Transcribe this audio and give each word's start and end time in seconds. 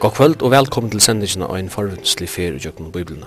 God 0.00 0.10
kvöld 0.10 0.42
og 0.42 0.50
velkommen 0.50 0.90
til 0.90 1.00
sendingen 1.00 1.42
av 1.42 1.56
en 1.58 1.68
forvunnslig 1.68 2.28
fer 2.30 2.54
i 2.54 2.60
Jøkken 2.62 2.86
og 2.86 2.92
Bibelene. 2.94 3.26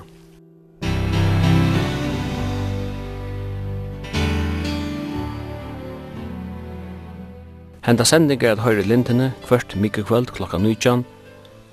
Henda 7.83 8.05
sending 8.07 8.43
er 8.43 8.53
at 8.55 8.63
høyre 8.63 8.85
lintene 8.87 9.33
mykje 9.75 10.03
kvöld 10.07 10.31
klokka 10.31 10.57
19 10.57 11.03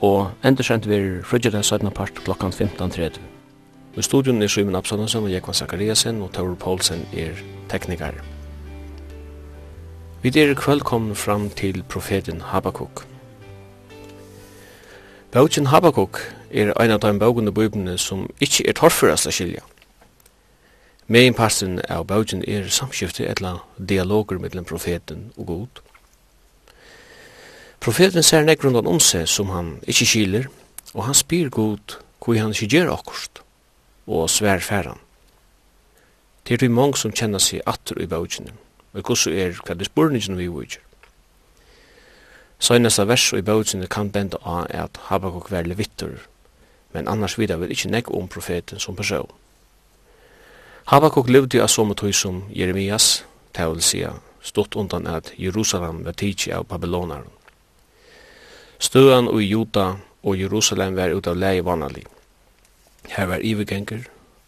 og 0.00 0.30
endersendt 0.42 0.88
vir 0.90 1.22
frugjedag 1.22 1.62
17. 1.64 1.90
part 1.90 2.18
klokka 2.24 2.48
15.30. 2.50 3.20
I 3.96 4.02
studion 4.02 4.42
er 4.42 4.48
Sjumen 4.48 4.74
Absalonsen 4.74 5.22
og 5.22 5.30
Jekvann 5.30 5.54
Zakariasen 5.54 6.22
og 6.22 6.32
Taur 6.32 6.54
Poulsen 6.54 7.06
er 7.12 7.38
teknikar. 7.68 8.18
Vi 10.22 10.28
er 10.34 10.54
kvöld 10.54 10.80
kom 10.80 11.14
fram 11.14 11.50
til 11.50 11.84
profeten 11.88 12.40
Habakkuk. 12.40 13.06
Bøkjen 15.28 15.66
Habakuk 15.68 16.22
er 16.48 16.70
ein 16.80 16.88
av 16.94 17.02
de 17.02 17.10
bøkene 17.20 17.52
bøkene 17.52 17.98
som 18.00 18.22
ikkje 18.40 18.64
er 18.70 18.76
torførast 18.78 19.28
a 19.28 19.32
skilja. 19.34 19.60
Meinparsten 21.04 21.82
av 21.84 22.06
bøkjen 22.08 22.40
er 22.48 22.70
samskifte 22.72 23.26
etla 23.28 23.58
dialoger 23.76 24.40
mellom 24.40 24.64
profeten 24.64 25.26
og 25.36 25.50
god. 25.50 25.82
Profeten 27.84 28.24
ser 28.24 28.48
nek 28.48 28.64
rundan 28.64 28.88
om 28.88 29.02
seg 29.04 29.28
som 29.28 29.52
han 29.52 29.74
ikkje 29.84 30.08
skiler, 30.14 30.48
og 30.96 31.04
han 31.10 31.20
spyr 31.20 31.52
god 31.52 31.98
hvor 32.24 32.40
han 32.40 32.56
ikkje 32.56 32.72
gjer 32.78 32.92
akkurst, 32.96 33.44
og 34.08 34.30
svær 34.32 34.64
færan. 34.64 34.96
Det 36.48 36.56
er 36.56 36.64
de 36.64 36.72
mange 36.72 36.96
som 36.96 37.12
kjenner 37.12 37.44
seg 37.44 37.60
atter 37.68 38.00
i 38.00 38.08
bøkjene, 38.08 38.56
og 38.96 39.04
hvordan 39.04 39.36
er 39.36 39.60
hva 39.60 39.76
det 39.76 39.92
spurningen 39.92 40.40
vi 40.40 40.48
vøkjer. 40.48 40.87
Søgnesta 42.58 43.04
vers 43.06 43.32
i 43.32 43.42
bøgjene 43.42 43.86
kan 43.86 44.10
benda 44.10 44.38
av 44.42 44.66
at 44.74 44.98
Habakkuk 45.08 45.50
var 45.50 45.68
levittur, 45.68 46.18
men 46.92 47.08
annars 47.08 47.38
vidar 47.38 47.60
vil 47.62 47.70
ikkje 47.70 47.90
negg 47.92 48.10
om 48.10 48.26
profeten 48.28 48.82
som 48.82 48.96
person. 48.96 49.30
Habakkuk 50.90 51.28
levde 51.30 51.62
av 51.62 51.70
som 51.70 51.94
tøy 51.94 52.12
som 52.12 52.42
Jeremias, 52.50 53.22
tævelsia, 53.54 54.16
stått 54.42 54.76
undan 54.76 55.06
at 55.06 55.32
Jerusalem 55.38 56.02
var 56.04 56.16
tidsi 56.18 56.50
av 56.52 56.66
Babylonaren. 56.66 57.30
Støan 58.78 59.28
og 59.28 59.42
Juda 59.42 59.96
og 60.22 60.38
Jerusalem 60.38 60.96
var 60.96 61.14
ut 61.14 61.26
av 61.26 61.38
leie 61.38 61.62
vanlig. 61.62 62.06
Her 63.10 63.26
var 63.30 63.44
ivegenger, 63.44 64.04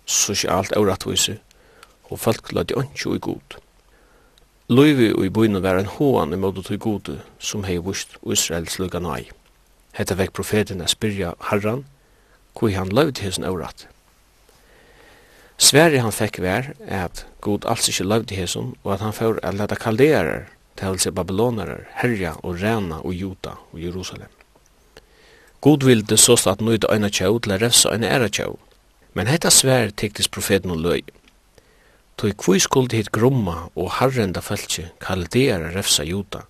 sosialt 0.06 0.72
avrattviser, 0.76 1.38
og 2.10 2.18
folk 2.18 2.52
lade 2.52 2.78
ønskje 2.78 3.14
i 3.16 3.22
god. 3.22 3.58
Løyvi 4.70 5.08
og 5.16 5.24
i 5.26 5.30
bøyne 5.34 5.58
var 5.64 5.80
en 5.80 5.88
hoan 5.90 6.30
i 6.30 6.36
måte 6.38 6.62
til 6.62 6.78
gode 6.78 7.16
som 7.42 7.64
hei 7.66 7.80
vust 7.82 8.12
Israels 8.22 8.76
lukka 8.78 9.00
nai. 9.02 9.24
Hetta 9.98 10.14
vekk 10.14 10.30
profeten 10.36 10.84
er 10.84 10.92
spyrja 10.92 11.32
harran, 11.48 11.82
kui 12.54 12.76
han 12.76 12.92
løyvi 12.94 13.16
til 13.18 13.26
hesson 13.26 13.48
aurat. 13.48 13.88
Sverre 15.58 15.98
han 16.04 16.14
fekk 16.14 16.38
vær 16.44 16.70
at 16.86 17.24
god 17.42 17.66
alls 17.66 17.90
ikkje 17.90 18.06
løyvi 18.06 18.30
til 18.30 18.42
hesson 18.44 18.72
og 18.84 18.94
at 18.94 19.02
han 19.02 19.16
får 19.16 19.42
at 19.42 19.58
leta 19.58 19.74
kalderar, 19.74 20.46
seg 20.78 21.18
babylonarar, 21.18 21.88
herja 21.98 22.36
og 22.38 22.62
rena 22.62 23.02
og 23.02 23.12
juta 23.12 23.58
og 23.72 23.82
Jerusalem. 23.82 24.30
God 25.60 25.82
vilde 25.82 26.16
såst 26.16 26.46
at 26.46 26.62
nøyde 26.62 26.86
øyna 26.86 27.10
tjau 27.10 27.42
til 27.42 27.58
a 27.58 27.58
refsa 27.58 27.90
øyna 27.90 28.06
æra 28.06 28.30
tjau, 28.30 28.54
men 29.14 29.26
hetta 29.26 29.50
sverre 29.50 29.90
tektis 29.90 30.30
profeten 30.30 30.70
og 30.70 30.78
løy. 30.78 31.02
Tui 32.20 32.34
kvui 32.36 32.58
skuldi 32.60 32.98
hit 32.98 33.08
grumma 33.16 33.70
og 33.80 33.94
harrenda 33.96 34.42
fæltsi 34.44 34.82
kaldeara 35.00 35.70
refsa 35.72 36.04
juta. 36.04 36.42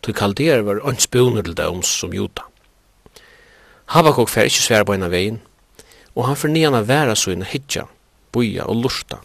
Tui 0.00 0.14
kaldeara 0.16 0.64
var 0.64 0.80
ans 0.88 1.04
bjónur 1.12 1.44
til 1.44 1.56
dæums 1.58 1.90
som 2.00 2.14
juta. 2.16 2.46
Habakuk 3.92 4.32
fer 4.32 4.48
ikkje 4.48 4.64
sværa 4.64 4.88
bæna 4.88 5.12
vegin, 5.12 5.42
og 6.16 6.26
han 6.30 6.40
fornyan 6.40 6.72
væra 6.72 6.88
væra 6.88 7.14
suina 7.14 7.44
hitja, 7.44 7.84
buja 8.32 8.64
og 8.64 8.80
lusta. 8.80 9.20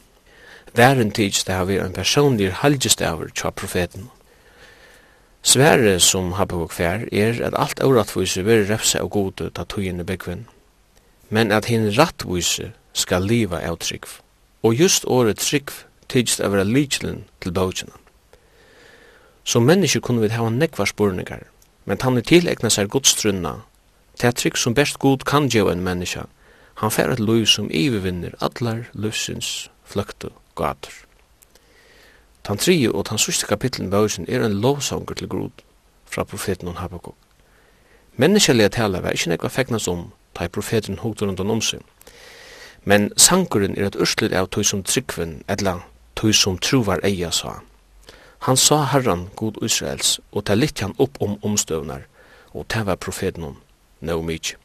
Væren 0.76 1.12
tids 1.12 1.44
det 1.44 1.56
haver 1.56 1.86
en 1.86 1.94
personlig 1.94 2.52
halgestaver 2.54 3.32
tja 3.32 3.50
profeten. 3.50 4.10
Svære 5.44 6.00
som 6.00 6.34
Habakuk 6.34 6.76
fer 6.76 7.08
er 7.12 7.40
at 7.46 7.56
alt 7.56 7.80
avratvise 7.80 8.44
veri 8.46 8.68
refsa 8.68 9.00
og 9.00 9.12
gode 9.12 9.50
ta 9.56 9.64
tugin 9.64 10.00
i 10.00 10.04
byggvinn, 10.04 10.48
men 11.30 11.52
at 11.52 11.72
hin 11.72 11.88
rattvise 11.88 12.74
skal 12.94 13.24
liva 13.24 13.64
av 13.64 13.80
og 14.64 14.76
just 14.76 15.06
året 15.06 15.38
trygg 15.40 15.72
tidsst 16.10 16.42
av 16.42 16.56
lichlen 16.66 17.24
til 17.42 17.52
bøkjene. 17.52 17.94
Som 19.44 19.64
mennesker 19.64 20.00
kunne 20.00 20.22
vi 20.22 20.30
hava 20.34 20.50
nekvar 20.50 20.86
spurningar, 20.86 21.44
men 21.86 21.98
han 22.02 22.18
er 22.18 22.22
tilegna 22.22 22.70
seg 22.70 22.90
godstrunna, 22.90 23.62
til 24.20 24.34
trygg 24.34 24.58
som 24.58 24.76
best 24.76 25.00
god 25.00 25.24
kan 25.26 25.50
gjeva 25.50 25.72
en 25.72 25.84
menneska, 25.84 26.26
han 26.80 26.92
fer 26.92 27.12
et 27.12 27.20
liv 27.20 27.46
som 27.46 27.72
ivervinner 27.72 28.36
allar 28.40 28.86
løsins 28.94 29.70
fløktu 29.86 30.30
gater. 30.56 30.94
Tan 32.44 32.58
trije 32.58 32.92
og 32.92 33.06
tan 33.06 33.20
sørste 33.20 33.48
kapitlen 33.48 33.90
bøkjen 33.92 34.28
er 34.30 34.46
en 34.46 34.62
lovsanger 34.62 35.16
til 35.16 35.28
grod 35.28 35.66
fra 36.06 36.24
profeten 36.24 36.68
og 36.68 36.80
Habakkuk. 36.80 37.16
Menneskelige 38.16 38.70
tala 38.70 39.00
var 39.00 39.16
ikkje 39.16 39.34
nekva 39.34 39.52
fegnas 39.52 39.88
om, 39.88 40.10
da 40.36 40.48
profeten 40.48 41.00
hugte 41.00 41.26
rundt 41.26 41.40
om 41.40 41.62
men 42.84 43.12
sankuren 43.18 43.78
er 43.78 43.90
et 43.90 43.98
urslut 44.00 44.34
av 44.34 44.50
tog 44.54 44.66
som 44.66 44.84
tryggven, 44.84 45.42
etla 45.48 45.80
tog 46.16 46.36
som 46.36 46.58
truvar 46.58 47.04
eia 47.04 47.32
sa. 47.32 47.60
Han 48.48 48.58
sa 48.58 48.84
herran 48.84 49.28
god 49.36 49.60
Israels, 49.64 50.20
og 50.32 50.46
ta 50.46 50.56
litt 50.56 50.80
han 50.80 50.96
opp 50.98 51.20
om 51.20 51.38
omstøvnar, 51.44 52.06
og 52.54 52.68
ta 52.68 52.84
var 52.88 52.96
profeten 52.96 53.44
om, 53.44 53.58
no 54.02 54.22
mykje. 54.22 54.56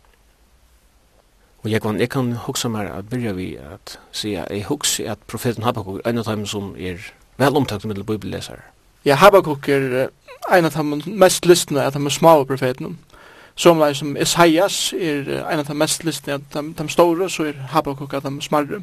Og 1.64 1.70
jeg 1.70 1.80
kan, 1.80 1.98
jeg 2.00 2.10
kan 2.12 2.32
hugsa 2.44 2.68
meg 2.68 2.90
at 2.92 3.08
byrja 3.08 3.32
vi 3.32 3.54
at 3.56 3.96
sier, 4.12 4.44
jeg 4.52 4.66
hugsa 4.68 5.14
at 5.14 5.22
profeten 5.26 5.64
Habakkuk 5.64 6.02
er 6.02 6.10
en 6.10 6.20
av 6.20 6.28
dem 6.28 6.44
som 6.46 6.74
er 6.76 7.00
vel 7.40 7.56
omtakt 7.56 7.86
med 7.88 8.02
bibellesare. 8.04 8.60
Ja, 9.04 9.16
Habakkuk 9.16 9.68
er 9.68 10.10
en 10.52 10.68
av 10.68 10.76
dem 10.76 11.00
mest 11.06 11.46
lystne 11.48 11.86
at 11.86 11.96
han 11.96 12.06
er 12.06 12.12
små 12.12 12.44
profeten. 12.44 12.98
Som 13.56 13.78
lai 13.78 13.94
som 13.94 14.16
Esaias 14.16 14.92
er 14.92 15.46
ein 15.46 15.60
av 15.62 15.68
de 15.68 15.74
mest 15.78 16.04
listene 16.04 16.34
av 16.40 16.46
de, 16.52 16.72
de 16.74 16.88
store, 16.90 17.28
så 17.30 17.46
er 17.52 17.60
Habakuk 17.70 18.14
av 18.14 18.24
de 18.26 18.42
smarre. 18.42 18.80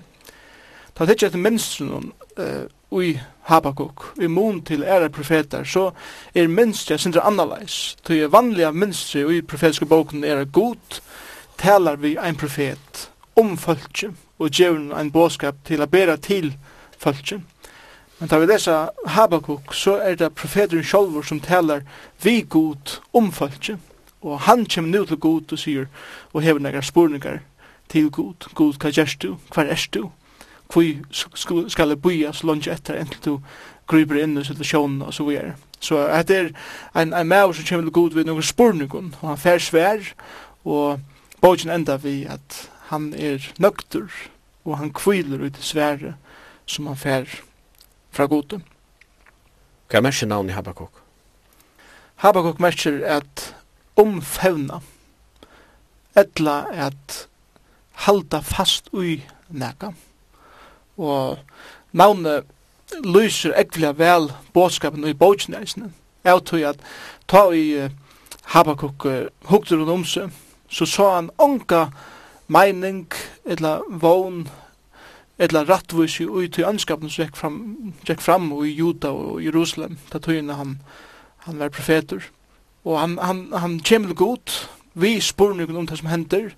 Ta 0.96 1.08
tikkje 1.08 1.28
etter 1.28 1.44
minstren 1.44 2.12
uh, 2.40 2.70
ui 2.92 3.20
Habakuk, 3.50 4.06
i 4.22 4.28
mun 4.28 4.62
til 4.64 4.84
ære 4.84 5.10
profetar, 5.10 5.68
så 5.68 5.90
er 6.36 6.48
minstren 6.48 7.00
sindra 7.00 7.26
annalais. 7.28 7.98
Tui 8.04 8.22
er 8.22 8.32
vanlige 8.32 8.72
minstren 8.72 9.28
ui 9.28 9.42
profetiske 9.42 9.88
boken 9.92 10.24
er 10.24 10.46
god, 10.46 11.02
talar 11.58 12.00
vi 12.00 12.16
ein 12.18 12.40
profet 12.40 13.10
om 13.36 13.58
fölkje, 13.58 14.14
og 14.40 14.52
djevn 14.56 14.92
ein 14.96 15.12
båskap 15.12 15.60
til 15.68 15.82
a 15.82 15.86
bera 15.86 16.16
til 16.16 16.54
fölkje. 17.00 17.42
Men 18.20 18.30
da 18.30 18.40
vi 18.40 18.48
lesa 18.48 18.90
Habakuk, 19.08 19.74
så 19.74 19.98
er 20.00 20.16
det 20.16 20.36
profeteren 20.36 20.84
sjolvor 20.84 21.28
som 21.28 21.40
talar 21.40 21.82
vi 22.24 22.42
god 22.50 23.00
om 23.14 23.32
fölkje, 23.32 23.80
Og 24.22 24.40
han 24.46 24.66
kjem 24.66 24.92
nu 24.92 25.06
til 25.06 25.18
god 25.18 25.54
og 25.54 25.60
sier, 25.60 25.88
og 26.34 26.42
hever 26.42 26.60
nekar 26.60 26.86
spurningar 26.86 27.42
til 27.90 28.10
god. 28.12 28.50
God, 28.56 28.78
hva 28.80 28.92
gjerst 28.94 29.22
du? 29.22 29.38
Hva 29.54 29.66
er 29.66 29.88
du? 29.94 30.12
Hvor 30.72 31.68
skal 31.68 31.90
jeg 31.90 32.02
boja 32.02 32.32
så 32.34 32.48
langt 32.48 32.68
etter 32.68 32.96
enn 33.02 33.10
til 33.12 33.24
du 33.26 33.40
gryper 33.92 34.22
inn 34.22 34.40
i 34.40 34.46
situasjonen 34.46 35.02
og 35.04 35.14
så 35.14 35.26
videre. 35.28 35.56
Så 35.82 36.00
det 36.28 36.38
er 36.38 36.50
en, 36.96 37.14
en 37.14 37.28
maver 37.28 37.58
som 37.58 37.66
kommer 37.68 37.88
til 37.90 37.96
god 37.98 38.16
ved 38.16 38.30
noen 38.30 38.46
spurningar, 38.46 39.10
og 39.22 39.30
han 39.34 39.42
fær 39.42 39.64
svær, 39.64 40.12
og 40.64 41.02
bogen 41.42 41.74
enda 41.74 41.98
vi 42.00 42.22
at 42.30 42.60
han 42.92 43.12
er 43.18 43.44
nøkter, 43.60 44.08
og 44.66 44.78
han 44.78 44.94
kviler 44.94 45.48
ut 45.48 45.58
i 45.58 45.66
svære 45.66 46.14
som 46.70 46.88
han 46.88 47.00
fær 47.00 47.26
fra 48.12 48.28
gode. 48.30 48.62
Hva 49.90 50.00
er 50.00 50.06
mæsje 50.06 50.28
navn 50.30 50.50
i 50.50 50.56
Habakuk? 50.56 51.02
Habakuk 52.22 52.60
merker 52.62 53.02
at 53.18 53.56
omfevna 53.96 54.82
etla 56.16 56.66
at 56.72 57.28
halda 58.06 58.42
fast 58.42 58.90
ui 58.94 59.22
neka. 59.50 59.94
Og 60.98 61.40
navnet 61.92 62.46
lyser 63.04 63.56
ekvelig 63.58 63.98
vel 64.00 64.32
båtskapen 64.54 65.04
ui 65.04 65.14
bådsnæsene. 65.14 65.92
Jeg 66.24 66.46
tror 66.46 66.68
at 66.68 66.80
ta 67.28 67.50
i 67.52 67.90
Habakuk 68.52 69.08
hukter 69.46 69.78
hun 69.78 69.90
om 69.90 70.04
seg, 70.06 70.32
så 70.70 70.86
sa 70.86 71.16
han 71.16 71.30
onka 71.40 71.88
meining, 72.48 73.08
etla 73.46 73.80
vogn, 73.90 74.48
etla 75.40 75.64
rattvis 75.64 76.20
i 76.20 76.28
ui 76.28 76.50
til 76.52 76.68
anskapen 76.68 77.10
som 77.10 77.26
gikk 77.26 77.38
fram, 77.40 77.58
gikk 78.08 78.22
fram 78.22 78.52
i 78.66 78.74
Juda 78.76 79.14
og 79.16 79.40
Jerusalem, 79.44 79.98
da 80.12 80.20
tøyene 80.20 80.58
han, 80.60 80.76
han 81.48 81.60
var 81.60 81.72
profeter. 81.74 82.28
Og 82.84 83.00
han, 83.00 83.18
han, 83.22 83.48
han 83.54 83.80
kommer 83.80 84.14
godt, 84.14 84.70
vi 84.94 85.20
spurningen 85.20 85.78
om 85.78 85.88
det 85.88 85.98
som 85.98 86.10
hender, 86.12 86.50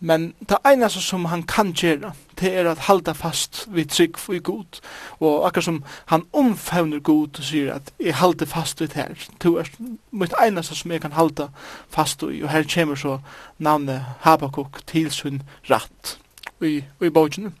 men 0.00 0.34
det 0.48 0.56
eneste 0.64 1.00
som 1.04 1.24
han 1.28 1.42
kan 1.42 1.74
gjøre, 1.76 2.12
det 2.40 2.54
er 2.56 2.70
at 2.70 2.86
halda 2.88 3.12
fast 3.12 3.66
vi 3.68 3.84
trygg 3.84 4.16
i 4.32 4.38
god. 4.38 4.80
Og 5.20 5.46
akkurat 5.46 5.64
som 5.64 5.82
han 6.06 6.24
omfavner 6.32 7.02
god 7.04 7.38
og 7.38 7.44
sier 7.44 7.74
at 7.74 7.92
jeg 8.00 8.16
halda 8.16 8.48
fast 8.48 8.80
vidt 8.80 8.96
her, 8.96 9.12
det 9.42 9.52
er 9.60 9.68
mitt 10.10 10.34
eneste 10.40 10.74
som 10.74 10.90
jeg 10.90 11.04
kan 11.04 11.12
halda 11.12 11.50
fast 11.92 12.22
i, 12.22 12.40
og 12.42 12.48
her 12.48 12.64
kommer 12.74 12.96
så 12.96 13.18
navnet 13.58 14.04
Habakuk 14.24 14.80
til 14.86 15.10
sin 15.12 15.42
ratt 15.70 16.16
i, 16.64 16.80
i 17.00 17.08
bogene. 17.12 17.52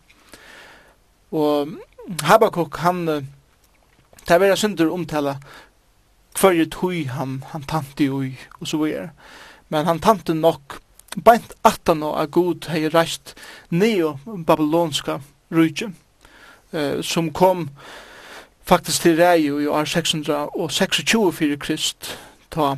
Og 1.30 1.68
Habakuk, 2.22 2.76
han, 2.76 3.06
det 3.06 4.32
er 4.32 4.40
veldig 4.40 4.58
synder 4.58 4.90
omtala 4.90 5.36
hver 6.38 6.60
er 6.60 6.68
tøy 6.70 7.06
han, 7.10 7.42
han 7.52 7.62
tante 7.62 8.10
ui, 8.10 8.36
og 8.60 8.68
så 8.68 8.78
videre. 8.80 9.10
Men 9.68 9.86
han 9.86 10.00
tante 10.00 10.34
nok 10.34 10.80
beint 11.16 11.54
atan 11.66 12.04
og 12.06 12.20
a 12.20 12.26
god 12.26 12.68
hei 12.70 12.86
reist 12.88 13.34
neo-babylonska 13.70 15.18
rujtje, 15.50 15.90
eh, 16.72 17.02
som 17.02 17.32
kom 17.32 17.68
faktisk 18.62 19.02
til 19.02 19.18
rei 19.18 19.48
i 19.48 19.66
år 19.66 19.84
626 19.84 21.32
fyrir 21.34 21.58
krist, 21.58 22.16
ta 22.50 22.76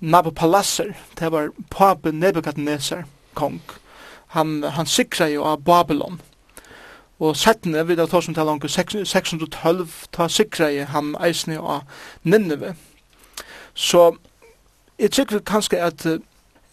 Nabopalasser, 0.00 0.94
det 1.18 1.32
var 1.32 1.50
pape 1.70 2.12
Nebuchadnezzar 2.12 3.02
kong, 3.34 3.60
han, 4.26 4.62
han 4.62 4.86
sikra 4.86 5.26
jo 5.32 5.42
av 5.42 5.64
Babylon, 5.66 6.20
Og 7.18 7.36
settene, 7.36 7.82
vi 7.86 7.96
da 7.98 8.06
tar 8.06 8.22
som 8.22 8.34
taler 8.34 8.54
om 8.54 8.60
612, 8.62 9.88
ta 10.12 10.28
sikra 10.28 10.70
i 10.70 10.84
ham 10.86 11.16
eisne 11.20 11.58
av 11.58 11.82
Nineve. 12.22 12.76
Så 13.74 14.12
jeg 14.98 15.10
tykker 15.10 15.42
kanskje 15.46 15.80
at, 15.82 16.06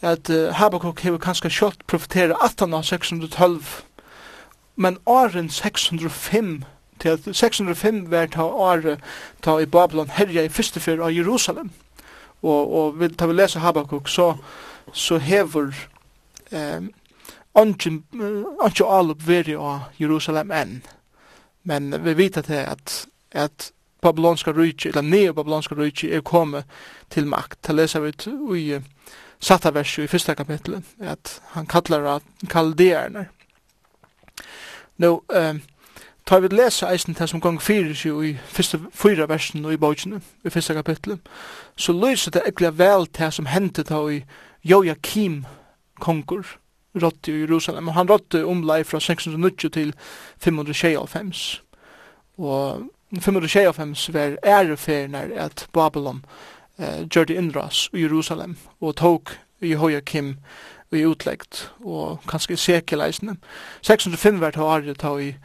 at 0.01 0.29
Habakkuk 0.29 1.01
hever 1.01 1.17
kanskje 1.17 1.49
kjølt 1.49 1.81
profetera 1.87 2.37
18 2.45 2.73
av 2.73 2.83
612, 2.83 3.81
men 4.75 4.97
åren 5.05 5.49
605, 5.49 6.63
til 6.99 7.33
605 7.33 8.11
var 8.11 8.29
ta 8.31 8.43
året 8.43 9.01
ta 9.41 9.57
i 9.59 9.65
Babylon 9.65 10.13
herja 10.13 10.45
i 10.45 10.49
første 10.49 10.79
fyr 10.79 11.01
av 11.01 11.13
Jerusalem. 11.13 11.71
Og, 12.41 12.73
og 12.73 12.99
vi, 12.99 13.09
ta 13.09 13.25
vi 13.25 13.33
lesa 13.33 13.59
Habakkuk, 13.59 14.09
så, 14.09 14.35
så 14.93 15.17
hever... 15.17 15.73
Eh, 16.51 16.85
ikke 17.55 18.85
alup 18.85 19.27
veri 19.27 19.55
av 19.55 19.91
Jerusalem 19.99 20.51
enn. 20.51 20.81
Men 21.63 21.93
vi 22.05 22.13
vet 22.13 22.37
at, 22.37 22.49
at, 22.49 23.07
at 23.31 23.71
babylonska 24.01 24.51
rujtje, 24.51 24.89
eller 24.89 25.01
neo-babylonska 25.01 25.75
rujtje, 25.75 26.11
er 26.11 26.21
kommet 26.21 26.65
til 27.09 27.27
makt. 27.27 27.57
Det 27.67 27.75
leser 27.75 27.99
vi 27.99 28.11
i 28.59 28.79
satta 29.39 29.71
verset 29.71 30.03
i 30.03 30.07
første 30.07 30.35
kapitlet, 30.35 30.83
at 30.99 31.41
han 31.55 31.65
kallar 31.65 32.21
kaldererne. 32.49 33.27
Nå, 34.97 35.23
eh, 35.33 35.55
tar 36.25 36.39
vi 36.39 36.47
lesa 36.47 36.91
eisen 36.91 37.15
til 37.15 37.27
som 37.27 37.41
gong 37.41 37.61
fyrir 37.61 37.93
seg 37.93 38.23
i 38.23 38.33
første 38.47 38.79
fyra 38.93 39.27
versen 39.29 39.65
i 39.65 39.77
bautsinu, 39.77 40.19
i 40.45 40.49
første 40.49 40.73
kapitlet, 40.73 41.19
så 41.77 41.93
lyser 41.93 42.31
det 42.31 42.45
ekkert 42.47 42.77
vel 42.79 43.07
til 43.07 43.31
som 43.31 43.45
hendte 43.45 43.83
da 43.83 43.99
i 44.07 44.23
Joachim 44.63 45.45
konkur, 45.99 46.45
rådde 46.95 47.31
i 47.31 47.39
Jerusalem, 47.39 47.87
og 47.87 47.93
han 47.93 48.09
rådde 48.09 48.45
omlai 48.45 48.83
fra 48.83 48.99
690 48.99 49.71
til 49.71 49.93
595. 50.37 51.63
Og 52.37 52.81
595 53.19 54.13
var 54.13 54.37
æreferner 54.45 55.29
at 55.35 55.67
Babylon 55.73 56.25
eh, 56.79 57.07
gjør 57.07 57.23
det 57.23 57.37
innras 57.37 57.89
i 57.93 58.01
Jerusalem, 58.01 58.57
og 58.81 58.95
tok 58.95 59.39
i 59.61 59.73
Hoiakim 59.73 60.35
i 60.91 61.05
utleggt, 61.05 61.71
og 61.83 62.19
kanskje 62.27 62.57
sekeleisene. 62.57 63.37
605 63.81 64.39
var 64.41 64.51
det 64.51 64.61
året 64.61 64.99
ta 64.99 65.15
i 65.17 65.35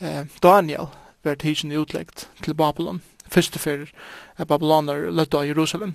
eh, 0.00 0.24
Daniel, 0.42 0.86
var 1.24 1.34
tidsen 1.34 1.72
i 1.72 1.76
utleggt 1.76 2.28
til 2.42 2.54
Babylon. 2.54 3.02
Første 3.28 3.58
fyrir 3.58 3.90
Babyloner 4.48 5.10
løtta 5.10 5.42
i 5.42 5.48
Jerusalem. 5.48 5.94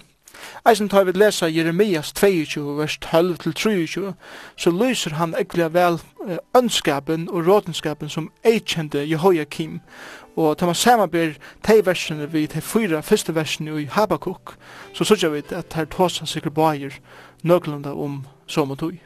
Eisen 0.70 0.90
tar 0.90 1.04
vi 1.04 1.12
lesa 1.12 1.48
Jeremias 1.48 2.14
22, 2.14 2.78
vers 2.78 3.00
12-23, 3.06 4.14
så 4.58 4.72
lyser 4.72 5.16
han 5.16 5.36
ekkelig 5.40 5.74
vel 5.74 6.00
ønskapen 6.58 7.30
og 7.30 7.48
rådenskapen 7.48 8.10
som 8.10 8.32
eikjente 8.46 9.10
Jehoiakim. 9.10 9.80
Og 10.36 10.58
tar 10.58 10.66
man 10.66 10.76
samarbeid 10.76 11.34
de 11.68 11.86
versene 11.86 12.32
vi 12.32 12.46
de 12.46 12.62
fyra 12.62 13.02
første 13.02 13.36
versene 13.36 13.82
i 13.82 13.90
Habakuk, 13.92 14.56
så 14.94 15.04
sørger 15.04 15.30
vi 15.30 15.44
at 15.52 15.74
her 15.74 15.86
tåsa 15.86 16.26
sikker 16.26 16.50
bajer 16.50 17.00
nøglanda 17.44 17.94
om 17.94 18.26
som 18.48 18.72
og 18.72 18.80
tog. 18.80 18.98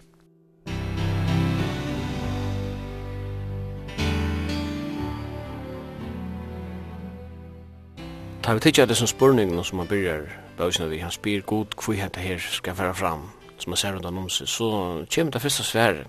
Ta 8.43 8.53
vi 8.53 8.59
tidsja 8.59 8.85
det 8.85 8.97
som 8.97 9.07
spurningen 9.07 9.63
som 9.63 9.77
man 9.77 9.87
byrjar 9.87 10.42
bøysene 10.57 10.89
vi, 10.89 11.01
han 11.03 11.11
spyr 11.11 11.41
god 11.41 11.75
hvor 11.77 11.97
dette 11.97 12.19
her 12.19 12.39
skal 12.39 12.77
være 12.77 12.95
fram, 12.95 13.29
som 13.57 13.73
man 13.73 13.77
ser 13.77 13.95
rundt 13.95 14.05
om 14.05 14.29
seg, 14.29 14.47
så 14.49 14.69
kommer 15.15 15.31
det 15.31 15.41
første 15.41 15.63
svære 15.63 16.05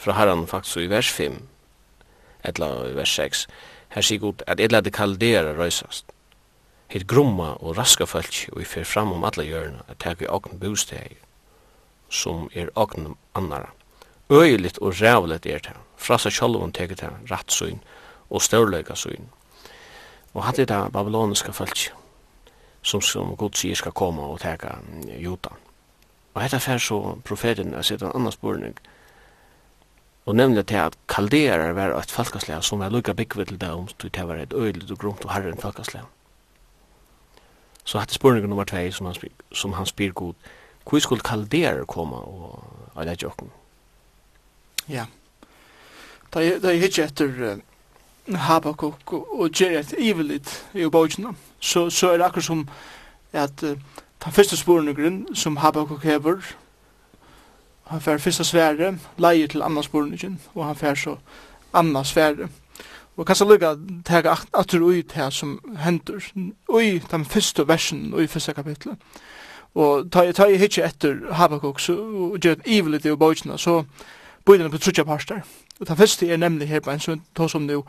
fra 0.00 0.16
herren 0.16 0.46
faktisk 0.48 0.76
i 0.76 0.90
vers 0.90 1.10
5, 1.12 1.36
eller 2.44 2.88
i 2.88 2.94
vers 2.96 3.16
6, 3.16 3.46
her 3.90 4.06
sier 4.06 4.22
god 4.22 4.42
at 4.46 4.60
et 4.60 4.72
lade 4.72 4.90
kaldera 4.90 5.52
røysast, 5.58 6.06
hitt 6.90 7.06
grumma 7.06 7.52
og 7.60 7.76
raska 7.78 8.06
fölk 8.08 8.48
og 8.52 8.62
vi 8.62 8.64
fer 8.64 8.84
fram 8.84 9.12
om 9.12 9.24
alla 9.24 9.44
hjørna, 9.44 9.84
at 9.88 10.00
teg 10.02 10.20
vi 10.20 10.30
åkne 10.30 10.58
bosteg, 10.58 11.18
som 12.08 12.48
er 12.54 12.72
åkne 12.76 13.14
annara. 13.34 13.70
Øyligt 14.30 14.78
og 14.78 15.00
rævlet 15.00 15.46
er 15.46 15.58
det, 15.58 15.76
Frasa 16.00 16.30
kjolvun 16.30 16.70
sjolvun 16.70 16.72
teget 16.72 17.00
det, 17.00 17.10
rattsyn 17.30 17.80
og 18.30 18.42
størleika 18.42 18.94
syn. 18.94 19.28
Og 20.34 20.44
hatt 20.44 20.56
det 20.56 20.68
babyloniska 20.92 21.52
fölk 21.52 21.90
som, 22.82 23.00
som 23.00 23.34
Gud 23.36 23.58
sier 23.58 23.76
skal 23.76 23.92
komme 23.92 24.22
og 24.22 24.40
teka 24.40 24.78
Jota. 25.20 25.52
Og 26.34 26.42
hetta 26.42 26.60
fer 26.62 26.78
så 26.78 27.16
profeten 27.26 27.74
er 27.74 27.82
sitt 27.82 28.02
en 28.02 28.14
annan 28.14 28.32
spurning, 28.32 28.76
og 30.26 30.36
nemlig 30.36 30.66
til 30.66 30.76
at 30.76 30.96
kalderer 31.08 31.72
var 31.72 31.96
et 31.98 32.10
falkaslag 32.10 32.64
som 32.64 32.78
var 32.78 32.92
lukka 32.92 33.12
byggve 33.12 33.44
til 33.44 33.60
dem, 33.60 33.86
til 33.98 34.12
det 34.14 34.28
var 34.28 34.36
et 34.36 34.52
øyligt 34.52 34.90
og 34.90 34.98
grunt 34.98 35.24
og 35.24 35.32
herren 35.32 35.58
falkaslag. 35.58 36.04
Så 37.84 37.98
hatt 37.98 38.12
spurning 38.12 38.46
nummer 38.48 38.64
2 38.64 38.90
som 38.92 39.06
han, 39.06 39.14
spyr, 39.14 39.32
som 39.52 39.72
han 39.72 39.86
spyr 39.86 40.12
god, 40.12 40.34
hvor 40.88 40.98
skulle 40.98 41.24
kalderer 41.24 41.84
komme 41.84 42.16
og 42.16 42.62
alle 42.96 43.16
jokken? 43.22 43.50
Ja, 44.88 45.06
da 46.32 46.40
jeg 46.40 46.80
hittir 46.80 47.04
etter 47.04 47.60
Habakuk 48.30 49.12
og 49.12 49.50
Geret 49.50 49.94
Ivelit 49.98 50.66
i 50.74 50.86
bøyjena, 50.86 51.34
så, 51.60 51.90
så 51.90 52.10
er 52.10 52.16
det 52.16 52.26
akkurat 52.26 52.44
som 52.44 52.68
at 53.32 53.62
uh, 53.62 53.76
den 54.24 54.32
første 54.32 54.56
sporenøkeren 54.56 55.34
som 55.34 55.56
Habakuk 55.56 56.02
hever, 56.02 56.40
han 57.86 58.00
fær 58.00 58.18
første 58.18 58.44
svære, 58.44 58.98
leier 59.18 59.46
til 59.46 59.62
annan 59.62 59.82
sporenøkeren, 59.82 60.40
og 60.54 60.66
han 60.66 60.76
fær 60.76 60.94
så 60.94 61.16
annan 61.74 62.04
svære. 62.04 62.48
Og 63.16 63.26
kanskje 63.26 63.46
lukka 63.46 63.74
tega 64.06 64.36
atur 64.54 64.84
ui 64.86 65.02
det 65.02 65.32
som 65.32 65.58
hendur, 65.78 66.22
ui 66.68 66.98
den 67.10 67.24
første 67.24 67.68
versen, 67.68 68.14
ui 68.14 68.26
første 68.26 68.52
kapitlet. 68.52 68.96
Og 69.74 70.06
ta, 70.12 70.24
ta 70.32 70.46
jeg 70.50 70.58
hitje 70.58 70.86
etter 70.86 71.18
Habakuk, 71.32 71.80
så, 71.80 71.94
og 71.94 72.38
gjør 72.38 72.52
et 72.52 72.66
ivelit 72.66 73.06
i 73.06 73.16
bøytina, 73.16 73.58
så 73.58 73.82
bøytina 74.46 74.70
på 74.70 74.78
trutja 74.78 75.04
parster. 75.04 75.42
Og 75.80 75.88
det 75.88 75.96
første 75.98 76.28
er 76.28 76.36
nemlig 76.36 76.68
her 76.68 76.80
på 76.84 76.92
en 76.92 77.00
sånn 77.00 77.22
tog 77.36 77.48
som 77.50 77.64
nu, 77.64 77.80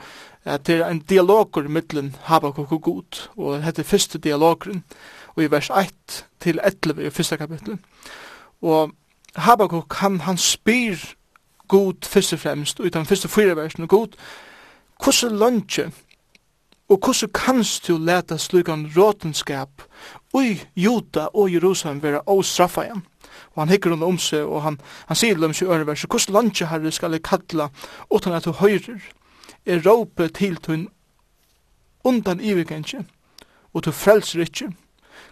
at 0.47 0.63
det 0.67 0.77
er 0.79 0.87
en 0.87 1.01
dialoger 1.09 1.67
mittlen 1.67 2.13
Habakuk 2.29 2.71
og 2.71 2.81
God, 2.81 3.19
og 3.35 3.63
det 3.63 3.79
er 3.83 3.87
første 3.87 4.19
dialogeren, 4.19 4.83
og 5.35 5.43
i 5.43 5.51
vers 5.51 5.69
1 5.69 6.25
til 6.39 6.59
11 6.63 7.05
i 7.05 7.09
første 7.09 7.37
kapitlet. 7.37 7.79
Og 8.61 8.91
Habakuk, 9.35 9.93
han, 9.93 10.21
han 10.21 10.37
spyr 10.37 10.95
God 11.67 12.07
først 12.07 12.33
og 12.33 12.39
fremst, 12.39 12.79
og 12.79 12.85
i 12.85 12.89
den 12.89 13.05
første 13.05 13.27
fyra 13.27 13.53
versen, 13.53 13.87
God, 13.87 14.15
hvordan 15.03 15.37
lønge, 15.37 15.91
og 16.89 16.99
hvordan 16.99 17.29
kanst 17.33 17.87
du 17.87 17.97
leta 17.97 18.37
slugan 18.37 18.91
råtenskap 18.97 19.83
ui 20.33 20.59
Juta 20.75 21.27
og 21.33 21.51
Jerusalem 21.51 22.01
vera 22.03 22.21
åstraffa 22.27 22.85
igjen. 22.87 23.03
Og 23.53 23.61
han 23.61 23.71
hikker 23.71 23.93
henne 23.93 24.07
om 24.07 24.19
seg, 24.19 24.45
og 24.47 24.63
han, 24.63 24.77
han 25.07 25.19
sier 25.19 25.39
dem 25.39 25.51
i 25.51 25.65
øreverset, 25.65 26.09
hvordan 26.09 26.35
landje, 26.35 26.67
herre, 26.67 26.91
skal 26.91 27.15
jeg 27.15 27.23
kalla, 27.23 27.69
utan 28.11 28.35
at 28.35 28.45
du 28.45 28.51
høyrer, 28.55 29.01
er 29.65 29.83
råpe 29.85 30.27
til 30.35 30.55
tunn 30.57 30.87
undan 32.03 32.39
ivikentje, 32.39 33.03
og 33.73 33.85
du 33.85 33.91
frelser 33.91 34.41
ikkje. 34.45 34.71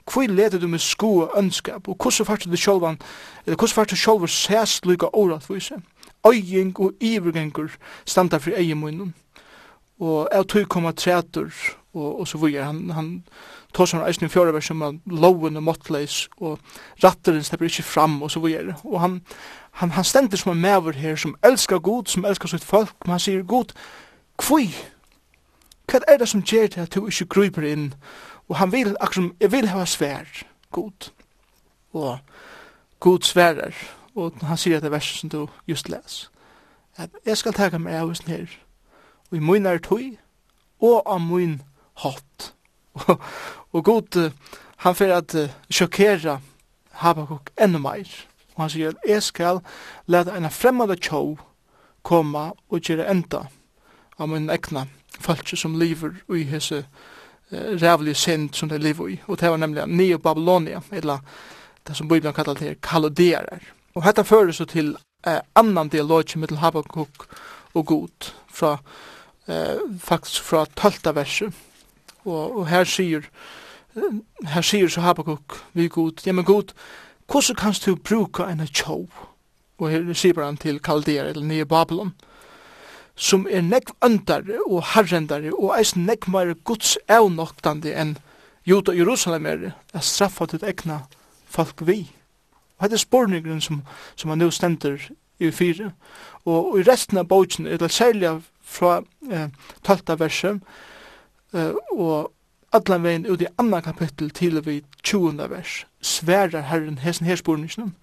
Hvor 0.09 0.27
leder 0.27 0.59
du 0.59 0.67
med 0.67 0.79
sko 0.79 1.17
og 1.17 1.33
ønskap, 1.37 1.87
og 1.87 1.95
hvordan 1.95 2.25
fart 2.25 2.45
du 2.45 2.57
sjolvan, 2.57 2.99
eller 3.45 3.57
hvordan 3.57 3.75
fart 3.75 3.91
du 3.91 3.95
sjolvan 3.95 4.27
sæst 4.27 4.85
lykka 4.85 5.09
åratvise? 5.13 5.81
Øying 6.27 6.79
og 6.79 6.93
ivikengur 6.99 7.71
standa 8.05 8.37
for 8.37 8.51
eiemunnen, 8.57 9.13
og 9.99 10.29
jeg 10.33 10.47
tog 10.47 10.69
koma 10.69 10.91
tretur, 10.91 11.51
og, 11.93 12.19
og 12.19 12.27
så 12.27 12.37
videre. 12.37 12.63
Han, 12.63 12.89
han, 12.89 13.23
tås 13.73 13.91
han 13.91 14.05
eisen 14.07 14.25
i 14.25 14.29
fjore 14.29 14.53
vers 14.53 14.71
om 14.71 15.01
loven 15.05 15.57
og 15.57 15.63
måttleis 15.63 16.27
og 16.37 16.59
ratteren 17.03 17.43
slipper 17.43 17.69
ikke 17.69 17.83
fram 17.83 18.21
og 18.21 18.31
så 18.31 18.39
videre. 18.39 18.75
Og 18.83 19.01
han, 19.01 19.21
han, 19.71 19.91
han 19.91 20.03
stender 20.03 20.37
som 20.37 20.51
en 20.51 20.61
mever 20.61 20.97
her 20.97 21.15
som 21.15 21.35
elskar 21.43 21.79
god, 21.79 22.05
som 22.05 22.25
elskar 22.25 22.49
sitt 22.49 22.63
folk, 22.63 22.95
men 23.05 23.17
han 23.17 23.23
sier 23.23 23.43
god, 23.43 23.75
kvui, 24.37 24.71
hva 25.89 26.01
er 26.07 26.17
det 26.21 26.29
som 26.29 26.41
gjør 26.45 26.67
det 26.67 26.83
at 26.85 26.95
du 26.95 27.05
ikke 27.07 27.25
gruper 27.25 27.65
inn? 27.65 27.93
Og 28.49 28.57
han 28.57 28.71
vil, 28.71 28.95
akkurat, 28.99 29.31
jeg 29.39 29.51
vil 29.51 29.69
hava 29.69 29.85
svær, 29.85 30.25
god. 30.71 31.09
Og 31.93 32.17
god 32.99 33.25
sværer 33.25 33.73
og 34.19 34.33
han 34.41 34.57
sier 34.57 34.79
det 34.79 34.91
verset 34.91 35.19
som 35.19 35.29
du 35.29 35.47
just 35.67 35.89
les. 35.89 36.31
At 36.97 37.09
jeg 37.25 37.37
skal 37.37 37.53
taka 37.53 37.77
meg 37.77 37.95
av 37.95 38.07
hos 38.07 38.23
her, 38.27 38.49
og 39.31 39.37
i 39.37 39.39
mun 39.39 39.65
er 39.65 39.77
tøy, 39.77 40.17
og 40.81 41.03
av 41.05 41.21
mun 41.21 41.61
hatt. 42.03 42.53
Og 43.73 43.83
god, 43.85 44.31
han 44.77 44.95
fyrir 44.95 45.19
at 45.19 45.35
sjokkera 45.69 46.39
Habakuk 46.99 47.51
enda 47.61 47.79
meir. 47.79 48.09
Og 48.55 48.63
han 48.63 48.73
sier, 48.73 48.95
jeg 49.07 49.23
skal 49.23 49.61
leta 50.07 50.35
en 50.35 50.49
fremmede 50.51 50.97
tjov 50.99 51.37
koma 52.03 52.49
og 52.69 52.81
gjøre 52.81 53.07
enda 53.11 53.45
av 54.19 54.29
min 54.29 54.49
egna 54.49 54.85
folk 55.19 55.51
som 55.57 55.77
lever 55.79 56.17
i 56.35 56.43
hese 56.47 56.83
rævlige 57.51 58.15
sind 58.15 58.53
som 58.53 58.69
de 58.69 58.77
lever 58.77 59.07
i. 59.07 59.21
Og 59.27 59.39
det 59.39 59.49
var 59.49 59.57
nemlig 59.57 59.87
Neo 59.87 60.17
Babylonia, 60.17 60.81
eller 60.91 61.19
det 61.87 61.97
som 61.97 62.07
Bibelen 62.07 62.33
kallar 62.33 62.53
til 62.53 62.75
kaloderer. 62.83 63.59
Og 63.95 64.03
dette 64.05 64.23
fører 64.23 64.51
så 64.51 64.65
til 64.65 64.95
uh, 65.27 65.39
annan 65.55 65.89
dialog 65.89 66.23
med 66.35 66.57
Habakuk 66.57 67.27
og 67.73 67.85
God, 67.85 68.33
fra, 68.53 68.77
eh, 69.47 69.77
faktisk 69.99 70.43
fra 70.43 70.65
12. 70.75 71.15
verset. 71.15 71.53
Og, 72.25 72.57
og 72.57 72.67
her 72.67 72.83
sier 72.83 73.21
her 73.95 74.61
sier 74.61 74.87
så 74.87 75.01
Habakuk 75.01 75.57
vi 75.73 75.87
god, 75.87 76.21
ja 76.25 76.33
men 76.33 76.45
god, 76.45 76.73
hvordan 77.29 77.55
kan 77.55 77.75
du 77.85 77.95
bruka 77.95 78.43
en 78.43 78.67
tjov? 78.67 79.09
Og 79.79 79.89
her 79.89 80.13
sier 80.13 80.43
han 80.43 80.57
til 80.57 80.79
Kaldier 80.79 81.25
eller 81.25 81.45
Nye 81.45 81.65
Babylon, 81.65 82.13
som 83.15 83.47
er 83.49 83.61
nekv 83.61 83.95
øndare 84.05 84.59
og 84.67 84.83
herrendare 84.93 85.51
og 85.53 85.73
eis 85.77 85.95
nekv 85.95 86.29
meir 86.31 86.53
guds 86.63 86.97
evnoktande 87.09 87.93
enn 87.95 88.17
Jota 88.67 88.93
Jerusalem 88.93 89.45
er 89.45 89.71
at 89.93 90.03
straffa 90.03 90.45
til 90.45 90.63
egna 90.63 91.01
folk 91.49 91.81
vi. 91.87 92.11
Og 92.77 92.85
hette 92.85 92.99
spurningren 93.01 93.61
som, 93.61 93.81
som 94.15 94.29
han 94.29 94.39
nu 94.39 94.51
stender 94.51 94.99
i 95.39 95.51
fire. 95.51 95.91
Og, 96.45 96.71
og 96.71 96.79
i 96.79 96.83
resten 96.83 97.17
av 97.17 97.27
bogen, 97.27 97.65
det 97.65 97.91
særlig 97.91 98.41
fra 98.61 99.01
eh, 99.31 99.49
12. 99.83 100.19
verset, 100.19 100.59
eh, 101.53 101.73
og 101.91 102.31
allan 102.71 103.03
vegin 103.03 103.25
ut 103.25 103.41
i 103.41 103.47
anna 103.57 103.81
kapittel 103.81 104.29
til 104.29 104.61
vi 104.65 104.81
20. 105.03 105.49
vers, 105.49 105.85
sverar 106.01 106.67
Herren 106.69 106.97
hesen 106.97 107.25
herspurningsnum, 107.25 107.95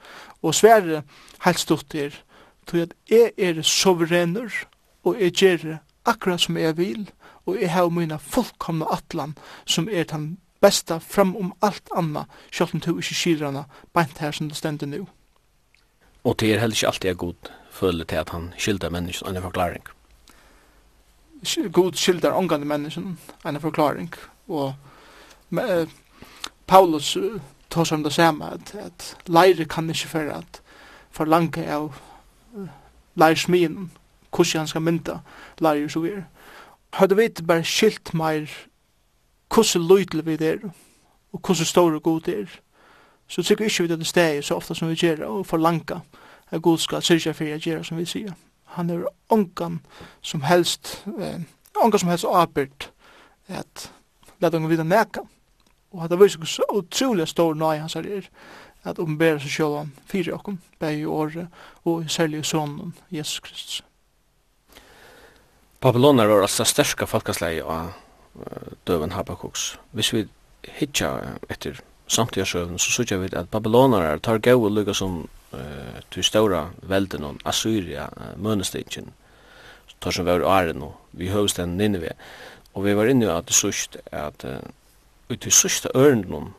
og 0.42 0.54
sverar 0.54 1.04
helstutt 1.44 1.94
er, 1.94 2.14
tog 2.66 2.80
at 2.80 2.94
jeg 3.10 3.32
er 3.38 3.62
soverener, 3.62 4.50
og 5.04 5.20
jeg 5.20 5.32
gjer 5.32 5.78
akkurat 6.06 6.40
som 6.40 6.56
jeg 6.56 6.76
vil, 6.76 7.10
og 7.46 7.60
jeg 7.60 7.70
har 7.70 7.88
mina 7.88 8.16
fullkomna 8.16 8.88
atlan, 8.90 9.36
som 9.64 9.88
er 9.92 10.04
den 10.04 10.38
besta 10.60 10.98
fram 10.98 11.36
om 11.36 11.52
alt 11.62 11.88
anna, 11.96 12.26
sjalt 12.50 12.74
om 12.74 12.80
to 12.80 12.96
ikke 12.98 13.14
skirana, 13.14 13.66
beint 13.94 14.18
her 14.18 14.34
som 14.34 14.48
det 14.48 14.58
stender 14.58 14.86
nu. 14.86 15.06
Og 16.24 16.40
det 16.40 16.54
er 16.54 16.58
heller 16.58 16.74
ikke 16.74 16.88
alltid 16.90 17.14
god 17.14 17.50
føle 17.70 18.04
til 18.04 18.16
at 18.16 18.32
han 18.34 18.52
skildar 18.58 18.90
menneskene 18.90 19.36
en 19.36 19.42
forklaring. 19.42 19.84
God 21.72 21.92
skildar 21.94 22.34
omgående 22.34 22.66
menneskene 22.66 23.16
en 23.46 23.60
forklaring, 23.60 24.10
og 24.48 24.74
med, 25.50 25.86
Paulus 26.66 27.16
uh, 27.16 27.40
tar 27.70 27.84
som 27.84 28.02
det 28.02 28.12
samme 28.12 28.44
at, 28.52 28.74
at 28.74 29.16
leire 29.26 29.64
kan 29.64 29.90
ikke 29.90 30.08
for 30.08 30.32
at 30.32 30.60
forlange 31.10 31.66
av 31.72 31.92
uh, 32.56 32.68
leirsmien 33.14 33.90
hvordan 34.30 34.60
han 34.60 34.68
skal 34.68 34.82
mynda 34.82 35.18
leire 35.60 35.88
så 35.90 36.00
videre. 36.00 36.24
Hadde 36.92 37.16
vi 37.16 37.28
bare 37.46 37.64
skilt 37.64 38.14
meir 38.14 38.50
hvordan 39.54 39.88
lydel 39.88 40.26
vi 40.26 40.36
er 40.44 40.58
og 41.32 41.40
hvordan 41.40 41.64
store 41.64 42.00
god 42.00 42.28
er 42.28 42.60
så 43.28 43.42
tykker 43.42 43.64
vi 43.64 43.70
ikke 43.70 43.82
vi 43.82 43.96
det 43.96 44.06
steg 44.06 44.44
så 44.44 44.54
ofta 44.54 44.74
som 44.74 44.88
vi 44.88 44.94
gjør 44.94 45.24
og 45.26 45.46
forlange 45.46 46.00
at 46.50 46.62
god 46.62 46.78
skal 46.78 47.02
syrja 47.02 47.32
for 47.32 47.44
å 47.44 47.58
gjøre 47.58 47.84
som 47.84 47.98
vi 47.98 48.04
sier. 48.06 48.34
Han 48.76 48.90
er 48.90 49.06
ongan 49.30 49.80
som 50.22 50.44
helst 50.46 51.02
eh, 51.18 51.42
ongan 51.82 51.98
som 51.98 52.08
helst 52.08 52.24
åbyrd 52.24 52.90
at 53.48 53.90
let 54.40 54.52
dem 54.52 54.68
vita 54.68 54.84
nekka. 54.84 55.24
Og 55.92 56.08
det 56.10 56.18
var 56.18 56.28
så 56.28 56.64
utrolig 56.74 57.28
stor 57.28 57.54
nøy 57.54 57.78
hans 57.80 57.94
herrer, 57.94 58.28
at 58.84 58.98
oppenbæra 59.02 59.40
seg 59.42 59.50
sjálf 59.50 59.80
om 59.80 59.92
fyrir 60.06 60.34
okkom, 60.36 60.58
bæg 60.78 61.00
i 61.00 61.04
året, 61.10 61.46
og 61.84 62.10
særlig 62.10 62.44
sonen, 62.46 62.94
Jesus 63.10 63.40
Kristus. 63.40 63.82
Babylonar 65.80 66.26
var 66.26 66.42
altså 66.42 66.64
sterska 66.64 67.06
falkasleie 67.06 67.64
av 67.64 67.92
døven 68.86 69.12
Habakuks. 69.12 69.76
Hvis 69.92 70.12
vi 70.12 70.24
hitja 70.78 71.12
etter 71.50 71.80
samtidsøvn, 72.08 72.78
så 72.78 72.92
sykja 72.92 73.18
vi 73.22 73.30
at 73.36 73.50
Babylonar 73.50 74.18
tar 74.18 74.38
gau 74.38 74.64
og 74.64 74.72
lukka 74.72 74.94
som 74.94 75.24
uh, 75.52 76.00
til 76.10 76.24
ståra 76.24 76.68
velden 76.82 77.24
om 77.24 77.40
Assyria, 77.44 78.08
uh, 78.16 78.34
mønestingen, 78.38 79.12
tar 80.00 80.12
som 80.14 80.26
var 80.26 80.44
åren 80.44 80.82
og 80.82 80.94
vi 81.16 81.30
høvsten 81.32 81.76
Nineveh. 81.78 82.14
Og 82.76 82.84
vi 82.84 82.92
var 82.96 83.08
inne 83.08 83.32
at 83.32 83.48
det 83.48 83.56
sørst 83.56 83.96
at 84.12 84.44
ut 85.32 85.46
i 85.46 85.50
sørste 85.50 85.88
ørnen 85.96 86.52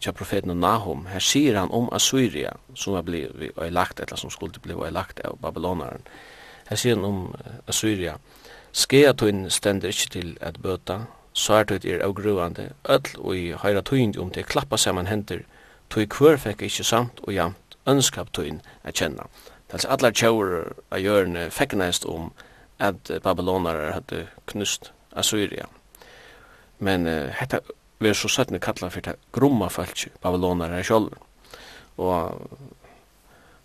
til 0.00 0.12
profeten 0.16 0.56
Nahum, 0.56 1.04
her 1.06 1.22
sier 1.22 1.58
han 1.60 1.70
om 1.70 1.90
Assyria, 1.92 2.54
som 2.74 2.96
var 2.96 3.04
blitt 3.06 3.36
lagt, 3.70 4.00
eller 4.00 4.16
som 4.16 4.30
skulle 4.30 4.58
bli 4.62 4.74
lagt 4.90 5.20
av 5.24 5.36
Babylonaren. 5.42 6.02
Her 6.70 6.76
sier 6.76 6.96
han 6.96 7.04
om 7.04 7.20
Assyria, 7.68 8.16
skea 8.72 9.12
tøyn 9.12 9.50
stender 9.50 9.92
ikkje 9.92 10.10
til 10.10 10.36
at 10.40 10.58
bøta, 10.62 11.02
så 11.32 11.60
er 11.60 11.68
tøyt 11.68 11.84
er 11.84 12.02
avgruande, 12.02 12.70
öll 12.88 13.12
og 13.18 13.36
i 13.36 13.52
høyra 13.52 13.82
tøyn 13.86 14.16
om 14.18 14.30
til 14.30 14.44
klappa 14.44 14.76
saman 14.76 15.06
hender, 15.06 15.44
tøy 15.90 16.06
kvør 16.10 16.40
fekk 16.40 16.64
ikkje 16.66 16.84
samt 16.84 17.20
og 17.26 17.34
jamt 17.34 17.76
ønskap 17.86 18.32
tøyn 18.32 18.60
at 18.82 18.96
kjenna. 18.98 19.28
Tals 19.70 19.84
allar 19.84 20.16
tjaur 20.16 20.72
av 20.90 20.98
hjørne 20.98 21.50
fekkneist 21.54 22.08
om 22.08 22.32
at 22.80 23.12
Babylonar 23.22 23.92
hadde 23.92 24.24
knust 24.50 24.90
Assyria. 25.12 25.66
Men 26.78 27.06
uh, 27.06 27.30
hetta 27.36 27.60
ver 28.00 28.16
så 28.16 28.28
sættne 28.28 28.60
kalla 28.60 28.90
fyrir 28.90 29.12
det 29.12 29.16
grumma 29.32 29.68
falsk 29.68 30.08
Babylonar 30.22 30.72
er 30.72 30.86
sjálv. 30.86 31.16
Og 32.00 32.40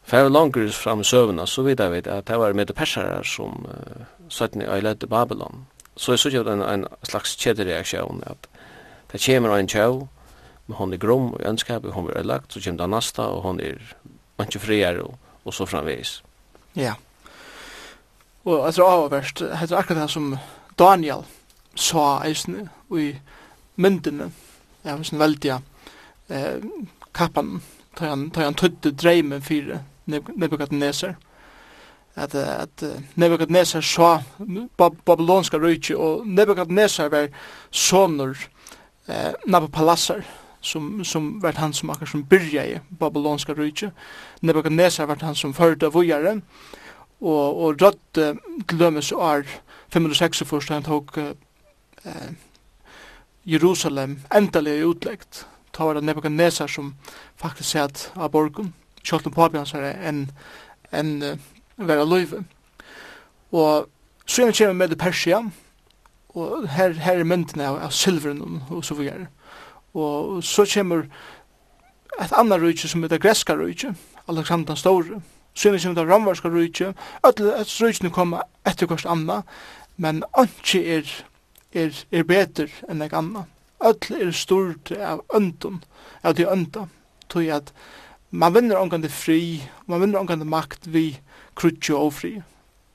fer 0.03 0.29
langur 0.29 0.67
fram 0.71 1.01
i 1.01 1.07
søvna 1.07 1.45
så 1.45 1.63
vidt 1.63 1.79
jeg 1.79 1.91
vet 1.91 2.07
at 2.07 2.27
det 2.27 2.39
var 2.39 2.53
med 2.53 2.73
persarar 2.75 3.23
som 3.23 3.65
uh, 3.69 4.05
sættne 4.29 4.67
øyledde 4.67 5.07
Babylon. 5.07 5.65
Så 5.95 6.11
jeg 6.11 6.19
sykje 6.19 6.43
en, 6.51 6.61
en 6.61 6.85
slags 7.03 7.37
kjedereaksjon 7.39 8.23
at 8.27 8.49
det 9.11 9.21
kommer 9.25 9.55
en 9.55 9.67
tjau 9.67 10.07
men 10.67 10.77
hon 10.77 10.93
er 10.93 11.01
grum 11.01 11.33
og 11.33 11.41
ønskap 11.45 11.85
og 11.85 11.93
hon 11.93 12.09
er 12.15 12.25
lagt 12.25 12.53
så 12.53 12.61
kommer 12.63 12.83
det 12.83 12.89
nasta 12.89 13.27
og 13.29 13.43
hon 13.45 13.59
er 13.61 13.81
manche 14.39 14.59
friere 14.59 15.03
og, 15.03 15.17
og 15.45 15.53
så 15.53 15.65
framvis 15.65 16.21
Ja. 16.75 16.93
Og 18.45 18.65
jeg 18.65 18.73
tror 18.73 18.89
avverst, 18.91 19.41
jeg 19.41 19.69
tror 19.69 19.77
akkurat 19.77 20.01
det 20.01 20.09
som 20.11 20.37
Daniel 20.79 21.23
sa 21.75 22.21
eisne 22.23 22.69
i 22.95 23.13
myndene 23.75 24.31
av 24.85 25.03
sin 25.03 25.19
veldig 25.19 25.51
eh, 26.29 26.63
kappan 27.15 27.61
tar 27.95 28.11
han, 28.11 28.29
tar 28.31 28.49
han 28.49 28.57
tøtte 28.59 28.91
dreimen 28.91 29.41
for 29.41 29.79
Nebuchadnezzar 30.05 31.15
at, 32.15 32.35
at 32.35 32.83
Nebuchadnezzar 33.15 33.81
sa 33.81 34.21
babylonska 34.77 35.59
rujtje 35.59 35.97
og 35.97 36.27
Nebuchadnezzar 36.27 37.09
var 37.11 37.29
sonur 37.71 38.37
eh, 39.07 39.33
Nabopalassar 39.47 40.23
som, 40.61 41.03
som 41.05 41.39
var 41.41 41.59
han 41.61 41.73
som 41.73 41.89
akkur 41.89 42.09
som 42.09 42.23
byrja 42.23 42.65
i 42.65 42.79
babylonska 42.99 43.53
rujtje 43.53 43.91
Nebuchadnezzar 44.41 45.05
var 45.05 45.23
han 45.23 45.35
som 45.35 45.53
førte 45.53 45.89
av 45.89 45.95
vujare 45.95 46.39
og, 47.21 47.61
og 47.63 47.81
rødde 47.81 48.35
til 48.67 48.79
dømes 48.79 49.11
og 49.11 49.47
506 49.93 50.43
først, 50.45 50.69
han 50.69 50.83
tok 50.83 51.17
eh, 51.17 52.31
Jerusalem 53.45 54.19
endelig 54.35 54.85
utleggt. 54.85 55.47
Ta 55.73 55.85
var 55.85 55.93
det 55.93 56.03
Nebuchadnezzar 56.03 56.67
som 56.67 56.95
faktisk 57.35 57.69
sett 57.69 58.11
av 58.15 58.31
borgen, 58.31 58.73
kjolten 59.03 59.31
på 59.31 59.43
abjansare 59.43 59.91
enn 60.07 60.29
en, 60.95 61.11
uh, 61.23 61.37
vera 61.75 62.05
løyve. 62.07 62.43
Og 63.51 63.89
så 64.25 64.41
gjerne 64.41 64.57
kommer 64.57 64.87
med 64.87 64.97
Persia, 64.97 65.41
og 66.29 66.67
her, 66.69 66.93
her 66.93 67.19
er 67.19 67.27
myndene 67.27 67.67
av, 67.67 67.79
av 67.83 67.91
silveren 67.91 68.63
og 68.69 68.85
så 68.85 68.95
videre. 68.95 69.27
Og 69.93 70.43
så 70.43 70.65
kommer 70.73 71.05
et 72.21 72.31
annet 72.31 72.61
rujtje 72.61 72.89
som 72.89 73.03
heter 73.03 73.19
Greska 73.21 73.55
rujtje, 73.55 73.93
Alexander 74.27 74.75
Store, 74.75 75.21
så 75.55 75.71
vi 75.71 75.79
som 75.79 75.95
det 75.95 76.07
ramvarska 76.07 76.49
rujtje, 76.51 76.93
alle 77.23 77.53
et 77.61 77.75
rujtjene 77.81 78.11
kommer 78.13 78.43
etter 78.67 78.89
kvart 78.91 79.07
anna, 79.07 79.41
men 79.97 80.23
anki 80.35 80.81
er, 80.97 81.11
er, 81.71 81.95
er 82.11 82.27
betur 82.27 82.71
enn 82.89 83.03
ek 83.05 83.15
anna. 83.15 83.45
Öll 83.85 84.17
er 84.19 84.33
stort 84.35 84.91
av 84.91 85.23
öndun, 85.35 85.81
av 86.23 86.35
de 86.35 86.47
önda, 86.49 86.87
tog 87.31 87.47
at 87.51 87.71
man 88.35 88.53
vinner 88.55 88.79
omgande 88.81 89.09
fri, 89.09 89.63
man 89.87 90.01
vinner 90.03 90.19
omgande 90.19 90.47
makt 90.47 90.89
vi 90.91 91.07
krutje 91.55 91.95
og 91.95 92.13
fri. 92.17 92.33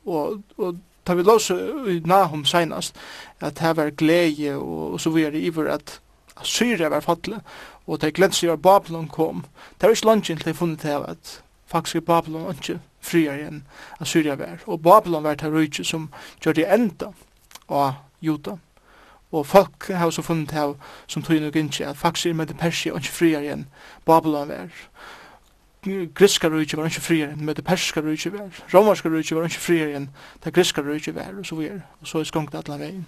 Og, 0.05 0.43
og 0.59 0.81
tar 1.07 1.17
vi 1.17 1.25
låse 1.25 1.57
i 1.89 2.01
Nahum 2.05 2.45
senast, 2.45 2.97
at 3.41 3.61
her 3.65 3.77
var 3.79 3.97
glede 3.97 4.57
og, 4.59 4.97
og 4.97 5.01
så 5.01 5.13
videre 5.15 5.41
iver 5.41 5.73
at 5.73 6.01
Syria 6.45 6.89
var 6.89 7.05
fattelig, 7.05 7.41
og 7.87 8.01
det 8.01 8.15
gledse 8.17 8.47
jo 8.47 8.53
at 8.53 8.63
Babylon 8.63 9.09
kom. 9.09 9.45
Det 9.77 9.89
var 9.89 9.97
ikke 9.97 10.07
langt 10.07 10.25
til 10.27 10.43
jeg 10.45 10.57
funnet 10.57 10.81
til 10.81 11.05
at 11.09 11.41
faktisk 11.71 11.97
i 11.97 12.01
Babylon 12.01 12.51
ikke 12.55 12.81
friere 13.01 13.47
enn 13.49 13.63
Assyria 14.01 14.35
vær. 14.35 14.65
Og 14.67 14.83
Babylon 14.83 15.25
vær 15.25 15.39
til 15.41 15.55
rujtje 15.55 15.85
som 15.85 16.11
gjør 16.43 16.59
det 16.59 16.67
enda 16.75 17.13
av 17.69 17.95
Juda. 18.21 18.57
Og 19.31 19.47
folk 19.47 19.87
har 19.89 20.07
også 20.07 20.23
funnet 20.27 20.51
her 20.51 20.75
som 21.07 21.23
tog 21.23 21.41
nok 21.41 21.57
ikke 21.57 21.87
at 21.87 21.97
faktisk 21.97 22.27
i 22.27 22.33
Medi 22.33 22.55
Persia 22.55 22.97
ikke 22.99 23.15
friere 23.15 23.53
enn 23.55 23.67
Babylon 24.07 24.49
vær. 24.49 24.85
Griska 26.15 26.49
rujtje 26.49 26.77
var 26.77 26.91
ikke 26.91 27.01
friere 27.01 27.33
enn 27.33 27.45
Medi 27.45 27.63
Perska 27.63 28.03
rujtje 28.05 28.33
vær. 28.35 28.51
Romarska 28.75 29.09
rujtje 29.09 29.37
var 29.37 29.47
ikke 29.49 29.63
friere 29.63 29.95
enn 29.97 30.11
det 30.45 30.53
griska 30.53 30.83
rujtje 30.85 31.15
vær 31.17 31.39
og 31.39 31.47
så 31.47 31.57
videre. 31.57 31.87
Og 32.01 32.11
så 32.11 32.21
er 32.21 32.29
skongt 32.29 32.55
alle 32.55 32.79
veien. 32.79 33.07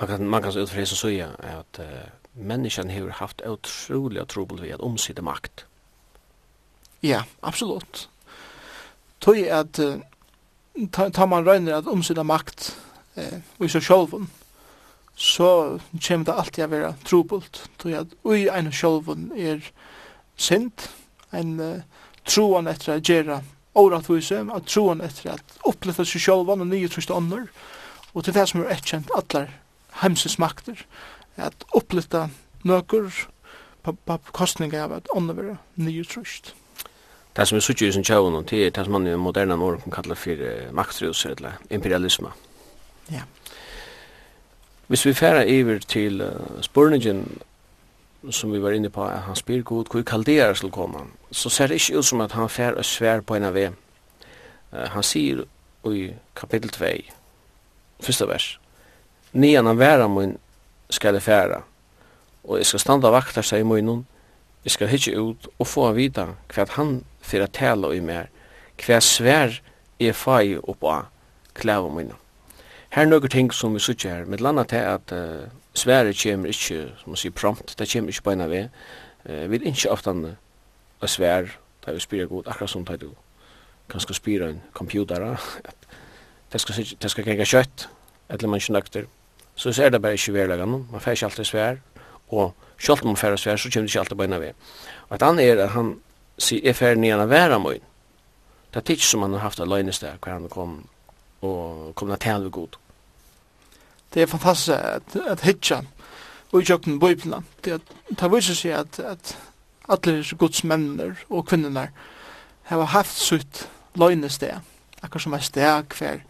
Man 0.00 0.08
kan, 0.08 0.28
man 0.28 0.42
kan 0.42 0.56
utfri 0.58 0.86
så 0.86 0.96
sier 0.98 1.36
at 1.46 1.78
uh, 1.78 2.08
menneskene 2.34 2.92
har 2.92 3.12
haft 3.20 3.42
utrolig 3.46 4.24
trobel 4.28 4.62
ved 4.62 4.74
at 4.74 4.80
omsitte 4.80 5.22
makt. 5.22 5.66
Ja, 7.02 7.24
absolutt. 7.42 8.08
Tøy 9.22 9.46
at 9.50 9.78
uh, 9.82 9.98
ta, 10.94 11.26
man 11.26 11.46
røyner 11.46 11.80
at 11.80 11.90
omsyna 11.90 12.22
makt 12.22 12.72
eh, 13.18 13.40
og 13.58 13.70
så 13.70 13.80
sjolvun, 13.82 14.28
så 15.14 15.78
kommer 15.98 16.28
det 16.28 16.36
alltid 16.36 16.64
å 16.64 16.70
være 16.72 16.92
trobult. 17.06 17.64
Tøy 17.82 17.96
at 17.98 18.14
ui 18.22 18.46
ein 18.50 18.70
sjolvun 18.72 19.32
er 19.34 19.66
sint, 20.38 20.88
en 21.34 21.58
uh, 21.58 22.06
troan 22.28 22.70
etter 22.70 22.94
å 22.94 23.00
gjøre 23.02 23.42
åratvise, 23.78 24.44
at 24.54 24.70
troan 24.70 25.02
etter 25.02 25.34
at 25.34 25.58
oppletta 25.66 26.06
seg 26.06 26.22
sjolvun 26.22 26.62
og 26.62 26.70
nye 26.70 26.90
trøyste 26.90 27.18
ånder, 27.18 27.50
og 28.14 28.24
til 28.24 28.36
det 28.38 28.46
som 28.50 28.62
er 28.62 28.74
etkjent 28.76 29.10
atler 29.18 29.50
heimsins 30.02 30.38
makter, 30.38 30.86
at 31.34 31.66
oppletta 31.74 32.28
nøkur 32.68 33.10
på, 33.82 33.94
på 34.06 34.18
kostninga 34.36 34.86
av 34.86 35.00
at 35.00 35.14
ånder 35.16 35.38
være 35.38 35.60
nye 35.82 36.06
trøyste. 36.06 36.54
Det 37.36 37.48
som 37.48 37.56
vi 37.56 37.60
sitter 37.60 37.88
i 37.88 37.92
sin 37.92 38.04
tjøvn, 38.04 38.44
det 38.44 38.66
er 38.66 38.70
det 38.70 38.84
som 38.84 38.92
man 38.92 39.06
i 39.06 39.16
moderna 39.16 39.56
nord 39.56 39.80
kan 39.82 39.92
kalla 39.92 40.14
for 40.14 40.72
maktrus, 40.72 41.26
eller 41.26 41.52
imperialisme. 41.70 42.28
Ja. 43.10 43.22
Hvis 44.86 45.06
vi 45.06 45.14
færa 45.14 45.44
iver 45.44 45.78
til 45.78 46.20
uh, 46.20 46.60
spurningen 46.60 47.40
som 48.30 48.52
vi 48.52 48.62
var 48.62 48.70
inne 48.70 48.90
på, 48.90 49.04
at 49.04 49.18
han 49.18 49.36
spyr 49.36 49.62
god, 49.62 49.84
hvor 49.90 50.02
kalderer 50.02 50.54
skal 50.54 50.70
komme, 50.70 50.98
så 51.30 51.48
ser 51.48 51.66
det 51.66 51.74
ikke 51.74 51.98
ut 51.98 52.04
som 52.04 52.20
at 52.20 52.32
han 52.32 52.48
fær 52.48 52.72
og 52.72 52.84
svær 52.84 53.20
på 53.20 53.34
en 53.34 53.44
av. 53.44 53.56
Uh, 53.56 53.72
han 54.72 55.02
sier 55.02 55.44
i 55.88 56.10
kapitel 56.36 56.70
2, 56.70 56.84
første 58.02 58.28
vers, 58.28 58.58
Nian 59.32 59.66
av 59.66 59.78
væra 59.80 60.08
mun 60.08 60.36
skal 60.90 61.14
jeg 61.14 61.22
færa, 61.22 61.62
og 62.44 62.58
jeg 62.58 62.66
skal 62.66 62.80
standa 62.80 63.10
vaktar 63.10 63.42
seg 63.42 63.60
i 63.60 63.66
munnen, 63.66 64.04
jeg 64.64 64.70
skal 64.76 64.88
hitje 64.88 65.16
ut 65.16 65.48
og 65.58 65.66
få 65.66 65.88
vita 65.96 66.26
hva 66.52 66.66
han 66.76 67.00
fyrir 67.22 67.46
at 67.46 67.54
tala 67.56 67.92
i 67.94 68.00
mer, 68.04 68.28
hva 68.82 68.98
svær 69.00 69.60
er 70.00 70.16
fai 70.16 70.56
upp 70.58 70.84
av 70.84 71.08
klæva 71.54 71.90
mine. 71.92 72.16
Her 72.92 73.08
nøkker 73.08 73.32
ting 73.32 73.52
som 73.54 73.74
vi 73.74 73.80
sutja 73.80 74.18
her, 74.18 74.24
med 74.28 74.42
landa 74.44 74.64
til 74.68 74.84
at 74.84 75.12
uh, 75.16 75.48
svære 75.74 76.12
kjemur 76.12 76.52
ikkje, 76.52 76.90
som 77.00 77.14
man 77.14 77.20
sier 77.20 77.32
prompt, 77.32 77.74
det 77.78 77.88
kjemur 77.88 78.12
ikkje 78.12 78.26
beina 78.26 78.48
vi, 78.50 78.66
uh, 79.28 79.44
vi 79.48 79.56
er 79.56 79.68
ikkje 79.70 79.92
ofta 79.92 80.12
a 81.02 81.08
svær, 81.08 81.54
da 81.86 81.94
vi 81.94 82.02
spyrir 82.04 82.28
god, 82.30 82.46
akkurat 82.46 82.70
som 82.70 82.84
da 82.84 82.96
du 82.96 83.08
kanskje 83.90 84.14
spyrir 84.14 84.48
en 84.48 84.60
computer, 84.72 85.24
det 86.52 86.60
skal, 86.60 86.84
det 87.02 87.10
skal 87.10 87.24
genga 87.24 87.44
kjøtt, 87.48 87.88
eller 88.28 88.48
man 88.48 88.60
ikke 88.60 88.76
nøkter, 88.76 89.08
så 89.56 89.72
er 89.82 89.90
det 89.90 90.02
bare 90.02 90.14
ikkje 90.20 90.34
verlegan, 90.36 90.84
man 90.92 91.00
fer 91.00 91.16
ikkje 91.16 91.30
alltid 91.30 91.48
svær, 91.48 91.80
og 92.28 92.52
sjálft 92.78 93.04
man 93.04 93.16
fer 93.16 93.36
svær, 93.36 93.56
så 93.56 93.72
kjemur 93.72 93.88
ikkje 93.88 94.04
alltid 94.04 94.20
beina 94.20 94.38
ved. 94.40 94.52
Og 95.08 95.16
et 95.16 95.24
han 95.26 95.40
er 95.40 95.64
at 95.64 95.74
han 95.76 95.96
si 96.38 96.60
er 96.64 96.76
ferdig 96.76 97.02
nian 97.02 97.20
av 97.20 97.30
vera 97.30 97.58
møyn. 97.58 97.82
Det 98.72 98.80
er 98.80 98.86
tids 98.88 99.10
som 99.10 99.22
han 99.22 99.34
har 99.36 99.44
haft 99.46 99.60
av 99.60 99.68
løgnesteg 99.68 100.20
hver 100.22 100.38
han 100.38 100.48
kom 100.52 100.78
og 101.42 101.92
kom 101.98 102.08
na 102.08 102.16
tæl 102.16 102.48
god. 102.50 102.78
Det 104.14 104.22
er 104.22 104.30
fantastisk 104.30 104.78
at, 104.78 105.16
at 105.16 105.40
hitja 105.40 105.82
og 106.52 106.60
i 106.60 106.66
jøkken 106.68 107.00
bøybna. 107.00 107.42
Det, 107.64 107.80
det 108.10 108.30
viser 108.32 108.54
seg 108.54 108.76
at, 108.76 109.00
at 109.00 109.36
alle 109.88 110.22
gods 110.38 110.64
mennene 110.64 111.16
og 111.28 111.46
kvinnerne 111.48 111.88
har 112.68 112.84
haft 112.94 113.18
sitt 113.18 113.66
løgnesteg. 113.98 114.60
Akkur 115.02 115.20
som 115.20 115.34
er 115.34 115.42
steg 115.42 115.96
hver 115.98 116.22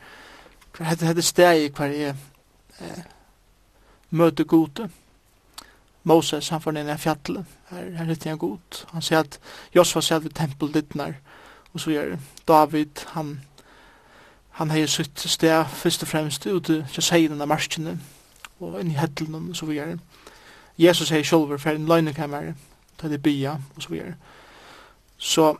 hver 0.79 0.97
hver 0.97 0.97
hver 0.97 1.15
hver 1.15 1.71
hver 1.77 1.91
er 1.93 2.15
eh 2.81 3.05
hver 4.11 4.31
hver 4.31 5.02
Moses 6.05 6.49
han 6.49 6.61
får 6.61 6.71
ned 6.71 6.95
i 6.95 6.99
fjallet. 6.99 7.45
her, 7.71 7.91
her 7.97 8.05
heter 8.05 8.31
han 8.31 8.39
god. 8.39 8.85
Han 8.93 9.03
sier 9.03 9.19
at 9.19 9.39
Josva 9.75 10.03
sier 10.03 10.17
att 10.17 10.25
vi 10.25 10.29
tempel 10.29 10.73
dittnar 10.73 11.15
och 11.73 11.81
så 11.81 11.91
gjør 11.91 12.19
David 12.49 13.01
han 13.07 13.41
han 14.53 14.71
har 14.71 14.87
sitt 14.87 15.21
sted 15.21 15.65
først 15.73 16.03
og 16.03 16.09
fremst 16.09 16.47
ute 16.47 16.87
til 16.93 17.03
säger 17.03 17.41
av 17.41 17.49
marskene, 17.49 18.01
og 18.61 18.81
inn 18.81 18.91
i 18.93 18.99
hettelen, 18.99 19.49
og 19.51 19.57
så 19.57 19.67
vidare. 19.67 19.99
Jesus 20.79 21.09
sier 21.09 21.25
själv 21.25 21.59
for 21.59 21.71
en 21.71 21.87
løgnekammer, 21.89 22.53
til 23.01 23.11
det 23.11 23.23
bya 23.23 23.57
og 23.77 23.83
så 23.83 23.89
vidare. 23.89 24.15
Så 25.17 25.57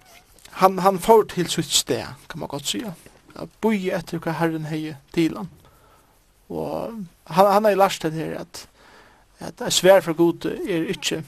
han 0.51 0.79
han 0.79 0.99
får 0.99 1.23
til 1.23 1.49
sitt 1.49 1.73
sted, 1.73 2.05
kan 2.29 2.41
man 2.41 2.49
godt 2.49 2.67
säga. 2.67 2.93
Att 3.35 3.61
bo 3.61 3.71
etter 3.71 4.19
hva 4.19 4.33
Herren 4.33 4.65
hejer 4.65 4.95
til 5.15 5.37
han. 5.37 5.49
Og 6.49 6.93
han 7.27 7.53
han 7.53 7.65
har 7.65 7.75
lært 7.75 8.03
det 8.03 8.13
her, 8.13 8.39
at 8.39 8.69
at 9.43 9.59
det 9.59 9.67
er 9.67 9.71
svær 9.71 10.01
for 10.01 10.13
god 10.13 10.45
er 10.45 10.89
ikke 10.93 11.23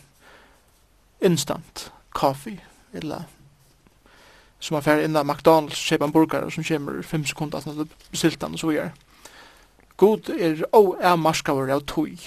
instant 1.24 1.92
kaffe, 2.14 2.60
eller 2.92 3.22
som 4.64 4.76
er 4.76 4.80
ferdig 4.80 5.04
innan 5.04 5.26
McDonalds, 5.26 5.80
kjøper 5.88 6.06
en 6.06 6.12
burger 6.12 6.48
som 6.50 6.64
kommer 6.64 7.02
fem 7.02 7.26
sekunder 7.26 7.58
at 7.58 7.64
han 7.64 7.88
bestilt 8.10 8.40
den 8.40 8.56
og 8.56 8.58
så 8.58 8.70
videre. 8.70 8.90
God 9.96 10.30
er 10.30 10.64
og 10.72 10.96
er 11.00 11.16
marskaver 11.16 11.70
av 11.70 11.84
tog, 11.86 12.22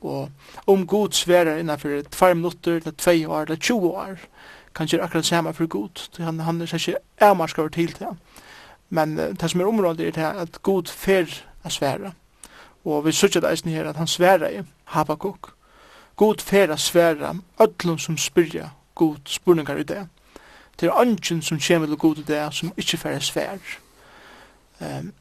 og 0.00 0.28
om 0.66 0.86
god 0.86 1.16
sverer 1.16 1.58
innanfor 1.58 2.02
2 2.10 2.34
minutter, 2.34 2.76
eller 2.76 2.90
2 2.90 3.30
år, 3.30 3.42
eller 3.42 3.56
20 3.56 3.88
år, 3.88 4.18
kan 4.74 4.86
gjøre 4.86 5.04
akkurat 5.04 5.24
samme 5.24 5.54
for 5.54 5.66
god, 5.66 6.08
han, 6.18 6.40
han 6.40 6.60
er 6.60 6.74
ikke 6.74 6.96
er 7.16 7.34
marskaver 7.34 7.68
til 7.68 7.94
det. 7.98 8.08
Men 8.90 9.18
uh, 9.18 9.24
det 9.24 9.50
som 9.50 9.60
er 9.60 9.66
området 9.66 10.06
er 10.06 10.10
det 10.10 10.40
at 10.40 10.62
god 10.62 10.86
fer 10.86 11.26
er 11.64 11.68
svære, 11.68 12.12
Og 12.88 13.04
vi 13.06 13.12
sørger 13.12 13.40
det 13.40 13.50
eisen 13.50 13.70
her 13.70 13.88
at 13.88 13.96
han 13.96 14.06
sværer 14.06 14.48
i 14.48 14.62
Habakuk. 14.84 15.52
God 16.16 16.40
færa 16.40 16.76
sværa 16.76 17.36
öllum 17.60 17.98
som 17.98 18.16
spyrja 18.16 18.70
god 18.94 19.16
spurningar 19.24 19.76
i 19.76 19.82
det. 19.82 20.08
Det 20.80 20.88
er 20.88 21.00
ønsken 21.00 21.42
som 21.42 21.60
kommer 21.68 21.86
til 21.86 21.96
god 21.96 22.18
i 22.18 22.22
det 22.22 22.54
som 22.54 22.72
ikke 22.76 22.96
færa 22.96 23.20
svær. 23.20 23.58
Um, 24.80 25.12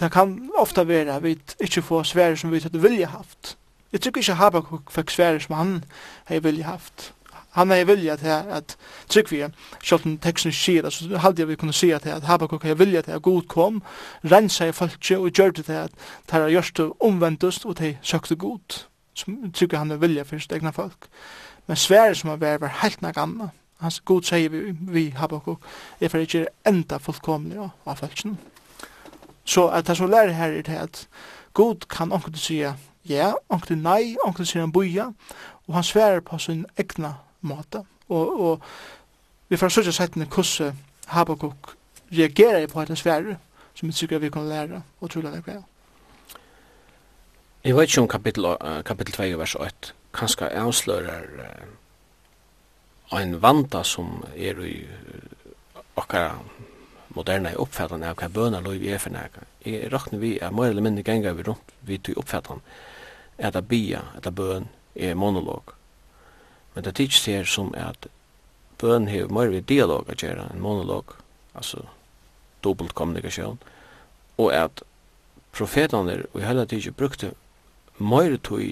det 0.00 0.12
kan 0.12 0.50
ofta 0.56 0.82
være 0.82 1.16
at 1.16 1.22
vi 1.22 1.38
ikke 1.60 1.82
får 1.82 2.02
svære 2.02 2.36
som 2.36 2.52
vi 2.52 2.58
hadde 2.58 2.82
vilja 2.82 3.06
haft. 3.06 3.58
Jeg 3.92 4.00
tykker 4.00 4.20
ikke 4.20 4.34
Habakuk 4.34 4.90
fikk 4.90 5.10
svære 5.10 5.40
som 5.40 5.54
han 5.54 5.84
hei 6.28 6.38
vilja 6.38 6.64
haft 6.64 7.12
han 7.54 7.70
har 7.70 7.84
vilja 7.84 8.16
til 8.16 8.28
at 8.28 8.76
tryggvi, 9.08 9.44
sjálfn 9.82 10.16
teksten 10.22 10.52
sier 10.52 10.82
det, 10.82 10.92
så 10.92 11.18
halde 11.22 11.42
jeg 11.42 11.48
vi 11.48 11.56
kunne 11.58 11.72
si 11.72 11.86
til 11.86 12.10
at 12.10 12.26
Habakkuk 12.26 12.62
har 12.66 12.74
vilja 12.74 13.02
til 13.02 13.14
at 13.14 13.22
god 13.22 13.42
kom, 13.48 13.82
rensa 14.24 14.66
i 14.66 14.72
falskje 14.72 15.18
og 15.18 15.30
gjør 15.30 15.50
det 15.50 15.64
til 15.64 15.78
at 15.84 15.92
det 16.26 16.32
har 16.32 16.48
gjørst 16.50 16.80
omvendust 17.00 17.66
og 17.66 17.76
til 17.76 17.96
søkte 18.02 18.36
god, 18.36 18.84
som 19.14 19.52
trygg 19.52 19.76
han 19.78 19.90
har 19.90 20.02
vilja 20.02 20.22
for 20.22 20.38
sitt 20.38 20.52
egna 20.52 20.70
folk. 20.70 21.06
Men 21.66 21.76
svære 21.76 22.14
som 22.14 22.30
har 22.30 22.42
vært 22.42 22.60
var 22.60 22.80
helt 22.82 23.02
nek 23.02 23.16
anna. 23.16 23.48
Hans 23.80 24.00
god 24.00 24.22
sier 24.22 24.50
vi, 24.50 24.72
vi 24.80 25.04
Habakkuk, 25.16 25.62
er 26.00 26.08
for 26.08 26.18
ikke 26.18 26.46
enda 26.66 26.98
fullkomlig 26.98 27.58
av 27.60 27.96
folkjen. 28.00 28.38
Så 29.44 29.68
at 29.68 29.86
det 29.86 29.96
som 29.96 30.10
lærer 30.10 30.32
her 30.32 30.52
er 30.58 30.62
til 30.62 30.80
at 30.80 31.06
god 31.52 31.86
kan 31.88 32.12
omkring 32.12 32.38
sier 32.38 32.74
ja, 33.08 33.32
omkring 33.48 33.82
nei, 33.82 34.16
omkring 34.24 34.48
sier 34.48 34.64
han 34.64 34.72
boja, 34.72 35.10
og 35.66 35.74
han 35.74 35.84
sværer 35.84 36.20
på 36.20 36.38
sin 36.38 36.64
egna 36.78 37.14
måte. 37.44 37.84
Og, 38.08 38.40
og 38.40 38.62
vi 39.48 39.56
får 39.60 39.72
søtja 39.72 39.92
sett 39.92 40.14
settene 40.14 40.28
hvordan 40.28 40.76
Habakuk 41.12 41.74
reagerer 42.12 42.66
på 42.70 42.80
etter 42.80 42.98
sverre, 42.98 43.38
som 43.74 43.88
vi 43.88 43.96
tykker 43.96 44.22
vi 44.22 44.32
kan 44.32 44.48
lære 44.48 44.82
og 45.00 45.10
trolig 45.10 45.32
det 45.32 45.44
kvæl. 45.44 45.62
Jeg 47.64 47.76
vet 47.76 47.88
ikke 47.88 48.00
om 48.00 48.08
kapittel, 48.08 48.44
uh, 48.44 48.82
kapitel 48.84 49.14
2, 49.14 49.22
vers 49.40 49.54
8, 49.54 49.92
kanskje 50.14 50.50
avslører 50.52 51.28
uh, 53.12 53.20
en 53.20 53.38
vanta 53.42 53.82
som 53.84 54.24
er 54.36 54.60
i 54.64 54.74
uh, 54.84 55.80
okkara 55.96 56.34
moderna 57.14 57.52
i 57.52 57.60
uppfattan 57.60 58.02
av 58.02 58.18
hva 58.18 58.28
bøna 58.28 58.60
lov 58.60 58.82
er 58.82 58.98
for 58.98 59.14
næga. 59.14 59.46
Jeg 59.64 59.92
råkner 59.92 60.20
vi 60.20 60.34
er 60.42 60.52
mer 60.52 60.72
eller 60.72 60.84
mindre 60.84 61.06
ganger 61.06 61.32
vi 61.32 61.46
rundt 61.46 61.72
vi 61.86 61.98
til 61.98 62.18
uppfattan 62.18 62.60
er 63.38 63.56
a 63.56 63.60
bia, 63.60 64.00
at 64.16 64.26
a 64.26 64.30
bøn 64.30 64.68
er 64.94 65.14
monolog. 65.14 65.74
Men 66.74 66.84
det 66.84 66.96
tids 66.98 67.24
her 67.26 67.44
som 67.44 67.74
er 67.76 67.92
at 67.94 68.08
bøn 68.78 69.08
hever 69.08 69.32
mer 69.32 69.52
ved 69.52 69.62
dialog 69.70 70.10
at 70.10 70.22
gjøre 70.22 70.48
en 70.50 70.60
monolog, 70.60 71.14
altså 71.54 71.84
dobbelt 72.64 72.94
kommunikasjon, 72.94 73.58
og 74.38 74.54
at 74.54 74.82
profetene 75.52 76.24
og 76.32 76.40
i 76.40 76.44
hele 76.44 76.66
tids 76.66 76.90
brukte 76.96 77.32
mer 77.98 78.36
tog 78.36 78.64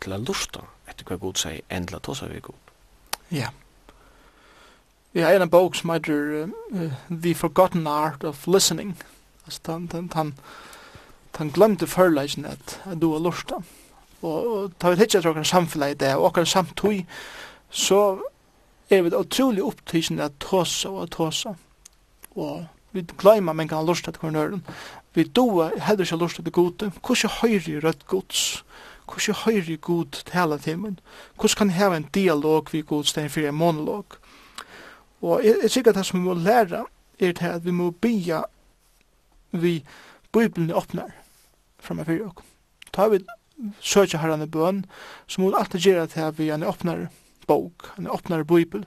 til 0.00 0.14
å 0.16 0.20
lusta 0.22 0.64
etter 0.88 1.04
hva 1.06 1.20
god 1.20 1.40
sier 1.40 1.60
enn 1.68 1.86
til 1.86 1.98
å 1.98 2.02
ta 2.02 2.16
seg 2.16 2.32
ved 2.32 2.46
god. 2.48 2.72
Ja. 3.32 3.52
Vi 5.12 5.20
har 5.20 5.36
en 5.36 5.52
bok 5.52 5.76
som 5.76 5.92
heter 5.92 6.48
uh, 6.72 6.96
The 7.10 7.34
Forgotten 7.36 7.86
Art 7.86 8.24
of 8.24 8.46
Listening. 8.48 8.96
Altså, 9.44 9.60
han, 9.68 9.88
han, 9.92 10.08
han, 10.14 10.32
han 11.36 11.52
glemte 11.52 11.86
førleisen 11.86 12.48
at 12.48 12.78
du 12.96 13.10
har 13.12 13.20
lusta. 13.20 13.60
Ja 13.60 13.81
og 14.22 14.72
ta 14.78 14.90
vi 14.90 15.00
hitja 15.00 15.20
til 15.20 15.30
okkar 15.32 15.46
samfella 15.46 15.90
i 15.92 15.98
det, 15.98 16.14
og 16.16 16.30
okkar 16.30 16.44
samtui, 16.44 17.02
så 17.70 18.18
er 18.90 19.02
vi 19.02 19.14
utrolig 19.16 19.62
opptidsen 19.64 20.20
at 20.20 20.38
tåsa 20.40 20.88
og 20.88 21.10
tåsa. 21.10 21.54
Og 22.36 22.66
vi 22.92 23.04
gløyma 23.18 23.54
mengan 23.56 23.80
av 23.80 23.88
lust 23.88 24.04
til 24.04 24.20
kvar 24.20 24.34
nøren. 24.34 24.64
Vi 25.14 25.24
doa 25.24 25.70
heller 25.76 26.04
ikke 26.04 26.20
lust 26.20 26.40
til 26.40 26.52
gode. 26.52 26.92
Hvordan 27.00 27.36
høyre 27.40 27.80
rødt 27.84 28.06
gods? 28.06 28.64
Hvordan 29.08 29.40
høyre 29.44 29.76
god 29.76 30.22
tala 30.28 30.58
timen? 30.58 30.98
Hvordan 31.36 31.56
kan 31.58 31.70
heva 31.70 31.96
en 31.96 32.08
dialog 32.14 32.68
vi 32.72 32.82
god 32.82 33.04
stein 33.04 33.30
fyrir 33.30 33.48
en 33.48 33.54
monolog? 33.54 34.18
Og 35.22 35.44
jeg, 35.44 35.56
jeg 35.62 35.70
sikker 35.70 35.90
at 35.90 35.96
det 35.96 36.06
som 36.06 36.20
vi 36.20 36.24
må 36.24 36.34
læra 36.34 36.84
er 37.18 37.32
til 37.32 37.46
at 37.46 37.64
vi 37.64 37.70
må 37.70 37.90
bya 37.90 38.42
vi 39.52 39.84
Bibelen 40.32 40.72
åpnar 40.72 41.12
fyrir 41.80 42.26
okkur. 42.26 42.44
Ta 42.92 43.08
vi 43.08 43.18
søkja 43.80 44.20
herran 44.22 44.42
i 44.42 44.50
bøn, 44.50 44.84
så 45.26 45.40
må 45.40 45.50
du 45.50 45.58
alltid 45.58 45.80
gjøre 45.80 46.06
til 46.06 46.26
at 46.26 46.38
vi 46.38 46.48
er 46.48 46.58
en 46.58 46.66
åpnare 46.68 47.08
bok, 47.46 47.92
en 47.98 48.10
åpnare 48.10 48.44
bibel. 48.44 48.84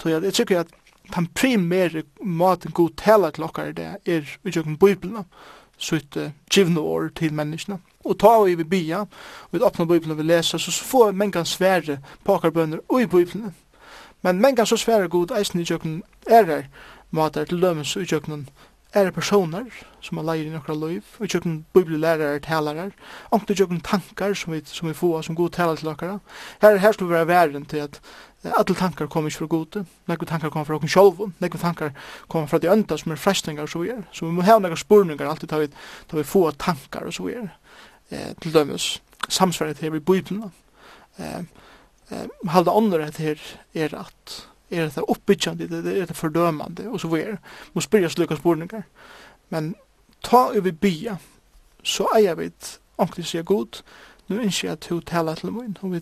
Så 0.00 0.08
jeg, 0.08 0.22
jeg 0.22 0.34
tykker 0.34 0.60
at 0.60 0.74
den 1.14 1.26
primære 1.26 2.02
maten 2.22 2.72
god 2.72 2.90
tala 2.96 3.30
til 3.30 3.44
okkar 3.44 3.70
i 3.70 3.72
det 3.76 3.88
er 4.06 4.36
utjøkken 4.46 4.78
bibelna, 4.78 5.24
sitt 5.80 6.16
uh, 6.16 6.30
givne 6.52 6.80
år 6.80 7.10
til 7.16 7.34
menneskene. 7.34 7.80
Og 8.04 8.18
ta 8.20 8.32
vi 8.44 8.54
vi 8.54 8.64
bia, 8.64 9.04
vi 9.52 9.60
åpner 9.60 9.84
og 9.90 10.18
vi 10.18 10.22
leser, 10.22 10.58
så, 10.58 10.70
så 10.70 10.84
får 10.84 11.12
mengan 11.12 11.44
svære 11.44 11.98
på 12.24 12.34
okkar 12.34 12.50
bønner 12.50 12.80
og 12.88 13.02
i 13.02 13.06
bibelen. 13.06 13.54
Men 14.22 14.40
mengan 14.40 14.66
så 14.66 14.76
svære 14.76 15.08
god 15.08 15.32
eisen 15.38 15.60
i 15.60 15.64
tjøkken 15.64 16.02
er 16.26 16.44
her, 16.44 16.64
mater 17.10 17.44
til 17.44 17.58
lømens 17.58 17.96
utjøkken 17.96 18.48
er 18.94 19.10
personer 19.14 19.68
som 20.02 20.18
har 20.18 20.26
leir 20.26 20.48
i 20.48 20.52
nokra 20.52 20.74
liv, 20.74 21.04
og 21.18 21.26
i 21.26 21.30
tjøkken 21.30 21.60
bibelelærere, 21.74 22.40
talarar, 22.42 22.90
omkring 23.30 23.58
tjøkken 23.58 23.82
tankar 23.86 24.34
som 24.34 24.54
vi, 24.54 24.62
som 24.66 24.88
vi 24.88 24.94
får, 24.96 25.22
som 25.22 25.38
god 25.38 25.52
talar 25.54 25.76
til 25.78 25.92
okkara. 25.92 26.18
Her, 26.62 26.80
her 26.82 26.92
skal 26.92 27.06
vi 27.06 27.14
være 27.14 27.28
verden 27.28 27.66
til 27.70 27.84
at 27.84 28.00
alle 28.44 28.74
tankar 28.74 29.06
kommer 29.06 29.28
ikke 29.28 29.42
fra 29.42 29.50
gode, 29.52 29.84
nekve 30.08 30.26
tankar 30.26 30.50
kommer 30.50 30.64
fra 30.64 30.78
okken 30.78 30.90
sjolvun, 30.90 31.34
nekve 31.44 31.60
tankar 31.60 31.92
kommer 32.28 32.48
fra 32.48 32.58
de 32.58 32.70
ønda 32.72 32.96
som 32.98 33.12
er 33.12 33.20
frestingar 33.20 33.68
og 33.68 33.72
så 33.74 33.84
er. 33.84 34.02
Så 34.12 34.26
vi 34.26 34.32
må 34.32 34.46
hava 34.46 34.64
nekka 34.64 34.80
spurningar 34.80 35.28
alltid 35.28 35.52
ta 35.52 35.60
vi, 35.60 35.68
ta 36.08 36.16
vi 36.16 36.24
få 36.24 36.46
tankar 36.56 37.06
og 37.06 37.14
så 37.14 37.28
er. 37.28 37.50
Eh, 38.10 38.32
til 38.40 38.54
dømes 38.54 38.96
samsverret 39.28 39.78
her 39.78 39.94
i 39.94 40.00
bibelna. 40.00 40.50
Eh, 41.18 41.42
eh, 42.10 42.26
halda 42.48 42.72
ånder 42.72 43.04
her 43.18 43.38
er 43.74 43.94
at 44.00 44.49
er 44.70 44.88
det 44.88 45.04
oppbyggande, 45.08 45.64
er 46.00 46.06
det 46.06 46.16
fordømande, 46.16 46.88
og 46.88 47.00
så 47.00 47.08
videre. 47.08 47.38
Må 47.74 47.80
spyrja 47.80 48.08
slukka 48.08 48.36
spurningar. 48.36 48.82
Men 49.50 49.74
ta 50.22 50.36
over 50.36 50.72
bya, 50.72 51.16
så 51.82 52.06
eier 52.14 52.34
vi 52.38 52.50
omkring 53.00 53.26
sier 53.26 53.42
god, 53.42 53.82
nu 54.28 54.40
innskje 54.40 54.68
jeg 54.68 54.78
at 54.78 54.88
hun 54.92 55.02
taler 55.02 55.34
til 55.34 55.52
min, 55.52 55.76
og 55.80 55.92
vi 55.94 56.00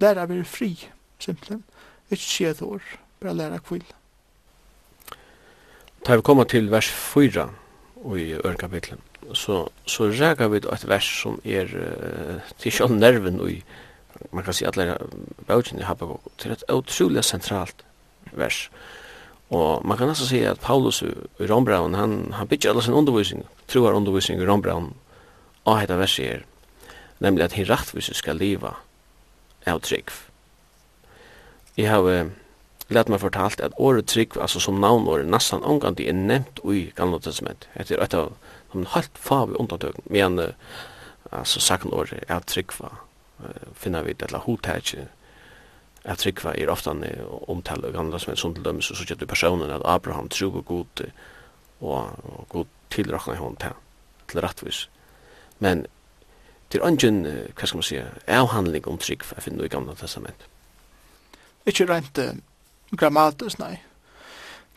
lærer 0.00 0.26
vi 0.26 0.42
fri, 0.44 0.72
simpelthen. 1.18 1.64
Ikke 2.10 2.24
sier 2.24 2.50
et 2.50 2.62
år, 2.62 2.82
bare 3.20 3.34
lærer 3.34 3.58
kvill. 3.58 3.84
Da 6.06 6.16
vi 6.16 6.22
kommer 6.22 6.44
til 6.44 6.70
vers 6.70 6.88
4 6.88 7.48
i 8.16 8.32
ørkapitlet, 8.44 8.98
så, 9.34 9.68
så 9.86 10.08
rækker 10.08 10.48
vi 10.48 10.56
et 10.56 10.88
vers 10.88 11.04
som 11.04 11.40
er 11.44 11.68
uh, 11.76 12.40
til 12.58 12.72
sjål 12.72 12.96
nerven 12.96 13.40
og 13.40 13.52
man 14.32 14.44
kan 14.44 14.54
si 14.54 14.64
at 14.64 14.76
lærer 14.76 14.96
bautjen 15.46 15.80
i 15.80 15.82
Habakkuk, 15.82 16.20
til 16.38 16.52
et 16.52 16.64
utrolig 16.68 17.24
sentralt 17.24 17.84
vers. 18.32 18.68
Og 19.50 19.86
man 19.86 19.98
kan 19.98 20.08
altså 20.08 20.26
si 20.28 20.42
at 20.46 20.60
Paulus 20.62 21.02
i 21.02 21.46
Rombraun, 21.50 21.94
han, 21.94 22.32
han 22.32 22.48
bytja 22.48 22.70
alla 22.70 22.82
sin 22.86 22.94
undervisning, 22.94 23.46
troar 23.68 23.96
undervisning 23.98 24.42
i 24.42 24.46
Rombraun, 24.46 24.92
av 25.66 25.80
dette 25.80 25.98
verset 25.98 26.26
er, 26.26 26.44
nemlig 27.20 27.44
at 27.44 27.56
hin 27.58 27.66
rettviset 27.68 28.16
skal 28.16 28.38
liva 28.40 28.76
av 29.68 29.82
trygg. 29.84 30.12
Jeg 31.76 31.90
har 31.90 32.06
uh, 32.06 32.30
lett 32.94 33.10
meg 33.10 33.22
fortalt 33.22 33.60
at 33.60 33.76
året 33.76 34.08
trygg, 34.10 34.38
altså 34.40 34.62
som 34.62 34.80
navnåret, 34.80 35.28
nesten 35.28 35.66
omgandi 35.66 36.06
er 36.08 36.16
nevnt 36.16 36.62
i 36.64 36.88
gamle 36.96 37.20
testament. 37.22 37.68
Det 37.74 37.98
er 37.98 38.04
et 38.06 38.16
av 38.16 38.32
de 38.72 38.86
helt 38.94 39.18
fave 39.18 39.58
undertøkken, 39.58 40.06
men 40.10 40.38
uh, 40.38 40.54
altså 41.30 41.60
saknåret 41.60 42.22
av 42.30 42.46
trygg 42.46 42.74
var, 42.78 43.02
uh, 43.42 43.66
finner 43.74 44.06
vi 44.06 44.14
det, 44.14 44.30
eller 44.30 44.46
hodtætje, 44.46 45.08
at 46.04 46.18
trykva 46.18 46.54
er 46.56 46.70
ofta 46.72 46.94
omtale 47.48 47.88
og 47.88 47.94
gamla 47.94 48.18
som 48.18 48.32
er 48.32 48.40
sånn 48.40 48.54
til 48.56 48.64
dømes 48.64 48.88
så 48.88 48.96
sier 48.96 49.18
du 49.18 49.26
personen 49.26 49.70
at 49.70 49.84
Abraham 49.84 50.28
trug 50.28 50.56
og 50.56 50.64
god 50.64 51.04
og 51.80 52.46
god 52.48 52.66
tilrakna 52.90 53.36
hon 53.40 53.56
til 53.60 53.76
til 54.28 54.40
rettvis 54.40 54.88
men 55.58 55.86
till 56.70 56.80
ungen 56.80 57.24
hva 57.26 57.66
skal 57.66 57.76
man 57.76 57.86
si 57.86 57.98
avhandling 58.26 58.86
om 58.88 58.98
trygg 58.98 59.24
jeg 59.34 59.42
finner 59.42 59.64
i 59.64 59.68
gamla 59.68 59.94
testament. 59.94 60.46
Ikke 61.66 61.86
rent 61.90 62.18
uh, 62.18 62.32
grammatisk, 62.96 63.58
nei. 63.58 63.80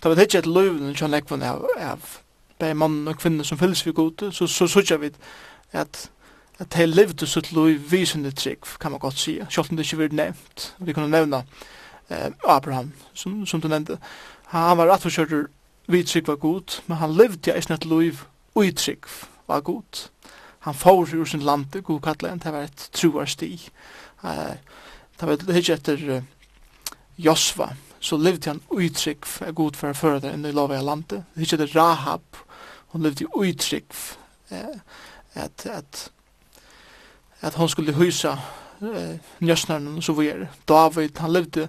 Da 0.02 0.10
var 0.10 0.16
det 0.16 0.28
ikke 0.28 0.40
et 0.40 0.48
och 0.48 0.98
som 0.98 1.14
jeg 1.14 1.44
av 1.44 1.68
av 1.78 2.20
bei 2.60 2.74
mann 2.74 3.08
og 3.08 3.18
kvinne 3.18 3.44
som 3.44 3.58
fylles 3.58 3.86
vi 3.86 3.92
god 3.92 4.32
så 4.32 4.48
så 4.48 4.68
sier 4.68 4.98
vi 4.98 5.12
at 5.72 6.10
at 6.60 6.74
de 6.76 6.86
levde 6.86 7.28
sitt 7.28 7.52
liv 7.52 7.92
visende 7.92 8.32
trygg, 8.32 8.66
kan 8.80 8.92
man 8.92 9.00
godt 9.00 9.18
sige, 9.18 9.48
selv 9.50 9.72
om 9.72 9.78
det 9.78 9.86
ikke 9.86 9.98
var 9.98 10.14
nevnt. 10.14 10.76
Vi 10.80 10.94
kunne 10.94 11.10
nevne 11.10 11.44
eh, 12.10 12.32
Abraham, 12.48 12.92
som, 13.14 13.46
som 13.46 13.62
du 13.62 13.68
nevnte. 13.68 13.98
Han 14.54 14.78
var 14.78 14.86
rett 14.86 14.90
og 14.90 14.94
rettforskjører 14.94 15.48
vi 15.88 16.04
trygg 16.04 16.28
var 16.28 16.36
god, 16.36 16.82
men 16.88 16.98
han 16.98 17.16
levde 17.18 17.52
i 17.52 17.58
et 17.60 17.86
liv 17.86 18.22
ui 18.56 18.72
trygg 18.72 19.08
var 19.48 19.62
god. 19.62 20.10
Han 20.60 20.74
får 20.74 21.16
ur 21.16 21.26
sin 21.26 21.44
lande, 21.44 21.82
god 21.82 22.02
kattelen, 22.02 22.40
det 22.40 22.54
var 22.54 22.64
et 22.64 22.90
truarsti. 22.94 23.70
Eh, 24.24 24.56
det 25.20 25.28
var 25.28 25.58
ikke 25.58 25.74
etter 25.74 26.06
uh, 26.10 26.24
Josva, 27.18 27.74
så 28.00 28.18
levde 28.18 28.50
han 28.50 28.62
ui 28.72 28.90
trygg 28.90 29.28
var 29.40 29.52
god 29.52 29.76
for 29.76 29.92
å 29.92 29.98
føre 29.98 30.22
det 30.24 30.34
inn 30.34 30.46
i 30.48 30.56
lovet 30.56 30.80
av 30.80 30.88
landet. 30.88 31.26
Det 31.34 31.42
er 31.42 31.48
ikke 31.48 31.60
etter 31.60 31.76
Rahab, 31.76 32.40
hun 32.94 33.04
levde 33.04 33.26
i 33.26 33.32
ui 33.36 33.54
trygg 33.60 33.92
eh, 34.50 34.80
at, 35.34 35.66
at 35.68 36.10
at 37.44 37.56
han 37.60 37.70
skulle 37.70 37.96
hysa 37.98 38.38
eh, 38.82 39.20
njøsnaren 39.44 39.98
og 39.98 40.04
så 40.04 40.16
videre. 40.18 40.48
David, 40.68 41.18
han 41.20 41.34
levde 41.34 41.68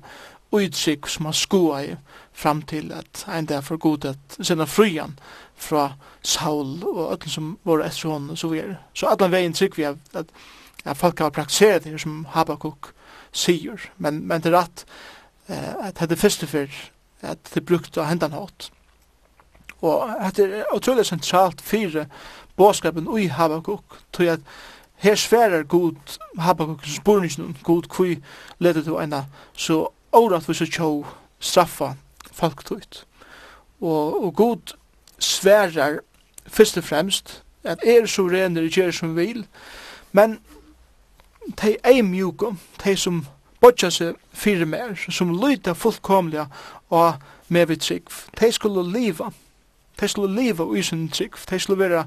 utsikk 0.55 1.09
som 1.11 1.27
han 1.29 1.35
skoa 1.35 1.81
i 1.83 1.95
fram 2.33 2.63
til 2.63 2.93
at 2.93 3.25
ein 3.29 3.47
dag 3.47 3.65
for 3.65 3.77
god 3.77 4.05
at 4.05 4.39
senda 4.41 4.65
frujan 4.65 5.19
fra 5.57 5.93
Saul 6.23 6.83
og 6.85 7.13
alle 7.13 7.31
som 7.31 7.57
var 7.65 7.85
etter 7.87 8.09
hon 8.09 8.31
og 8.31 8.39
så 8.39 8.49
videre. 8.49 8.77
Så 8.95 9.11
alle 9.11 9.31
veien 9.31 9.55
trygg 9.55 9.79
vi 9.79 9.87
at, 9.89 9.99
at, 10.15 10.31
at 10.85 10.97
folk 10.97 11.19
har 11.19 11.31
praktiseret 11.31 11.85
det 11.85 12.01
som 12.01 12.27
Habakkuk 12.31 12.93
sier, 13.33 13.91
men, 13.99 14.23
men 14.27 14.43
det 14.43 14.53
er 14.55 14.61
at 14.63 14.85
eh, 15.49 15.87
at 15.89 16.11
det 16.11 16.19
første 16.19 16.47
for 16.47 16.67
at 17.23 17.39
det 17.55 17.67
brukte 17.67 18.01
av 18.01 18.07
hendan 18.07 18.33
hatt. 18.33 18.71
Og 19.81 20.11
at 20.21 20.37
det 20.37 20.45
er 20.61 20.75
utrolig 20.75 21.07
sentralt 21.07 21.61
fire 21.61 22.07
båskapen 22.57 23.09
ui 23.09 23.27
Habakkuk, 23.27 23.99
tog 24.13 24.27
at 24.27 24.41
her 25.05 25.15
sverar 25.21 25.63
god 25.63 26.19
Habakkuk 26.39 26.87
spurningen 26.87 27.57
god 27.63 27.89
kui 27.93 28.23
leder 28.59 28.83
til 28.83 28.97
ena 28.97 29.25
så 29.53 29.89
året 30.13 30.49
vi 30.49 30.55
så 30.55 30.67
tjå 30.67 30.89
straffa 31.41 31.95
folk 32.33 32.65
tøyt. 32.65 33.05
Og, 33.81 34.25
og 34.25 34.35
god 34.35 34.75
sverar 35.19 35.99
først 36.47 36.77
og 36.77 36.85
fremst 36.85 37.43
at 37.65 37.85
er 37.85 38.07
så 38.07 38.23
rener 38.29 38.69
gjør 38.69 38.91
som 38.91 39.17
vil 39.17 39.47
men 40.13 40.39
de 41.61 41.77
ei 41.85 42.01
mjukom 42.03 42.59
de 42.85 42.97
som 42.97 43.27
bodja 43.61 43.91
seg 43.91 44.17
fyrir 44.33 44.69
mer 44.69 44.97
som 45.11 45.33
lyta 45.37 45.73
fullkomlega 45.73 46.47
og 46.91 47.21
med 47.49 47.67
vi 47.69 47.77
trygg 47.77 48.13
de 48.41 48.53
skulle 48.53 48.89
liva 48.93 49.31
De 50.01 50.09
skulle 50.09 50.35
leva 50.35 50.77
i 50.77 50.83
sin 50.83 51.09
trygg, 51.09 51.35
De 51.51 51.59
skulle 51.59 51.79
vera 51.79 52.05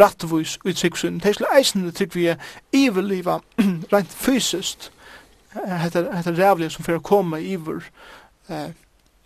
rattvois 0.00 0.58
i 0.64 0.72
trygg 0.72 0.96
sin, 0.98 1.20
tei 1.20 1.32
skulle 1.32 1.56
eisende 1.56 1.92
trygg 1.92 2.14
vi 2.14 2.34
iverliva 2.72 3.38
rent 3.92 4.10
fysiskt, 4.12 4.92
Hette 5.54 6.34
rævlig 6.38 6.70
som 6.70 6.84
fyrir 6.84 6.98
koma 6.98 7.38
iver 7.40 7.80
eh, 8.48 8.70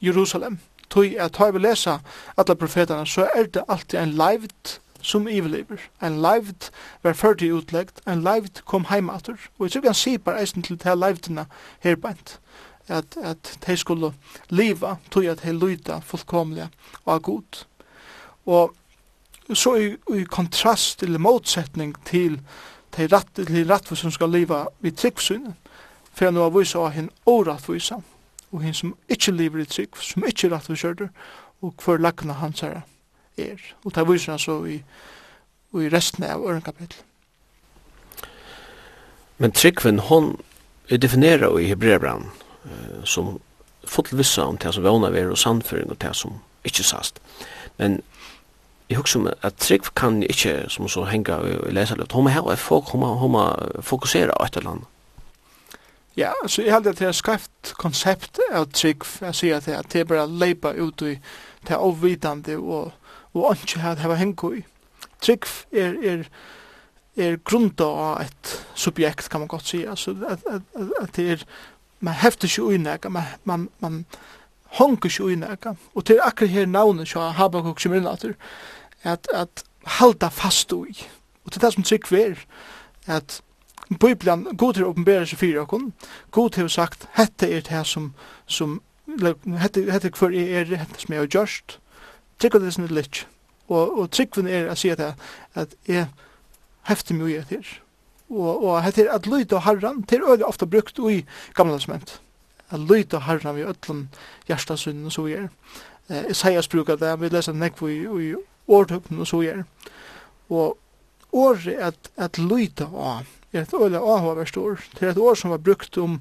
Jerusalem. 0.00 0.58
Tui 0.90 1.16
at 1.18 1.32
tøy 1.32 1.50
vi 1.52 1.58
lesa 1.58 1.98
alla 2.36 2.54
profetarna, 2.54 3.04
så 3.04 3.26
er 3.34 3.46
det 3.46 3.64
alltid 3.68 3.98
en 3.98 4.14
leivt 4.16 4.80
som 5.02 5.28
iverlever. 5.28 5.80
En 6.02 6.22
lived 6.22 6.70
var 7.02 7.12
førti 7.12 7.50
utleggt, 7.52 8.00
en 8.06 8.22
lived 8.22 8.62
kom 8.64 8.84
heimater. 8.90 9.36
Og 9.58 9.66
jeg 9.66 9.72
tror 9.72 9.88
han 9.90 9.94
sipar 9.94 10.38
eisen 10.38 10.62
til 10.62 10.78
til 10.78 10.98
leivtina 10.98 11.44
her 11.80 11.96
at, 12.88 13.16
at 13.22 13.58
de 13.66 13.76
skulle 13.76 14.12
liva 14.50 14.96
tog 15.10 15.24
at 15.24 15.42
de 15.42 15.52
lyda 15.52 15.98
fullkomliga 15.98 16.68
og 17.04 17.22
god. 17.22 17.64
Og 18.46 18.74
så 19.54 19.74
i, 19.76 19.88
i 20.16 20.24
kontrast 20.24 21.02
eller 21.02 21.18
motsetning 21.22 21.94
til 22.08 22.40
de 22.96 23.06
rett, 23.08 23.30
til 23.36 23.68
rattvis 23.68 24.04
som 24.04 24.12
skal 24.12 24.32
leva 24.32 24.64
vid 24.80 24.96
tryggsynet, 25.00 25.54
for 26.12 26.30
nå 26.30 26.44
har 26.44 26.52
vise 26.52 26.78
av 26.78 26.92
henne 26.92 27.12
orattvis, 27.26 27.92
og 28.52 28.60
henne 28.60 28.76
som 28.76 28.96
ikke 29.08 29.32
lever 29.32 29.62
i 29.62 29.68
trygg, 29.68 29.96
som 29.96 30.26
ikke 30.28 30.48
er 30.48 30.56
rattvis 30.56 30.84
og 31.62 31.84
hver 31.84 32.02
lakna 32.02 32.36
hans 32.40 32.60
her 32.60 32.82
er. 33.38 33.60
Og 33.84 33.94
det 33.94 34.08
viser 34.08 34.32
han 34.32 34.42
så 34.42 34.58
i, 34.66 34.82
i 35.78 35.88
resten 35.88 36.24
av 36.24 36.44
ørenkapitlet. 36.44 37.04
Men 39.38 39.52
tryggven, 39.52 39.98
hon 39.98 40.36
er 40.90 41.00
definera 41.02 41.48
i 41.58 41.70
Hebreabran 41.70 42.28
uh, 42.64 43.04
som 43.04 43.38
fullt 43.84 44.12
vissa 44.18 44.44
om 44.46 44.58
det 44.58 44.74
som 44.74 44.84
vana 44.84 45.10
ver 45.10 45.32
og 45.32 45.38
sannføring 45.38 45.90
og 45.90 45.98
det 46.02 46.12
som 46.16 46.36
ikkje 46.64 46.84
sast. 46.84 47.18
Men 47.78 48.02
jeg 48.92 49.00
husker 49.00 49.20
om 49.20 49.28
at 49.32 49.56
trygg 49.56 49.92
kan 49.96 50.22
ikke 50.22 50.66
som 50.68 50.88
så 50.88 51.06
henga 51.08 51.38
og 51.40 51.72
lese 51.72 51.96
litt. 51.96 52.12
Hun 52.12 52.26
må 52.26 52.32
ha 52.34 52.56
folk, 52.60 52.92
hun 52.92 53.32
må 53.32 53.44
fokusere 53.80 54.34
på 54.36 54.44
et 54.44 54.56
eller 54.60 54.76
annet. 54.76 54.88
Ja, 56.16 56.32
så 56.46 56.60
jeg 56.62 56.74
heldig 56.74 56.92
at 56.92 56.98
det 57.00 57.06
er 57.08 57.14
skreft 57.16 57.72
konsept 57.80 58.40
av 58.52 58.66
trygg. 58.76 59.06
Jeg 59.24 59.34
sier 59.38 59.56
at 59.56 59.92
det 59.92 60.02
er 60.02 60.08
bare 60.10 60.26
leipa 60.28 60.74
ut 60.76 61.00
i 61.08 61.14
det 61.68 61.78
avvitande 61.78 62.58
og, 62.58 62.92
og 63.32 63.54
ikke 63.56 63.80
at 63.80 64.02
det 64.02 64.10
var 64.10 64.20
henga 64.20 64.50
i. 64.58 64.60
Trygg 65.24 65.48
er, 65.72 65.96
er, 66.04 66.26
er 67.16 67.38
grunda 67.48 67.88
av 67.88 68.26
et 68.26 68.52
subjekt, 68.74 69.30
kan 69.30 69.40
man 69.40 69.48
godt 69.48 69.72
si. 69.72 69.84
Altså, 69.88 70.12
at, 70.28 70.44
at, 70.44 70.68
at 70.76 70.92
at 71.00 71.16
det 71.16 71.30
er, 71.32 71.46
man 72.00 72.20
hefter 72.20 72.50
ikke 72.50 72.74
unnega, 72.74 73.08
man, 73.08 73.32
man, 73.44 73.68
man 73.80 74.04
hongur 74.76 75.08
ikke 75.08 75.24
unnega. 75.32 75.74
Og 75.94 76.04
til 76.04 76.20
akkur 76.20 76.46
her 76.46 76.66
navnet, 76.66 77.08
så 77.08 77.24
har 77.24 77.38
Habakuk 77.40 77.80
som 77.80 77.94
er 77.96 78.36
at, 79.04 79.28
at 79.32 79.64
halda 79.98 80.28
fast 80.28 80.72
ui. 80.72 80.94
Og 81.44 81.52
til 81.52 81.62
det 81.62 81.72
som 81.72 81.82
trygg 81.82 82.12
ver, 82.12 82.44
at 83.06 83.42
Bibelen, 84.00 84.44
god 84.56 84.74
til 84.74 84.86
å 84.86 84.92
åpenbære 84.92 85.26
seg 85.26 85.40
fyrir 85.40 85.62
okkur, 85.64 85.90
god 86.30 86.50
til 86.54 86.68
å 86.68 86.72
sagt, 86.72 87.08
hette 87.18 87.48
er 87.50 87.64
det 87.66 87.84
som, 87.86 88.12
som 88.46 88.80
hette, 89.58 89.84
hette 89.90 90.12
hver 90.16 90.34
er 90.38 90.76
hette 90.78 91.02
som 91.02 91.14
jeg 91.14 91.24
har 91.24 91.32
gjørst, 91.34 91.78
trygg 92.40 92.60
det 92.62 92.74
som 92.74 92.86
er 92.86 92.94
litt, 92.94 93.24
og, 93.68 93.98
og 93.98 94.10
tryggven 94.14 94.48
er 94.48 94.70
å 94.70 94.76
si 94.78 94.92
at, 94.92 95.02
at 95.58 95.74
jeg 95.88 96.08
hefter 96.88 97.18
mye 97.18 97.42
etter, 97.42 97.66
og, 98.32 98.64
og 98.64 98.82
hette 98.86 99.04
er 99.04 99.12
at 99.12 99.28
lyd 99.28 99.52
og 99.52 99.66
harran, 99.66 100.04
det 100.08 100.18
er 100.18 100.28
øyelig 100.28 100.46
ofte 100.48 100.66
brukt 100.66 100.98
ui 100.98 101.24
gamle 101.58 101.76
testament, 101.76 102.20
at 102.70 102.80
lyd 102.80 103.12
og 103.14 103.26
harran 103.26 103.58
vi 103.58 103.66
ötlun 103.68 104.06
hjertasunnen 104.48 105.10
og 105.10 105.12
så 105.12 105.26
gjør. 105.28 105.50
Eh, 106.08 106.30
Isaias 106.32 106.68
brukar 106.68 106.96
det, 106.96 107.12
vi 107.20 107.28
leser 107.28 107.56
nekvo 107.56 107.90
i, 107.92 108.00
i 108.06 108.32
årtøkken 108.68 109.20
og 109.20 109.26
så 109.26 109.42
gjør. 109.42 109.62
Og 110.50 110.78
året 111.32 111.78
at, 111.78 112.10
at 112.16 112.38
lyta 112.38 112.88
av 112.92 113.26
er 113.52 113.62
et 113.62 113.74
øyla 113.74 113.98
avhåverst 113.98 114.56
år. 114.56 114.80
Det 114.94 115.06
er 115.06 115.10
et 115.12 115.18
år 115.18 115.34
som 115.34 115.50
var 115.50 115.58
brukt 115.58 115.98
om 115.98 116.20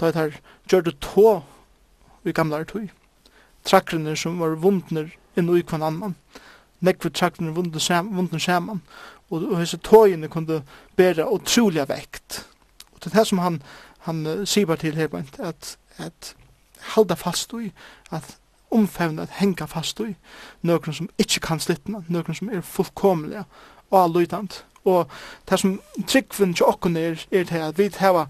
da 0.00 0.06
det 0.06 0.14
her 0.14 0.40
gjør 0.70 0.80
det 0.80 0.98
tå 1.00 1.42
i 2.24 2.32
gamle 2.32 2.64
tøy. 2.64 2.88
Trakrene 3.64 4.16
som 4.16 4.38
var 4.38 4.58
vundner 4.62 5.10
inn 5.36 5.50
i 5.54 5.62
kvann 5.62 5.82
annan. 5.82 6.14
Nekve 6.80 7.10
trakrene 7.10 7.54
vundner 7.54 7.82
saman, 7.82 8.30
Og. 8.38 8.82
Og 9.30 9.60
disse 9.60 9.76
tøyene 9.76 10.28
kunne 10.28 10.62
bæra 10.96 11.26
utrolig 11.26 11.88
vekt. 11.88 12.46
Og 12.92 13.02
det 13.02 13.12
er 13.12 13.18
det 13.18 13.26
som 13.26 13.38
han, 13.38 13.62
han 14.06 14.26
uh, 14.26 14.44
sier 14.46 14.76
til 14.76 14.94
her, 14.96 15.08
at, 15.38 15.76
at 15.98 16.34
halda 16.94 17.14
fast 17.14 17.52
i 17.52 17.72
at 18.10 18.38
omfevne 18.70 19.22
at 19.22 19.38
henga 19.40 19.66
fast 19.66 20.00
i, 20.00 20.14
noen 20.62 20.94
som 20.94 21.10
ikke 21.18 21.40
kan 21.40 21.60
slittna, 21.60 22.02
noen 22.08 22.34
som 22.36 22.50
er 22.52 22.64
fullkomlige 22.64 23.44
og 23.90 24.02
allutant. 24.02 24.64
Og 24.84 25.10
det 25.48 25.60
som 25.60 25.78
tryggvinn 26.06 26.54
til 26.54 26.68
okken 26.68 26.96
er, 26.96 27.20
er 27.32 27.44
til 27.44 27.64
at 27.64 27.78
vi 27.78 27.90
heva, 28.00 28.26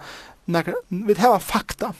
vi 0.46 1.14
heva 1.18 1.38
fakta. 1.38 1.92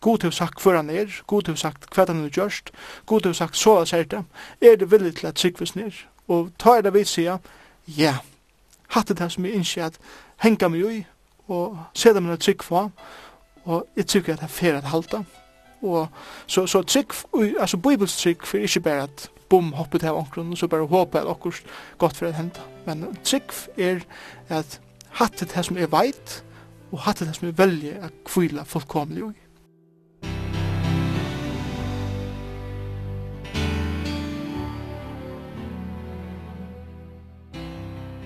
God 0.00 0.22
har 0.22 0.30
sagt 0.36 0.60
hva 0.60 0.76
han 0.76 0.90
er, 0.90 1.08
God 1.26 1.48
har 1.48 1.56
sagt 1.56 1.88
hva 1.94 2.04
han 2.06 2.22
har 2.22 2.28
gjørst, 2.28 2.70
God 3.06 3.26
har 3.26 3.32
sagt 3.32 3.56
så 3.56 3.78
han 3.78 3.88
sier 3.88 4.04
det, 4.04 4.24
er 4.60 4.76
det 4.76 4.90
villig 4.90 5.16
til 5.16 5.26
at 5.26 5.40
tryggvis 5.40 5.76
ned. 5.76 6.04
Og 6.28 6.50
ta 6.58 6.76
er 6.76 6.84
det 6.84 6.94
vi 6.94 7.04
sier, 7.08 7.38
ja, 7.88 8.18
hatt 8.92 9.08
det 9.08 9.30
som 9.32 9.44
jeg 9.44 9.56
innskjer 9.56 9.88
at 9.88 9.98
henga 10.44 10.68
meg 10.68 10.84
i, 10.90 10.98
og 11.48 11.78
se 11.94 12.08
sida 12.08 12.20
meg 12.20 12.40
trygg 12.40 12.62
for, 12.64 12.92
og 13.64 13.88
jeg 13.96 14.06
tykker 14.06 14.34
at 14.34 14.44
det 14.44 14.50
er 14.50 14.52
fer 14.52 14.76
at 14.76 14.92
halda 14.92 15.24
og 15.84 16.08
så, 16.46 16.66
så 16.66 16.82
trygg, 16.82 17.14
altså 17.60 17.76
bibelsk 17.76 18.18
trygg 18.22 18.46
for 18.48 18.58
ikke 18.58 18.80
bare 18.80 19.06
at 19.08 19.28
bom 19.48 19.72
hoppet 19.76 20.04
av 20.08 20.18
omkron, 20.18 20.50
og 20.50 20.58
så 20.58 20.68
bare 20.70 20.88
håpet 20.88 21.20
at 21.20 21.30
okkur 21.30 21.60
godt 21.98 22.16
for 22.16 22.26
det 22.26 22.34
henda. 22.38 22.64
Men 22.86 23.06
trygg 23.24 23.54
er 23.78 24.02
at 24.48 24.80
hattet 25.20 25.54
det 25.54 25.64
som 25.66 25.78
er 25.78 25.92
veit, 25.92 26.40
og 26.92 27.04
hattet 27.06 27.30
det 27.30 27.36
som 27.38 27.48
er 27.48 27.58
velje 27.58 27.96
at 28.02 28.20
kvila 28.26 28.64
fullkomlig 28.68 29.24
ui. 29.28 29.34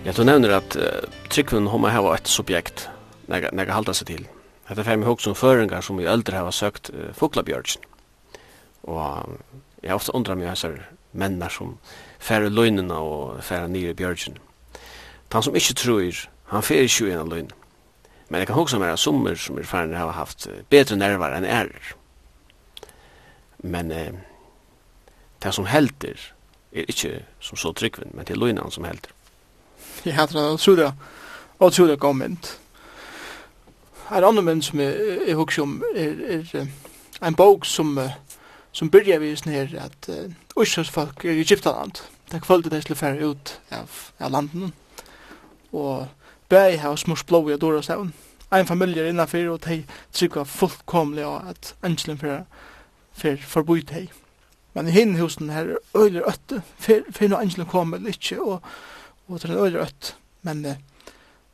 Ja, 0.07 0.13
du 0.17 0.23
nevner 0.25 0.55
at 0.57 0.73
uh, 0.79 1.05
tryggvun 1.29 1.69
homma 1.69 1.91
hava 1.93 2.15
et 2.17 2.31
subjekt, 2.33 2.87
nega, 3.29 3.51
nega 3.53 3.75
halda 3.77 3.93
seg 3.93 4.09
til. 4.09 4.29
Hetta 4.69 4.85
fer 4.85 4.99
meg 5.01 5.09
hugsa 5.09 5.33
um 5.33 5.39
føringar 5.39 5.85
sum 5.85 6.01
í 6.03 6.09
eldre 6.09 6.43
hava 6.43 6.53
søkt 6.53 6.91
uh, 6.93 7.09
fuglabjørgin. 7.17 7.87
Og 8.89 9.39
eg 9.83 9.95
ofta 9.95 10.15
undra 10.17 10.37
meg 10.37 10.51
hesar 10.51 10.77
mennar 11.17 11.53
sum 11.53 11.79
fer 12.21 12.45
í 12.45 12.53
og 12.53 13.41
fer 13.43 13.69
nýr 13.69 13.95
í 13.95 13.97
bjørgin. 13.97 14.37
Tan 15.29 15.43
sum 15.43 15.57
ikki 15.57 15.75
trúir, 15.75 16.29
hann 16.53 16.63
fer 16.63 16.85
ikki 16.85 17.09
í 17.09 17.15
ein 17.17 17.29
løgn. 17.29 17.53
Men 18.29 18.43
eg 18.43 18.51
kan 18.51 18.59
hugsa 18.59 18.79
meg 18.79 18.93
at 18.93 19.01
summir 19.01 19.37
sum 19.41 19.59
er 19.59 19.65
farin 19.65 19.97
hava 19.97 20.13
haft 20.13 20.49
betri 20.69 20.97
nervar 20.97 21.33
enn 21.37 21.49
er. 21.49 21.73
Men 23.65 23.91
eh, 23.91 24.13
det 25.43 25.55
som 25.55 25.67
helter 25.67 26.21
er 26.73 26.85
ikke 26.89 27.23
som 27.41 27.57
så 27.57 27.73
tryggvinn, 27.73 28.13
men 28.13 28.29
til 28.29 28.39
løgnan 28.39 28.71
som 28.71 28.85
helter. 28.85 29.15
Jeg 30.05 30.15
hater 30.15 30.37
det, 30.37 30.45
og 30.45 30.61
tror 30.61 30.77
det, 30.77 30.93
og 31.59 31.73
tror 31.73 31.87
det 31.87 32.01
en 34.11 34.25
annen 34.25 34.45
mynd 34.45 34.63
som 34.65 34.81
jeg, 34.81 35.19
jeg 35.27 35.37
husker 35.37 35.63
om 35.63 35.83
er, 35.95 36.21
er, 36.39 36.69
en 37.23 37.37
bok 37.37 37.67
som, 37.67 37.99
som 38.73 38.91
byrja 38.91 39.19
vi 39.23 39.35
sånn 39.37 39.55
her 39.55 39.75
at 39.85 40.09
uh, 40.13 40.29
Øystersfolk 40.59 41.25
er 41.25 41.37
i 41.37 41.43
Egyptaland. 41.43 42.01
Det 42.29 42.39
er 42.39 42.45
kvöldet 42.45 42.73
de 42.73 42.81
skulle 42.83 42.99
fære 42.99 43.31
ut 43.31 43.53
av, 43.71 43.91
av 44.21 44.33
landen. 44.33 44.73
Og 45.73 46.09
bæg 46.49 46.79
har 46.81 46.97
smurs 46.97 47.25
blå 47.25 47.45
i 47.49 47.55
Adora 47.57 47.83
stavn. 47.83 48.13
En 48.53 48.67
familie 48.67 49.05
er 49.05 49.13
innanfyr 49.13 49.51
og 49.53 49.61
de 49.67 49.83
trykva 50.13 50.47
fullkomlig 50.49 51.25
av 51.25 51.51
at 51.53 51.75
Angelen 51.85 52.19
fyrir 52.21 52.45
fyr, 53.19 53.37
forbryt 53.45 53.93
hei. 53.93 54.07
Men 54.75 54.89
i 54.89 54.95
hinn 54.95 55.17
husen 55.19 55.51
her 55.51 55.75
er 55.75 55.97
øyler 55.97 56.29
øtte, 56.29 56.63
fyrir 56.79 57.29
når 57.29 57.43
Angelen 57.43 57.69
kom 57.69 57.95
eller 57.95 58.15
ikke, 58.15 58.41
og, 58.41 58.63
og 59.29 59.43
det 59.43 59.51
er 59.51 59.65
øyler 59.65 59.83
øtte. 59.85 60.15
Men 60.43 60.65
uh, 60.65 60.79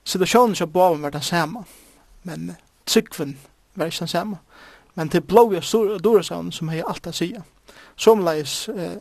situasjonen 0.04 0.54
som 0.54 0.70
baven 0.70 1.02
var 1.02 1.10
den 1.10 1.22
samme 1.22 1.64
men 2.24 2.56
tryggven 2.86 3.36
var 3.74 3.86
ikke 3.90 4.04
den 4.04 4.08
samme. 4.08 4.38
Men 4.94 5.08
det 5.08 5.26
blå 5.26 5.52
jeg 5.52 6.00
dora 6.04 6.22
savn 6.22 6.52
som 6.52 6.70
jeg 6.70 6.84
alltid 6.86 7.12
sier. 7.12 7.42
Som 7.96 8.24
leis 8.24 8.68
eh, 8.68 8.98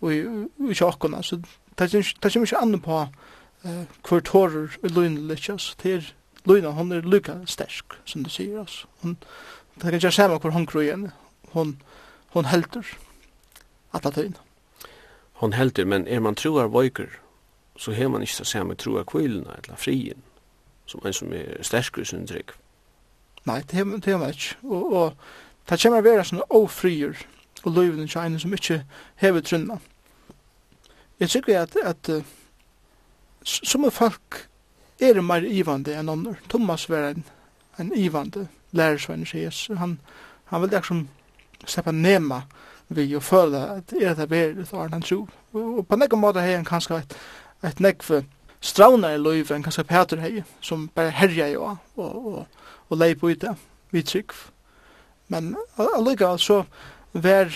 og 0.00 0.12
i 0.14 0.74
kjåkona, 0.74 1.22
så 1.22 1.40
det 1.78 1.94
er 1.94 2.00
ikke 2.00 2.40
mye 2.40 2.60
annet 2.60 2.82
på 2.84 2.98
eh, 3.64 3.84
hvor 4.08 4.20
tårer 4.24 4.76
i 4.84 4.88
løgnet 4.88 5.28
litt. 5.28 5.76
Det 5.82 5.94
er 5.94 6.12
løgnet, 6.48 6.74
hun 6.76 6.92
er 6.92 7.08
lykka 7.08 7.40
stersk, 7.46 7.96
som 8.04 8.24
du 8.24 8.30
sier, 8.30 8.60
altså. 8.60 8.86
Hun, 9.02 9.16
det 9.74 9.82
kan 9.82 9.94
ikke 9.94 10.12
samme 10.12 10.38
hvor 10.38 10.52
hun 10.52 10.66
gror 10.66 10.84
igjen. 10.84 11.10
Hun, 11.52 11.76
hun 12.36 12.44
helter 12.44 12.86
at 13.92 14.04
det 14.04 14.14
tøyne. 14.14 14.36
Hun 15.40 15.52
helter, 15.52 15.84
men 15.84 16.08
er 16.08 16.20
man 16.20 16.36
troar 16.36 16.68
vøyker, 16.68 17.08
så 17.76 17.92
har 17.92 18.08
man 18.08 18.22
ikke 18.22 18.44
samme 18.44 18.74
troar 18.74 19.04
kvilene, 19.08 19.56
eller 19.62 19.76
frien 19.76 20.20
som 20.90 21.06
en 21.06 21.14
som 21.14 21.32
er 21.32 21.62
sterkere 21.62 22.04
sin 22.04 22.26
trygg. 22.26 22.52
Nei, 23.46 23.60
det 23.70 23.78
er 23.78 23.84
det 23.84 24.14
er 24.14 24.34
ikke. 24.34 24.56
Og, 24.62 24.92
og 24.92 25.12
det 25.70 25.80
kommer 25.82 26.02
å 26.02 26.04
være 26.04 26.24
sånne 26.26 26.48
ofrier 26.50 27.16
og 27.64 27.72
løyvene 27.76 28.08
kjene 28.08 28.40
som 28.40 28.54
ikke 28.56 28.82
hever 29.22 29.44
trunna. 29.46 29.78
Jeg 31.20 31.30
tykker 31.30 31.60
at, 31.62 31.76
at 31.84 32.08
uh, 32.08 32.22
som 33.44 33.90
folk 33.90 34.46
er 35.00 35.20
mer 35.20 35.44
ivande 35.44 35.94
enn 35.96 36.08
andre. 36.08 36.34
Thomas 36.48 36.88
var 36.90 37.12
en, 37.12 37.24
en 37.78 37.92
ivande 37.96 38.48
lærersvenn 38.76 39.24
til 39.24 39.40
Jesus. 39.40 39.78
Han, 39.78 39.98
han 40.44 40.62
vil 40.62 40.74
liksom 40.74 41.06
slippe 41.66 41.92
nema 41.92 42.42
vi 42.90 43.14
og 43.14 43.22
føle 43.22 43.60
at 43.76 43.92
er 44.02 44.14
det 44.18 44.28
bedre 44.28 44.64
til 44.64 44.92
han 44.92 45.02
tro. 45.02 45.20
Og, 45.52 45.78
og 45.78 45.86
på 45.86 45.96
nekka 45.96 46.18
måte 46.18 46.42
har 46.42 46.56
han 46.56 46.66
kanskje 46.66 46.98
et, 46.98 47.16
et 47.64 47.80
nekve 47.80 48.24
strauna 48.60 49.14
i 49.14 49.20
løyve 49.20 49.56
enn 49.56 49.64
kanskje 49.64 49.86
Peter 49.88 50.20
hei, 50.20 50.44
som 50.60 50.88
bare 50.94 51.14
herja 51.16 51.48
jo 51.52 51.66
og, 51.70 52.06
og, 52.06 52.62
og 52.88 53.00
lei 53.00 53.14
på 53.16 53.32
ute, 53.32 53.54
vi 53.90 54.04
trygg. 54.04 54.34
Men 55.30 55.54
allega 55.78 56.34
så 56.38 56.64
var 57.12 57.52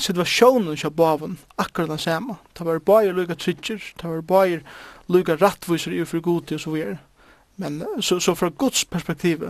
situasjonen 0.00 0.78
kja 0.80 0.90
bavun 0.90 1.38
akkurat 1.60 1.92
den 1.92 2.02
samme. 2.02 2.38
Det 2.52 2.66
var 2.66 2.80
bare 2.82 3.12
lukka 3.14 3.36
trygger, 3.38 3.82
det 4.00 4.10
var 4.10 4.22
bare 4.22 4.62
lukka 5.08 5.36
rattviser 5.36 5.94
i 5.94 6.04
for 6.04 6.20
god 6.20 6.52
og 6.52 6.60
så 6.60 6.70
videre. 6.74 6.98
Men 7.56 7.84
så, 8.00 8.18
så 8.20 8.34
fra 8.34 8.50
Guds 8.50 8.84
perspektiv 8.84 9.44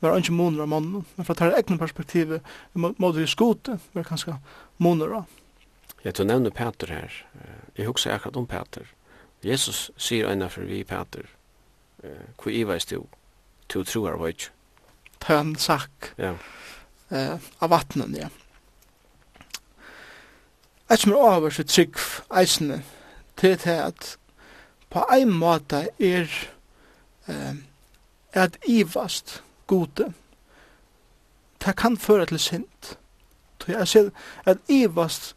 var 0.00 0.16
ikke 0.16 0.32
måneder 0.32 0.64
av 0.64 0.70
men 0.80 1.26
fra 1.26 1.34
deres 1.36 1.58
egne 1.58 1.76
perspektiv 1.78 2.38
måtte 2.72 3.18
vi 3.18 3.26
skote, 3.28 3.76
var 3.92 4.08
kanskje 4.08 4.38
måneder 4.78 5.18
av. 5.20 5.36
Jeg 6.04 6.14
tror 6.14 6.30
nevner 6.30 6.50
Peter 6.50 6.88
her. 6.88 7.12
Jeg 7.76 7.86
husker 7.86 8.14
akkurat 8.14 8.36
om 8.36 8.46
Peter. 8.48 8.86
Jesus 9.44 9.90
sier 9.96 10.28
eina 10.28 10.48
for 10.52 10.68
vi, 10.68 10.82
Peter, 10.84 11.24
hvor 12.36 12.52
i 12.52 12.62
veist 12.68 12.90
du, 12.90 13.06
to 13.68 13.84
troar 13.84 14.18
var 14.20 14.34
ikke. 14.34 14.50
Ta 15.20 15.40
en 15.40 15.56
sak 15.56 16.12
ja. 16.18 16.34
eh, 17.10 17.36
av 17.60 17.70
vattnen, 17.70 18.14
ja. 18.16 18.28
Et 20.90 21.00
som 21.00 21.12
er 21.12 21.16
over 21.22 21.52
så 21.54 21.64
trygg 21.64 22.00
eisene, 22.34 22.82
til 23.36 23.56
til 23.58 23.84
at 23.84 24.16
på 24.90 25.04
ein 25.12 25.30
måte 25.30 25.86
er 25.98 26.26
eh, 27.28 27.54
at 28.32 28.58
ivast 28.66 29.42
gode. 29.66 30.12
Det 31.64 31.76
kan 31.76 31.96
føre 31.96 32.26
til 32.26 32.38
sint. 32.38 32.98
Så 33.60 33.72
jeg 33.72 33.88
ser 33.88 34.10
at 34.44 34.58
ivast 34.68 35.36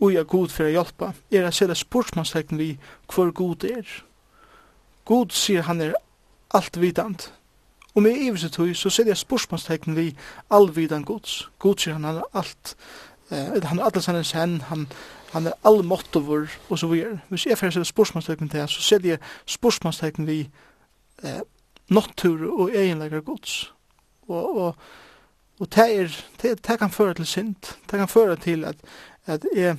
og 0.00 0.12
jeg 0.14 0.26
god 0.26 0.48
for 0.52 0.66
å 0.66 0.74
hjelpe, 0.74 1.12
er 1.30 1.46
at 1.46 1.54
sære 1.54 1.76
spørsmålstegn 1.78 2.58
vi 2.58 2.74
hvor 3.12 3.30
god 3.30 3.64
er. 3.64 3.88
God 5.04 5.32
sier 5.36 5.66
han 5.68 5.80
er 5.80 5.94
altvidant. 6.54 7.32
Om 7.94 8.06
jeg 8.06 8.26
ivis 8.26 8.44
et 8.44 8.56
så 8.76 8.90
ser 8.90 9.06
jeg 9.06 9.16
spørsmålstegn 9.16 9.96
vi 9.96 10.16
allvidan 10.50 11.04
gods. 11.04 11.48
God 11.58 11.78
sier 11.78 11.94
han 11.94 12.04
er 12.04 12.22
alt, 12.34 12.76
eh, 13.30 13.62
han 13.62 13.78
er 13.78 13.86
atlas 13.86 14.06
hans 14.06 14.32
hen, 14.32 14.60
han, 14.70 14.88
han 15.32 15.46
er 15.46 15.52
allmåttover, 15.64 16.48
og 16.68 16.78
så 16.78 16.86
videre. 16.86 17.20
Hvis 17.28 17.46
jeg 17.46 17.58
fyrir 17.58 17.78
det 17.78 17.86
spørsmålstegn 17.86 18.48
til 18.48 18.68
så 18.68 18.82
ser 18.82 19.06
jeg 19.06 19.18
spørsmålstegn 19.46 20.26
vi 20.26 20.48
eh, 21.22 21.40
natur 21.88 22.60
og 22.60 22.74
egenlegar 22.74 23.20
gods. 23.20 23.72
Og, 24.28 24.56
og, 24.56 24.76
og 25.60 25.74
det, 25.74 26.00
er, 26.00 26.20
det, 26.42 26.66
det 26.66 26.78
kan 26.78 26.90
føre 26.90 27.14
til 27.14 27.26
synd. 27.26 27.54
Det 27.90 27.98
kan 27.98 28.08
føre 28.08 28.36
til 28.36 28.64
at 28.64 28.76
at 29.26 29.44
jeg 29.56 29.76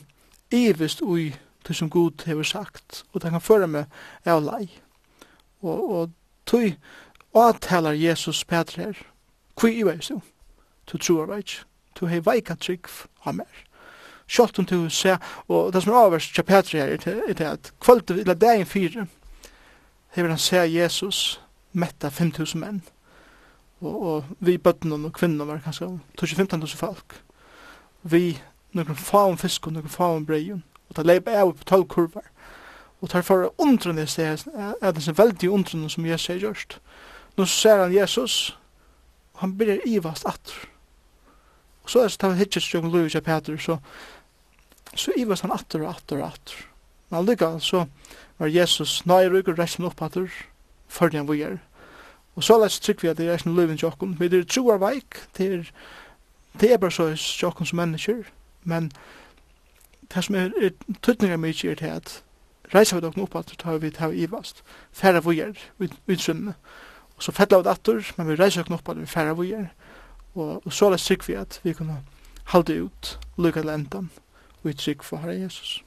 evist 0.52 1.02
ui 1.02 1.34
det 1.68 1.76
som 1.76 1.90
Gud 1.90 2.26
hever 2.26 2.44
sagt, 2.44 3.04
og 3.14 3.22
det 3.22 3.32
kan 3.32 3.42
føre 3.42 3.68
meg 3.68 3.86
av 4.26 4.44
lei. 4.46 4.68
Og, 5.66 5.92
og 5.92 6.12
tui 6.46 6.76
avtalar 7.36 7.98
Jesus 7.98 8.44
Petra 8.46 8.90
her, 8.90 9.00
kvi 9.58 9.80
i 9.80 9.86
veis 9.88 10.12
du, 10.12 10.20
tu 10.86 10.98
truar 10.98 11.32
veik, 11.32 11.58
tu 11.96 12.06
hei 12.12 12.22
veika 12.24 12.56
trygg 12.56 12.90
av 13.26 13.40
mer. 13.40 13.64
Sjalt 14.28 14.60
om 14.60 14.66
tu 14.66 14.78
se, 14.90 15.18
og 15.48 15.74
det 15.74 15.84
som 15.84 15.94
er 15.94 16.02
avverst 16.06 16.36
til 16.36 16.46
Petra 16.46 16.84
her, 16.84 16.96
er 16.96 17.34
det 17.34 17.46
at 17.50 17.74
kvöld, 17.82 18.12
eller 18.12 18.34
dagen 18.34 18.66
fyre, 18.66 19.08
hever 20.16 20.30
han 20.30 20.42
se 20.42 20.62
Jesus 20.70 21.40
metta 21.74 22.10
5000 22.10 22.62
menn, 22.62 22.82
og, 23.82 23.96
og 23.96 24.36
vi 24.40 24.58
bøtten 24.58 24.94
og 24.94 25.14
kvinnen 25.14 25.48
var 25.48 25.62
kanskje 25.66 25.90
25.000 26.22 26.78
folk. 26.78 27.22
Vi 28.04 28.38
noen 28.76 28.96
faun 29.00 29.38
fisk 29.40 29.68
og 29.68 29.78
noen 29.78 29.92
faun 29.92 30.26
breien, 30.28 30.64
og 30.90 30.98
ta 30.98 31.06
leipa 31.06 31.34
av 31.40 31.54
på 31.58 31.68
tølkurvar, 31.70 32.28
og 33.02 33.10
tar 33.12 33.26
for 33.26 33.52
undrende 33.62 34.04
i 34.04 34.10
stedet, 34.10 34.48
er 34.82 34.92
det 34.92 35.04
så 35.04 35.14
veldig 35.14 35.50
undrende 35.52 35.90
som 35.90 36.06
Jesus 36.06 36.30
er 36.30 36.42
gjørst. 36.44 36.78
Nå 37.38 37.46
ser 37.46 37.82
han 37.84 37.94
Jesus, 37.94 38.58
og 39.34 39.44
han 39.44 39.58
blir 39.58 39.84
ivast 39.86 40.26
atter. 40.26 40.56
Og 41.84 41.92
så 41.92 42.02
er 42.02 42.10
det 42.10 42.20
tar 42.20 42.38
hitjes 42.40 42.72
jo 42.74 42.82
Louis 42.82 43.16
og 43.16 43.24
Peter, 43.24 43.58
så, 43.58 43.78
så 44.96 45.12
ivast 45.18 45.46
han 45.46 45.54
atter 45.54 45.84
og 45.84 45.92
atter 45.92 46.22
og 46.22 46.32
atter. 46.32 46.64
Men 47.10 47.20
allikevel 47.20 47.62
så 47.62 47.86
var 48.40 48.52
Jesus 48.52 49.04
nøyre 49.06 49.44
og 49.44 49.60
resten 49.60 49.86
opp 49.86 50.02
atter, 50.02 50.32
før 50.88 51.14
han 51.14 51.28
vujer. 51.28 51.60
Og 52.36 52.44
så 52.44 52.58
lest 52.60 52.84
trykk 52.84 53.04
vi 53.04 53.12
at 53.12 53.20
det 53.20 53.28
er 53.28 53.36
resten 53.36 53.56
løyven 53.56 53.80
Jokken, 53.80 54.16
vi 54.20 54.26
er 54.26 54.40
er 54.40 54.50
troarveik, 54.50 55.22
det 55.38 55.54
er, 55.54 55.70
det 56.60 56.72
er 56.72 56.78
bare 56.78 56.92
så 56.92 57.12
jokken 57.42 57.66
som 57.66 57.78
mennesker, 57.78 58.24
men 58.66 58.92
det 60.14 60.24
som 60.26 60.36
er, 60.36 60.52
er 60.62 60.74
tøtninga 61.02 61.38
mykje 61.42 61.72
er 61.72 61.80
til 61.82 61.94
at 61.94 62.12
reisa 62.74 62.98
vi 62.98 63.06
dere 63.06 63.24
opp 63.24 63.38
at 63.40 63.54
tar 63.62 63.80
vi 63.82 63.92
tar 63.94 64.14
ivast, 64.14 64.64
færre 64.94 65.24
vujer, 65.24 65.54
utsynne. 65.80 66.56
Og 67.16 67.24
så 67.24 67.32
fettla 67.32 67.62
vi 67.62 67.68
det 67.68 67.72
atter, 67.72 68.12
men 68.18 68.28
vi 68.30 68.38
reiser 68.40 68.66
dere 68.66 68.80
opp 68.80 68.90
at 68.90 69.00
vi 69.00 69.08
færre 69.10 69.36
vujer, 69.38 69.68
og, 70.36 70.62
og 70.66 70.74
så 70.74 70.90
er 70.90 70.96
det 70.96 71.02
sikk 71.06 71.28
vi 71.28 71.40
at 71.40 71.60
vi 71.64 71.74
kunne 71.74 72.02
halde 72.52 72.82
ut, 72.84 73.18
lukka 73.38 73.62
til 73.62 73.74
endan, 73.74 74.12
og 74.62 74.70
vi 74.70 74.76
sikk 74.78 75.04
for 75.04 75.24
Herre 75.24 75.40
Jesus. 75.40 75.82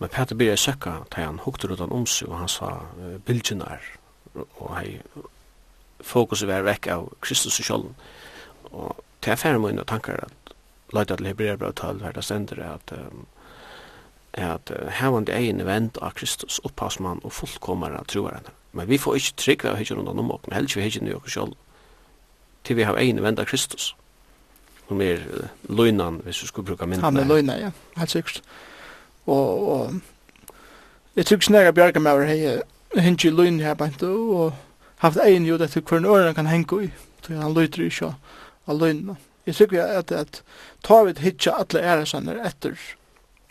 Men 0.00 0.08
Peter 0.08 0.34
byrja 0.34 0.56
søkka 0.56 0.92
til 1.12 1.24
han 1.24 1.40
hukte 1.44 1.68
rutan 1.68 1.92
om 1.92 2.06
seg, 2.06 2.28
og 2.28 2.38
han 2.38 2.48
sa 2.48 2.70
uh, 2.96 3.16
bildjenar, 3.24 3.84
og 4.34 4.76
hei 4.78 5.00
fokuset 6.00 6.48
var 6.48 6.64
vekk 6.64 6.86
av 6.88 7.08
Kristus 7.20 7.58
og 7.60 7.66
sjålen. 7.66 7.96
Og 8.70 9.02
til 9.20 9.34
jeg 9.34 9.42
færre 9.42 9.60
mine 9.60 9.84
tankar 9.84 10.22
at 10.24 10.32
leita 10.94 11.16
til 11.16 11.26
Hebreerbrevet 11.26 11.76
12 11.76 12.02
her 12.02 12.12
det 12.12 12.24
stender 12.24 12.62
at 12.74 12.92
um, 12.92 13.26
at 14.32 14.72
hevande 14.90 15.34
ein 15.34 15.66
vent 15.66 15.98
av 16.02 16.14
Kristus 16.14 16.60
opphavsmann 16.64 17.20
og 17.24 17.32
fullkomare 17.32 18.04
troaren. 18.08 18.46
Men 18.72 18.88
vi 18.88 18.98
får 18.98 19.14
ikke 19.14 19.36
trygg 19.36 19.64
av 19.66 19.76
hikkje 19.76 19.96
rundt 19.96 20.08
om 20.08 20.26
men 20.30 20.54
helst 20.54 20.76
vi 20.76 20.82
hikkje 20.82 21.04
nye 21.04 21.16
okker 21.18 21.30
sjål, 21.30 21.54
til 22.64 22.76
vi 22.76 22.82
har 22.82 22.96
ein 22.96 23.22
vent 23.22 23.38
av 23.38 23.46
Kristus, 23.50 23.94
som 24.88 25.00
er 25.00 25.18
løgnan, 25.68 26.20
hvis 26.24 26.42
vi 26.42 26.46
skulle 26.46 26.66
bruka 26.66 26.86
myndene. 26.86 27.04
Han 27.04 27.16
er 27.16 27.24
løgnan, 27.24 27.60
ja, 27.60 27.70
helt 27.96 28.10
sikkert. 28.10 28.42
Og, 29.26 29.68
og 29.68 29.94
jeg 31.16 31.26
tykker 31.26 31.42
ikke 31.42 31.52
nærmere 31.52 31.72
bjerga 31.72 32.00
med 32.00 32.26
hei, 32.26 32.60
hei 32.96 33.30
løgn 33.30 33.60
her 33.60 33.74
bant, 33.74 34.02
og 34.02 34.52
haft 35.02 35.18
egin 35.24 35.46
jo 35.46 35.58
det 35.58 35.70
til 35.70 35.82
hver 35.82 36.06
øren 36.06 36.34
kan 36.34 36.46
henge 36.46 36.84
i, 36.84 36.90
til 37.22 37.36
han 37.36 37.54
løyter 37.54 37.82
ikkje 37.82 38.14
av 38.66 38.78
løgnan. 38.78 39.18
Jeg 39.50 39.58
sikker 39.58 39.82
at, 39.98 40.12
at 40.14 40.42
ta 40.86 41.00
vi 41.06 41.14
hitja 41.18 41.56
alle 41.58 41.82
æresaner 41.82 42.38
etter 42.46 42.78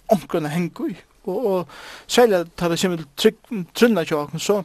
omkring 0.09 0.47
hengu 0.49 0.87
i. 0.93 0.95
Og, 1.27 1.39
og 1.45 1.67
særlig 2.07 2.37
at 2.39 2.53
det 2.59 2.79
kommer 2.81 3.03
til 3.17 3.65
trunna 3.75 4.05
tjokken, 4.07 4.39
så, 4.39 4.61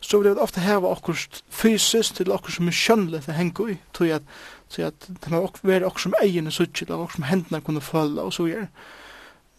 så 0.00 0.18
vil 0.18 0.32
det 0.32 0.42
ofte 0.42 0.60
heva 0.60 0.90
okkurst 0.90 1.44
fysisk 1.50 2.18
til 2.18 2.32
okkurst 2.34 2.58
som 2.58 2.68
er 2.68 2.76
skjønnelig 2.76 3.22
til 3.24 3.38
hengu 3.38 3.68
i, 3.72 3.76
tog 3.94 4.10
at, 4.18 4.26
tog 4.70 4.88
at 4.90 5.06
det 5.08 5.30
må 5.30 5.44
være 5.62 5.86
okkurst 5.86 6.10
som 6.10 6.18
egin 6.22 6.50
er 6.50 6.56
suttje, 6.56 6.88
og 6.90 7.06
okkurst 7.06 7.20
som 7.20 7.28
hendene 7.30 7.62
kunne 7.62 7.84
følge, 7.84 8.20
og 8.20 8.34
så 8.34 8.48
gjør. 8.50 8.66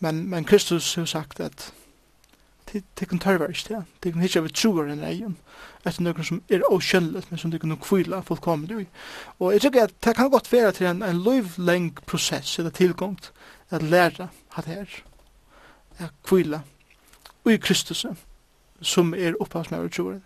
Men, 0.04 0.26
men 0.30 0.46
Kristus 0.46 0.96
har 1.00 1.06
sagt 1.06 1.40
at 1.40 1.72
det 2.74 3.08
kan 3.10 3.20
tørvar 3.20 3.52
ikke 3.54 3.76
det. 3.76 3.84
Det 4.04 4.14
kan 4.14 4.24
ikke 4.24 4.42
være 4.46 4.58
truar 4.58 4.90
enn 4.90 5.04
egen, 5.06 5.38
etter 5.86 6.02
noen 6.02 6.26
som 6.26 6.42
er 6.50 6.66
åkjøllet, 6.70 7.30
men 7.30 7.42
som 7.42 7.52
tekum 7.54 7.70
no 7.70 7.78
kvila 7.82 8.22
fullkommen 8.26 8.72
ui. 8.74 8.86
Og 9.40 9.54
jeg 9.54 9.66
tykker 9.66 9.84
at 9.84 9.96
det 10.06 10.16
kan 10.18 10.32
godt 10.34 10.52
være 10.52 10.72
til 10.72 10.90
en, 10.90 11.04
en 11.06 11.22
løyvleng 11.24 11.94
prosess, 12.10 12.58
eller 12.60 12.72
tilgångt, 12.72 13.32
at 13.70 13.84
læra 13.84 14.30
at 14.58 14.66
her, 14.66 14.86
at 16.00 16.12
Og 17.46 17.52
i 17.52 17.58
Kristus, 17.58 18.06
som 18.82 19.14
er 19.14 19.34
opphavs 19.40 19.72
med 19.72 19.90
truar 19.90 20.20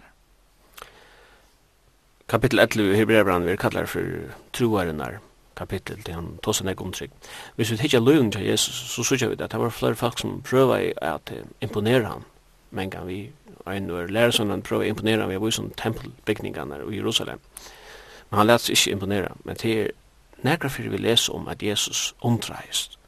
Kapittel 2.29 2.59
11 2.59 2.93
i 2.93 2.97
Hebreabran 2.97 3.45
vi 3.45 3.55
kallar 3.55 3.85
for 3.85 4.01
truarenar 4.53 5.19
kapittel 5.57 6.03
til 6.03 6.13
han 6.13 6.37
tosa 6.43 6.65
egen 6.67 6.93
trygg. 6.93 7.11
Hvis 7.55 7.71
vi 7.71 7.77
tikkja 7.77 7.99
løyung 7.99 8.31
til 8.33 8.45
Jesus, 8.45 8.75
så 8.93 9.03
sykja 9.03 9.27
vi 9.27 9.35
det 9.35 9.47
at 9.47 9.51
det 9.51 9.59
var 9.59 9.69
flere 9.69 9.95
folk 9.95 10.19
som 10.19 10.41
prøva 10.41 10.79
at 11.01 11.33
imponera 11.61 12.13
han 12.13 12.25
men 12.71 12.89
kan 12.89 13.07
vi 13.07 13.31
en 13.67 13.89
og 13.91 14.09
lærersonen 14.09 14.61
prøve 14.61 14.91
å 14.91 14.95
vi 15.01 15.17
var 15.17 15.37
å 15.37 15.45
vise 15.45 15.63
tempelbygningene 15.77 16.79
i 16.91 16.95
Jerusalem. 16.95 17.39
Men 18.29 18.37
han 18.37 18.47
lät 18.47 18.61
sig 18.61 18.73
ikke 18.73 18.91
imponera, 18.91 19.35
men 19.43 19.55
det 19.55 19.79
er 19.79 19.91
nekra 20.43 20.69
fyrir 20.69 20.91
vi 20.91 20.97
leser 20.97 21.33
om 21.33 21.47
at 21.47 21.63
Jesus 21.63 22.15
undreist. 22.21 22.99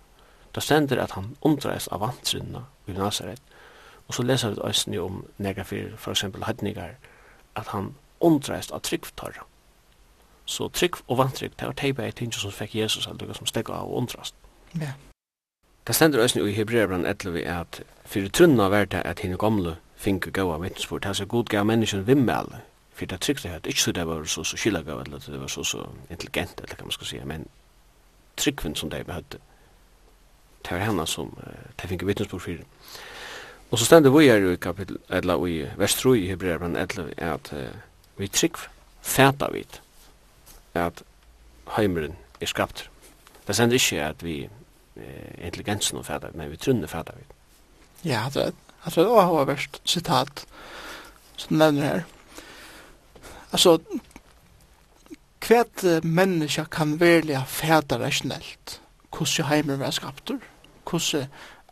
Da 0.55 0.61
stender 0.61 1.01
at 1.01 1.11
han 1.11 1.35
undreist 1.41 1.87
av 1.91 1.99
vantrinna 1.99 2.65
i 2.87 2.91
Nazaret, 2.91 3.41
og 4.07 4.13
så 4.13 4.23
leser 4.23 4.49
vi 4.49 4.91
det 4.91 4.99
om 4.99 5.25
nekra 5.37 5.63
fyrir 5.63 5.97
for 5.97 6.11
eksempel 6.11 6.43
hedningar, 6.43 6.95
at 7.55 7.67
han 7.67 7.95
undreist 8.19 8.71
av 8.71 8.81
tryggvtarra. 8.81 9.45
Så 10.45 10.69
trygg 10.69 10.95
og 11.07 11.17
vantrygg, 11.17 11.51
det 11.59 11.67
var 11.67 11.73
teipa 11.73 12.07
i 12.07 12.11
tinge 12.11 12.33
som 12.33 12.51
fikk 12.51 12.75
Jesus 12.75 13.07
alt 13.07 13.21
som 13.37 13.45
stegg 13.45 13.69
av 13.69 13.91
og 13.91 13.97
undrast. 13.97 14.35
Ja. 14.73 14.81
Yeah. 14.81 15.08
Det 15.89 15.95
stender 15.95 16.21
også 16.21 16.45
i 16.45 16.51
Hebreabran 16.53 17.05
11 17.05 17.45
at 17.49 17.83
fyrir 18.05 18.29
trunna 18.29 18.67
var 18.69 18.85
det 18.85 19.01
at 19.05 19.19
henne 19.19 19.37
gamle 19.37 19.71
finke 19.97 20.31
gaua 20.31 20.59
vittnesbord, 20.61 21.05
hans 21.05 21.19
er 21.19 21.25
god 21.25 21.45
gav 21.49 21.65
menneskjen 21.65 22.03
vimmel, 22.07 22.51
for 22.93 23.05
det 23.05 23.17
tryggte 23.21 23.49
at 23.49 23.65
ikke 23.65 23.81
så 23.81 23.91
det 23.91 24.07
var 24.07 24.23
så 24.23 24.43
så 24.43 24.57
skilla 24.57 24.81
gaua, 24.81 25.01
eller 25.01 25.17
det 25.17 25.41
var 25.41 25.47
så 25.47 25.63
så 25.63 25.87
intelligent, 26.11 26.61
eller 26.61 26.75
kan 26.75 26.85
man 26.85 26.91
skal 26.91 27.07
si, 27.07 27.19
men 27.25 27.47
tryggvinn 28.37 28.75
som 28.75 28.89
det 28.89 29.05
behøvde, 29.05 29.39
det 30.61 30.71
var 30.71 30.77
henne 30.77 31.07
som 31.07 31.33
det 31.81 31.89
finke 31.89 32.05
vittnesbord 32.05 32.41
fyrir. 32.41 32.61
Og 33.71 33.79
så 33.79 33.85
stender 33.85 34.09
vi 34.11 34.27
her 34.27 34.51
i 34.51 34.55
kapitel, 34.55 34.97
eller 35.09 35.47
i 35.47 35.65
vers 35.77 35.95
3 35.95 36.13
i 36.19 36.27
Hebreabran 36.27 36.75
11, 36.75 37.13
at 37.17 37.53
vi 38.17 38.27
trygg 38.27 38.57
fæta 39.01 39.49
vit 39.51 39.81
at 40.73 41.03
heimeren 41.77 42.15
er 42.41 42.45
skapt. 42.45 42.89
Det 43.47 43.55
stender 43.55 43.73
ikke 43.73 44.01
at 44.01 44.23
vi 44.23 44.49
intelligensen 45.37 45.99
och 45.99 46.05
färdar, 46.05 46.31
men 46.33 46.49
vi 46.49 46.57
trunne 46.57 46.87
färdar 46.87 47.15
vi. 47.17 47.23
Ja, 48.09 48.29
det 48.33 48.51
alltså 48.81 49.03
det 49.03 49.09
var 49.09 49.45
vært 49.45 49.81
citat 49.83 50.47
som 51.35 51.57
nevner 51.57 51.85
här. 51.85 52.03
Alltså 53.51 53.79
kvärt 55.39 56.03
människa 56.03 56.65
kan 56.65 56.97
velja 56.97 57.45
fæda 57.45 57.99
rationellt. 57.99 58.81
hvordan 59.11 59.45
heimer 59.45 59.75
var 59.75 59.91
skaptur, 59.91 60.39
hvordan 60.89 61.27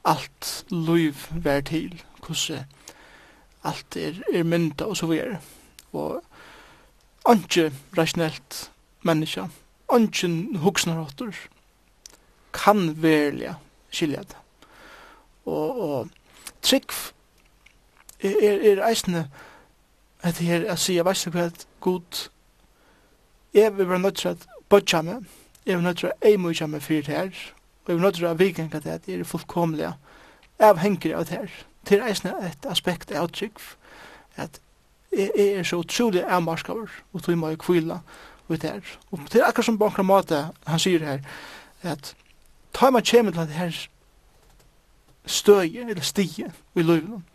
allt 0.06 0.66
liv 0.70 1.16
var 1.32 1.62
til, 1.62 2.04
hvordan 2.26 2.66
allt 3.64 3.98
er, 3.98 4.22
er 4.34 4.44
mynda 4.44 4.86
og 4.86 4.98
så 4.98 5.08
videre. 5.08 5.40
Og 5.94 6.22
anki 7.26 7.70
rationellt 7.98 8.72
menneska, 9.02 9.48
anki 9.94 10.28
hugsnarotter, 10.58 11.36
kan 12.58 12.90
velja 13.02 13.56
skilja 13.94 14.24
det. 14.28 14.40
Og, 15.46 15.82
og 15.82 16.10
trygg 16.66 16.92
er, 18.20 18.58
er 18.74 18.82
eisne 18.90 19.28
at 20.26 20.42
her, 20.42 20.66
jeg 20.66 20.82
sier, 20.82 20.98
jeg 20.98 21.06
vet 21.06 21.28
ikke 21.28 21.38
hva 21.38 21.50
god 21.86 22.24
jeg 23.54 23.78
vil 23.78 23.90
være 23.90 24.00
nødt 24.00 24.18
til 24.18 24.30
at 24.30 24.48
bøtja 24.70 25.02
meg, 25.02 25.24
jeg 25.66 25.78
vil 25.78 25.84
nødt 25.84 25.98
til 25.98 26.08
at 26.08 26.30
jeg 26.30 26.40
må 26.40 26.50
ikke 26.50 26.68
meg 26.68 26.84
fyrt 26.84 27.08
her, 27.08 27.32
og 27.86 27.88
jeg 27.88 27.96
vil 27.96 28.04
nødt 28.04 28.16
til 28.16 28.26
at 28.26 28.40
vikenka 28.40 28.80
det, 28.80 29.02
jeg 29.08 29.20
er 29.20 29.24
fullkomlig 29.24 29.92
avhengig 30.60 31.14
av 31.16 31.26
det 31.26 31.30
her. 31.30 31.50
Det 31.90 31.98
er 31.98 32.08
eisne 32.10 32.34
et 32.46 32.66
aspekt 32.70 33.12
av 33.12 33.30
trygg, 33.32 33.60
at 34.36 34.60
jeg, 35.12 35.32
er 35.38 35.64
så 35.64 35.80
utrolig 35.82 36.24
avmarskaver, 36.24 36.92
og 37.14 37.24
tog 37.24 37.38
meg 37.38 37.58
kvila 37.58 38.02
ut 38.50 38.64
her. 38.64 38.82
Og 39.12 39.20
det 39.32 39.42
er 39.42 39.48
akkurat 39.48 39.66
som 39.66 39.80
på 39.80 40.04
måte 40.04 40.50
han 40.68 40.80
sier 40.80 41.06
her, 41.06 41.24
at 41.82 42.16
Ta 42.78 42.92
man 42.94 43.02
kjemur 43.02 43.34
til 43.34 43.48
det 43.50 43.58
her 43.58 43.88
støye, 45.26 45.90
eller 45.90 46.02
stige, 46.02 46.52
i 46.76 46.82
løyven. 46.82 47.26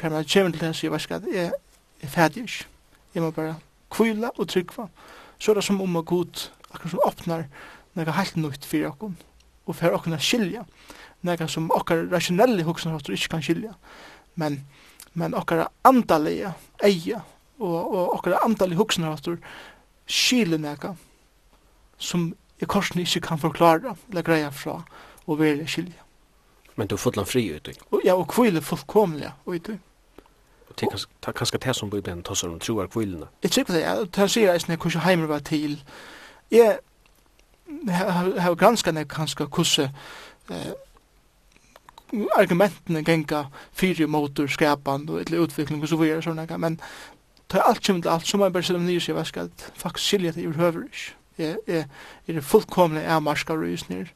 Hver 0.00 0.08
man 0.08 0.24
kjemur 0.24 0.50
til 0.50 0.60
det 0.60 0.66
her, 0.66 0.72
så 0.72 0.86
jeg 0.86 0.92
vet 0.92 1.34
jeg 1.34 1.52
er 2.02 2.08
ferdig 2.08 2.42
ikke. 2.42 2.64
Jeg 3.14 3.22
må 3.22 3.30
bare 3.30 3.56
kvila 3.90 4.30
og 4.38 4.48
tryggva. 4.48 4.86
Så 5.38 5.52
er 5.52 5.54
det 5.54 5.64
som 5.64 5.80
om 5.80 5.96
og 5.96 6.06
god, 6.06 6.50
akkurat 6.70 6.90
som 6.90 7.00
åpnar 7.04 7.44
nekka 7.94 8.14
helt 8.16 8.36
nytt 8.36 8.64
fyrir 8.64 8.88
okkon, 8.88 9.16
og 9.66 9.76
fyrir 9.76 9.98
okkon 9.98 10.16
er 10.16 10.24
skilja, 10.24 10.64
nekka 11.26 11.48
som 11.50 11.70
okkar 11.74 12.06
rasjonelle 12.12 12.64
hoksnarhotter 12.64 13.12
ikke 13.12 13.34
kan 13.34 13.44
skilja, 13.44 13.74
men, 14.40 14.60
men 15.12 15.34
okkar 15.34 15.66
andalega 15.84 16.54
eia, 16.86 17.20
og, 17.58 17.76
og 17.76 18.14
okkar 18.16 18.38
andalega 18.44 18.80
hoksnarhotter 18.80 19.40
skilja 20.06 20.60
nekka 20.60 20.94
som 22.00 22.30
jeg 22.60 22.68
korsen 22.68 23.00
ikke 23.00 23.20
kan 23.20 23.38
forklare, 23.38 23.96
eller 24.10 24.22
greia 24.22 24.48
fra, 24.48 24.82
og 25.26 25.38
være 25.38 25.66
skilja. 25.66 26.02
Men 26.76 26.88
du 26.88 26.94
er 26.94 27.00
fotlan 27.02 27.26
fri 27.26 27.44
ut 27.54 27.68
i? 27.68 27.72
Ja, 28.04 28.14
og 28.14 28.28
kvile 28.28 28.62
fullkomlig 28.62 29.32
ut 29.46 29.68
i. 29.68 29.78
Og 30.70 30.80
det 30.80 31.06
er 31.26 31.32
kanskje 31.32 31.58
det 31.58 31.76
som 31.76 31.90
Bibelen 31.90 32.22
tar 32.22 32.38
seg 32.38 32.52
om 32.52 32.60
troar 32.60 32.86
kvilene? 32.86 33.26
Jeg 33.42 33.50
tror 33.50 33.64
det, 33.74 33.80
ja. 33.82 33.96
Det 34.04 34.30
sier 34.30 34.52
jeg 34.52 34.62
sånn, 34.62 34.76
hvordan 34.78 35.04
heimer 35.04 35.26
var 35.26 35.42
til. 35.44 35.80
Jeg 36.50 36.78
har 37.90 38.54
granskat 38.54 38.94
meg 38.94 39.10
kanskje 39.10 39.46
hvordan 39.46 39.90
eh, 40.50 40.72
argumentene 42.36 43.04
genga 43.06 43.44
fyrir 43.72 44.08
motor 44.10 44.48
skapan 44.50 45.08
og 45.08 45.20
etter 45.20 45.42
utvikling 45.42 45.82
og 45.82 45.90
så 45.90 45.98
videre 46.00 46.22
sånn, 46.24 46.42
men 46.58 46.80
ta 47.50 47.62
alt 47.66 47.82
kjem 47.84 48.02
til 48.02 48.10
alt 48.10 48.26
så 48.26 48.38
må 48.38 48.48
jeg 48.48 48.56
bare 48.56 48.66
sier 48.66 48.78
om 48.78 48.86
nye 48.86 49.02
sier, 49.02 49.18
jeg 49.18 49.30
skal 49.30 49.50
faktisk 49.78 50.06
skilja 50.06 50.34
det 50.36 50.44
i 50.46 50.50
høver 50.54 50.86
ikke 50.88 51.19
er, 51.38 51.56
er, 51.66 51.84
er 52.28 52.40
fullkomne 52.40 53.00
er 53.00 53.20
marskar 53.20 53.56
og. 53.56 54.14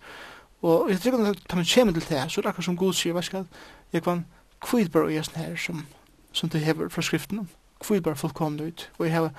Og 0.62 0.90
jeg 0.90 1.00
tror 1.00 1.12
at 1.28 1.38
da 1.50 1.56
man 1.56 1.66
kommer 1.74 1.92
til 1.92 2.08
det, 2.08 2.32
så 2.32 2.40
er 2.40 2.42
det 2.42 2.48
akkur 2.48 2.62
som 2.62 2.76
god 2.76 2.92
sier, 2.92 3.14
jeg 3.14 3.24
skal, 3.24 3.46
jeg 3.92 4.02
kan 4.02 4.24
kvidbar 4.64 5.08
og 5.08 5.12
jæsn 5.12 5.36
her 5.36 5.56
som, 5.56 5.86
som 6.32 6.48
du 6.48 6.58
hever 6.58 6.88
fra 6.88 7.02
skriften, 7.02 7.48
kvidbar 7.80 8.14
fullkomne 8.14 8.66
ut, 8.66 8.90
og 8.98 9.06
jeg 9.06 9.12
hever 9.12 9.30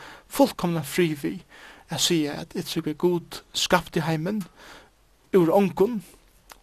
fri 0.84 1.14
vi, 1.14 1.40
jeg 1.92 2.00
sier 2.00 2.42
at 2.42 2.54
jeg 2.56 2.66
tror 2.66 2.94
god 2.94 3.42
skapt 3.54 3.96
i 3.96 4.06
heimen, 4.06 4.44
ur 5.34 5.52
onkun, 5.54 6.04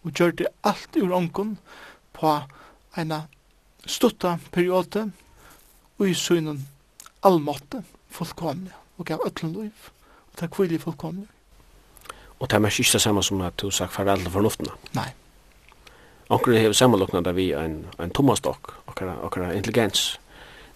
og 0.03 0.11
gjør 0.11 0.31
det 0.31 0.47
alt 0.63 0.95
ur 0.95 1.11
onkun, 1.15 1.57
på 2.13 2.39
eina 2.97 3.23
stutta 3.85 4.37
periode, 4.51 5.11
og 5.99 6.09
i 6.09 6.13
synen 6.13 6.67
allmåtte, 7.23 7.83
fullkomne, 8.09 8.71
og 8.97 9.05
gav 9.05 9.27
ötlun 9.27 9.53
liv. 9.61 9.92
Og 10.33 10.39
det 10.39 10.45
er 10.45 10.53
kvillig. 10.55 10.81
Og 12.39 12.49
det 12.49 12.55
er 12.55 12.59
mest 12.59 12.79
ikke 12.79 12.97
det 12.97 13.01
samme 13.01 13.23
som 13.23 13.41
at 13.41 13.53
du 13.61 13.69
sagt 13.71 13.93
farvel 13.93 14.23
til 14.25 14.31
fornuftene? 14.31 14.73
Nei. 14.97 15.11
Anker 16.29 16.57
har 16.57 16.73
sammenloknet 16.73 17.35
vi 17.35 17.51
en, 17.53 17.85
en 17.99 18.09
tommastokk, 18.09 18.73
akkurat 18.87 19.53
intelligens, 19.55 20.19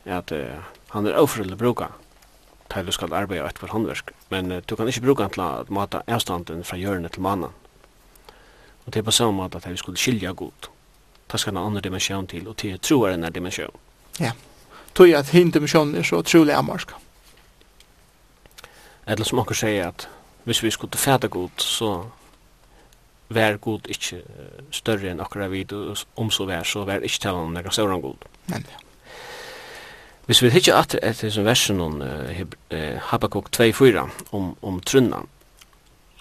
at 0.05 0.31
uh, 0.31 0.61
han 0.89 1.07
er 1.07 1.17
overfrille 1.17 1.57
bruka 1.57 1.87
til 2.71 2.85
du 2.85 2.91
skal 2.91 3.13
arbeide 3.13 3.47
etter 3.47 3.71
håndverk, 3.71 4.11
men 4.29 4.51
uh, 4.51 4.61
du 4.69 4.75
kan 4.75 4.87
ikke 4.87 5.01
bruka 5.01 5.23
han 5.23 5.33
til 5.33 5.43
å 5.43 5.65
mata 5.73 6.03
avstanden 6.07 6.63
fra 6.63 6.77
hjørnet 6.77 7.15
til 7.15 7.25
mannen. 7.25 7.55
Og 8.85 8.93
det 8.93 9.01
er 9.01 9.07
på 9.07 9.11
samme 9.11 9.33
måte 9.39 9.57
at 9.57 9.67
vi 9.67 9.77
skulle 9.77 9.97
skilja 9.97 10.31
god. 10.31 10.69
Det 11.31 11.39
skal 11.39 11.55
en 11.55 11.63
annen 11.63 11.83
dimensjon 11.83 12.27
til, 12.27 12.47
og 12.47 12.55
til 12.61 12.77
troer 12.79 13.15
enn 13.15 13.25
en 13.27 13.33
dimensjon. 13.33 13.73
Ja. 14.19 14.31
Tog 14.95 15.11
at 15.11 15.33
hin 15.33 15.51
dimensjonen 15.51 15.95
er 15.95 16.07
så 16.07 16.21
trolig 16.21 16.55
amarska 16.55 16.95
eller 19.07 19.25
som 19.25 19.39
onkur 19.39 19.57
sier 19.57 19.87
at 19.87 20.07
hvis 20.47 20.63
vi 20.63 20.71
skulle 20.71 20.97
fæta 20.97 21.27
god, 21.27 21.49
så 21.59 21.91
vær 23.29 23.57
god 23.57 23.87
ikkje 23.91 24.21
større 24.71 25.11
enn 25.11 25.19
akkurat 25.19 25.51
vid, 25.51 25.73
om 26.15 26.31
så 26.31 26.45
vær, 26.47 26.63
så 26.63 26.85
vær 26.87 27.03
ikkje 27.03 27.25
talan 27.27 27.55
nekka 27.55 27.73
større 27.75 27.99
god. 28.01 28.27
Men 28.47 28.67
ja. 28.67 28.83
Hvis 30.27 30.41
vi 30.43 30.49
hittir 30.51 30.75
at 30.75 30.91
etter 30.99 31.31
som 31.31 31.45
versen 31.47 31.79
om 31.79 32.01
uh, 32.03 32.39
Habakkuk 33.11 33.47
2.4 33.55 34.01
om, 34.35 34.49
om 34.61 34.79
trunnan, 34.83 35.29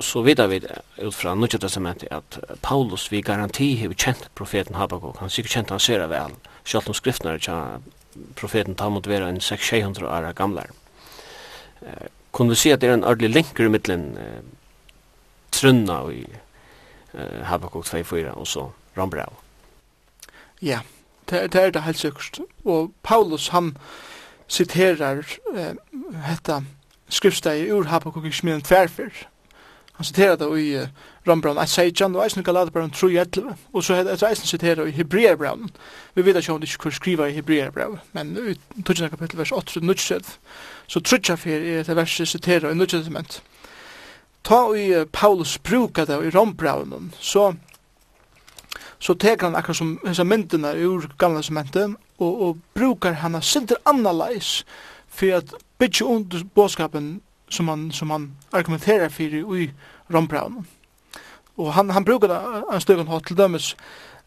så 0.01 0.23
vidar 0.23 0.47
vi 0.47 0.61
ut 1.03 1.15
fra 1.15 1.35
Nudja 1.35 1.59
Testamentet 1.59 2.13
at 2.15 2.39
Paulus 2.63 3.09
vi 3.11 3.23
garanti 3.25 3.73
hever 3.81 3.99
kjent 3.99 4.29
profeten 4.39 4.79
Habakkuk, 4.79 5.19
han 5.19 5.31
sikkert 5.31 5.57
kjent 5.57 5.75
han 5.75 5.83
ser 5.83 6.07
vel, 6.07 6.37
selv 6.65 6.87
om 6.87 6.95
skriftene 6.95 7.35
er 7.35 7.81
profeten 8.39 8.79
tar 8.79 8.95
mot 8.95 9.07
vera 9.07 9.29
en 9.29 9.41
600 9.41 10.07
år 10.07 10.31
gamlar. 10.39 10.71
Uh, 11.83 12.07
kunne 12.37 12.53
du 12.53 12.59
si 12.61 12.71
at 12.71 12.83
det 12.83 12.91
er 12.91 12.99
en 12.99 13.07
ordentlig 13.07 13.33
linker 13.33 13.65
i 13.65 13.73
mittlen 13.73 14.11
eh, 14.21 14.43
Trunna 15.57 16.03
i 16.13 16.25
eh, 17.17 17.41
Habakkuk 17.49 17.87
2-4 17.89 18.35
og 18.37 18.47
så 18.47 18.67
Rambrau. 18.97 19.39
Ja, 20.61 20.83
det, 21.31 21.53
det 21.53 21.63
er 21.63 21.73
det 21.73 21.83
helt 21.83 21.99
sikkert. 21.99 22.41
Og 22.65 22.93
Paulus 23.03 23.49
han 23.49 23.77
siterar 24.49 25.25
eh, 25.55 25.75
hetta 26.27 26.61
skriftsteg 27.09 27.71
ur 27.73 27.89
Habakkuk 27.89 28.29
i 28.29 28.33
Smiden 28.33 28.63
Tverfer. 28.63 29.11
Han 29.97 30.05
siterar 30.05 30.37
det 30.37 30.51
i 30.61 30.75
eh, 30.83 30.93
Rombrand 31.29 31.59
1.16, 31.59 32.17
og 32.17 32.25
eisen 32.25 32.45
Galaterbrand 32.45 32.93
3.11, 32.93 33.55
og 33.73 33.85
så 33.85 33.95
er 33.95 34.03
det 34.03 34.23
eisen 34.23 34.47
sitt 34.47 34.63
her 34.63 34.85
i 34.85 34.95
Hebreerbrand. 34.95 35.69
Vi 36.15 36.25
vet 36.25 36.37
ikke 36.37 36.53
om 36.53 36.61
det 36.61 36.71
ikke 36.71 36.83
hvor 36.83 36.95
skriva 36.95 37.27
i 37.27 37.33
Hebreerbrand, 37.33 37.99
men 38.13 38.37
i 38.77 38.83
12. 38.83 39.11
kapittel 39.11 39.39
vers 39.39 39.53
8, 39.53 40.21
så 40.87 41.01
trutja 41.01 41.35
fyr 41.35 41.79
er 41.79 41.83
det 41.83 41.97
verset 41.97 42.29
sitt 42.29 42.47
her 42.47 42.71
i 42.71 42.75
Nudja 42.75 43.03
Ta 44.45 44.61
i 44.75 45.05
Paulus 45.13 45.59
bruka 45.59 46.05
det 46.05 46.27
i 46.27 46.31
Rombrand, 46.31 47.13
så 47.21 47.55
så 48.99 49.15
teker 49.15 49.47
han 49.47 49.57
akkurat 49.57 49.77
som 49.77 49.99
hessa 50.07 50.25
myndina 50.25 50.73
ur 50.75 51.11
gamla 51.19 51.43
sementet, 51.43 51.97
og, 52.19 52.43
og 52.43 52.59
brukar 52.75 53.13
hana 53.13 53.41
sinter 53.41 53.77
annalais 53.85 54.65
for 55.09 55.37
at 55.37 55.55
bytja 55.79 56.05
under 56.05 56.45
bådskapen 56.55 57.21
som 57.49 57.69
han, 57.69 57.91
som 57.93 58.11
han 58.11 58.33
argumenterar 58.53 59.09
fyrir 59.09 59.55
i 59.57 59.71
Rombraunen. 60.13 60.67
Og 61.57 61.73
han, 61.75 61.91
han 61.91 62.05
brukar 62.05 62.29
det 62.29 62.65
en 62.73 62.81
støkken 62.81 63.09
hatt 63.09 63.27
til 63.27 63.39
dømes 63.39 63.75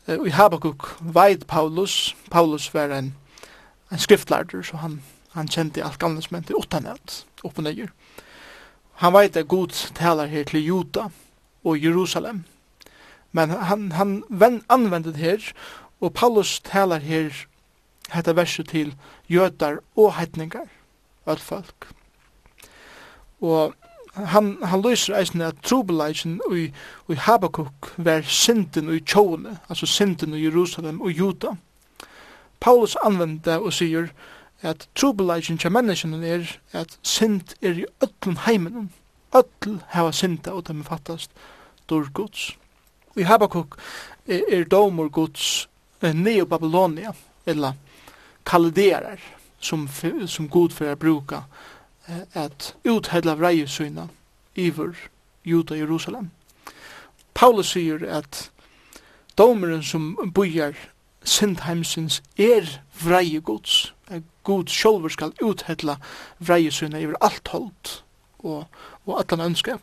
uh, 0.08 0.26
i 0.26 0.34
Habakuk 0.34 0.90
veid 1.02 1.46
Paulus. 1.48 2.16
Paulus 2.32 2.74
var 2.74 2.94
en, 2.96 3.16
en 3.92 4.02
skriftlærder, 4.02 4.64
så 4.64 4.78
han, 4.78 5.02
han 5.36 5.48
kjente 5.48 5.84
alt 5.86 6.00
gamle 6.00 6.22
som 6.26 6.40
hendte 6.40 6.58
opp 6.58 7.58
og 7.58 7.64
nøyer. 7.64 7.92
Han 9.00 9.14
veit 9.14 9.38
at 9.38 9.48
god 9.48 9.76
talar 9.96 10.28
her 10.28 10.44
til 10.44 10.66
Juda 10.66 11.10
og 11.64 11.84
Jerusalem. 11.84 12.44
Men 13.32 13.50
han, 13.50 13.92
han 13.92 14.24
ven, 14.30 14.64
anvendet 14.70 15.16
her, 15.16 15.54
og 16.02 16.14
Paulus 16.14 16.60
talar 16.60 17.00
her 17.00 17.46
hetta 18.10 18.34
verset 18.34 18.72
til 18.74 18.96
jøtar 19.30 19.80
og 19.96 20.16
heitningar, 20.18 20.66
alt 21.30 21.44
folk. 21.44 21.88
Og 23.42 23.76
han, 24.14 24.58
han 24.64 24.82
lyser 24.82 25.16
eisen 25.16 25.42
at 25.42 25.62
trobeleisen 25.64 26.40
i, 26.52 26.70
i 27.10 27.16
Habakkuk 27.16 27.94
var 27.98 28.22
synden 28.22 28.90
i 28.94 29.00
tjåene, 29.00 29.60
altså 29.70 29.86
synden 29.86 30.34
i 30.34 30.44
Jerusalem 30.44 31.02
og 31.02 31.12
Juda. 31.12 31.56
Paulus 32.60 32.98
anvendte 33.06 33.60
og 33.60 33.74
sier 33.74 34.10
at 34.62 34.88
trobeleisen 34.96 35.58
til 35.58 35.72
menneskene 35.72 36.28
er 36.28 36.56
at 36.74 36.98
synd 37.02 37.56
er 37.62 37.84
i 37.84 37.86
ötlun 38.04 38.42
heimen. 38.46 38.92
Ötl 39.36 39.78
hava 39.94 40.12
synda 40.12 40.52
og 40.52 40.68
dem 40.68 40.84
fattast 40.84 41.32
dår 41.90 42.10
gods. 42.14 42.58
I 43.16 43.22
Habakkuk 43.22 43.78
er, 44.28 44.42
er 44.50 44.64
domor 44.64 45.10
gods 45.10 45.70
Neo-Babylonia, 46.02 47.12
eller 47.46 47.74
kalderar, 48.46 49.20
som, 49.60 49.88
som 50.26 50.50
god 50.50 50.72
for 50.72 50.88
å 50.88 50.96
bruka 50.96 51.44
at 52.34 52.76
uthedla 52.86 53.36
vreie 53.36 53.68
syna 53.68 54.08
iver 54.56 54.96
Juda 55.46 55.76
Jerusalem. 55.76 56.32
Paulus 57.34 57.72
sier 57.72 58.04
at 58.08 58.50
domeren 59.38 59.84
som 59.84 60.32
bojar 60.36 60.76
sindheimsins 61.24 62.22
er 62.38 62.68
vreie 63.04 63.40
gods. 63.40 63.94
At 64.08 64.24
Gud 64.44 64.68
sjolver 64.68 65.10
skal 65.10 65.34
uthedla 65.42 65.96
vreie 66.40 66.72
syna 66.72 67.00
iver 67.00 67.18
alt 67.22 67.48
holdt 67.48 68.04
og, 68.40 68.66
og 69.06 69.20
allan 69.20 69.52
ønskap. 69.52 69.82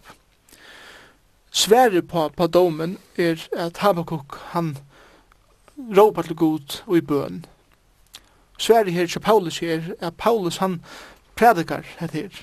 Sverre 1.50 2.02
på, 2.02 2.28
på 2.28 2.46
domen 2.46 2.98
er 3.16 3.40
at 3.56 3.78
Habakkuk 3.78 4.36
han 4.52 4.76
råpar 5.78 6.22
til 6.22 6.36
god 6.36 6.82
og 6.86 6.96
i 6.96 7.00
bøn. 7.00 7.44
Sverre 8.58 8.90
her 8.90 9.06
til 9.06 9.20
Paulus 9.20 9.58
her, 9.58 9.82
at 10.00 10.14
Paulus 10.14 10.56
han 10.56 10.82
predikar 11.36 11.84
het 12.00 12.10
her, 12.16 12.40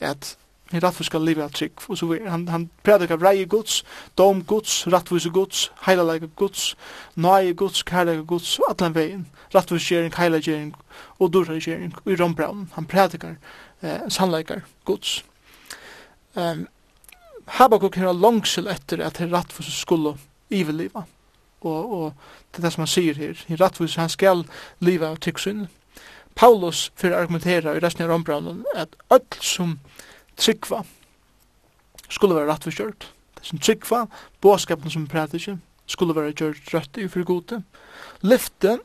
at 0.00 0.36
en 0.72 0.92
skal 0.92 1.24
liv 1.24 1.38
av 1.40 1.52
trygg, 1.56 1.80
og 1.88 1.98
så 1.98 2.06
videre. 2.06 2.30
Han, 2.30 2.48
han 2.48 2.70
predikar 2.84 3.16
vrei 3.16 3.44
Guds, 3.48 3.84
dom 4.18 4.42
Guds, 4.44 4.86
rattvise 4.86 5.30
Guds, 5.30 5.70
heilalega 5.86 6.28
Guds, 6.36 6.76
nøye 7.16 7.54
Guds, 7.54 7.82
kærlega 7.82 8.22
Guds, 8.22 8.58
atlan 8.68 8.94
vegin, 8.94 9.26
rattvisgjering, 9.54 10.12
heilagjering 10.16 10.74
og 11.18 11.32
durhagjering 11.32 11.94
i 12.04 12.16
rombraun. 12.20 12.68
Han 12.74 12.86
predikar 12.86 13.38
eh, 13.82 14.04
sannleikar 14.08 14.60
Guds. 14.84 15.24
Um, 16.34 16.68
Habakuk 17.48 17.96
har 17.96 18.12
langsel 18.12 18.68
etter 18.68 19.00
at 19.00 19.22
her 19.22 19.32
rattvise 19.32 19.72
skulle 19.72 20.18
iveliva, 20.50 21.06
og, 21.60 21.92
og 21.92 22.12
det 22.52 22.60
er 22.60 22.68
det 22.68 22.72
som 22.74 22.84
han 22.84 22.92
sier 22.92 23.16
her, 23.16 23.40
i 23.48 23.56
rattvise 23.56 24.00
han 24.00 24.12
skal 24.12 24.44
liva 24.84 25.08
av 25.08 25.16
tryggsynet. 25.24 25.72
Paulus 26.38 26.88
fyrir 26.98 27.16
å 27.16 27.22
argumentera 27.24 27.74
i 27.74 27.82
resten 27.82 28.04
av 28.04 28.12
rombraunen 28.12 28.62
at 28.78 28.94
öll 29.10 29.26
som 29.42 29.78
tryggva 30.38 30.84
skulle 32.08 32.36
være 32.36 32.48
rett 32.52 32.66
forkjørt. 32.68 33.08
Det 33.38 33.46
som 33.46 33.58
tryggva, 33.62 34.04
båskapen 34.42 34.90
som 34.90 35.08
prætikje, 35.10 35.58
skulle 35.90 36.14
være 36.14 36.36
gjørt 36.36 36.72
rødt 36.74 37.00
i 37.00 37.08
fyrir 37.10 37.26
gode. 37.26 37.62
Lyfte, 38.22 38.78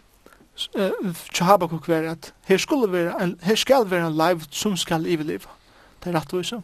uh, 0.77 1.23
Habakuk 1.39 1.87
være 1.89 2.15
at 2.15 2.33
her, 2.49 2.57
skulle 2.57 2.91
være 2.91 3.15
en, 3.21 3.35
her 3.43 3.59
skal 3.59 3.89
være 3.89 4.07
en 4.09 4.17
liv 4.17 4.45
som 4.51 4.77
skal 4.77 5.05
iveleva. 5.05 5.51
Det 6.03 6.13
er 6.13 6.19
rett. 6.19 6.63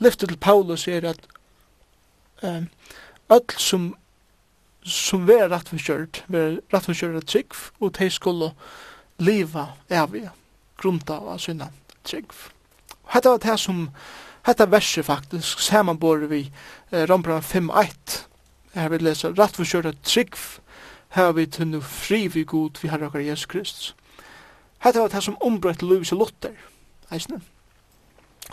Lyfte 0.00 0.26
til 0.26 0.38
Paulus 0.38 0.88
er 0.88 1.12
at 1.14 1.28
um, 2.42 2.68
öll 3.30 3.58
som 3.58 3.94
som 4.84 5.22
vera 5.24 5.48
rett 5.48 5.70
forkjørt, 5.72 6.24
vera 6.28 6.58
rett 6.74 6.84
forkjørt 6.84 7.24
trygg, 7.24 7.54
og 7.80 7.94
de 7.96 8.10
skulle 8.12 8.50
leva 9.18 9.68
evig 9.88 10.28
grunda 10.80 11.18
av 11.18 11.38
sinna 11.38 11.70
trygg. 12.02 12.32
Hetta 13.06 13.30
var 13.30 13.38
det 13.38 13.58
som 13.60 13.88
hetta 14.44 14.66
verset 14.66 15.06
faktisk 15.06 15.60
samanbore 15.60 16.26
vi 16.26 16.50
eh, 16.90 17.06
Rombran 17.06 17.42
5.1 17.42 18.24
her 18.74 18.88
vi 18.88 18.98
lesa 18.98 19.30
rett 19.30 19.56
for 19.56 19.64
kjørt 19.64 20.02
trygg 20.02 20.36
her 21.14 21.32
vi 21.32 21.46
tunnu 21.46 21.80
fri 21.80 22.26
vi 22.28 22.44
god 22.44 22.80
vi 22.82 22.90
herre 22.90 23.06
okkar 23.06 23.22
Jesus 23.22 23.46
Kristus. 23.46 23.94
Hetta 24.84 25.00
var 25.00 25.08
det 25.08 25.22
som 25.22 25.38
ombrøtt 25.40 25.82
Louis 25.82 26.10
Luther, 26.12 26.56
eisne. 27.10 27.40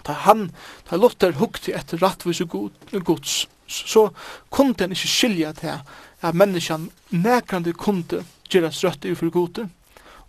Da 0.07 0.14
han, 0.14 0.51
da 0.89 0.95
Luther 0.95 1.34
hukte 1.36 1.74
etter 1.76 1.99
rattvis 1.99 2.41
og 2.41 2.70
gods, 3.03 3.47
så 3.68 4.09
kunne 4.49 4.76
han 4.80 4.91
ikke 4.95 5.07
skilja 5.12 5.51
til 5.57 5.82
at 6.22 6.36
menneskjan 6.36 6.89
nekrande 7.09 7.74
kunde 7.74 8.24
gjerast 8.51 8.86
rødt 8.86 9.09
ufor 9.12 9.30
godet, 9.30 9.68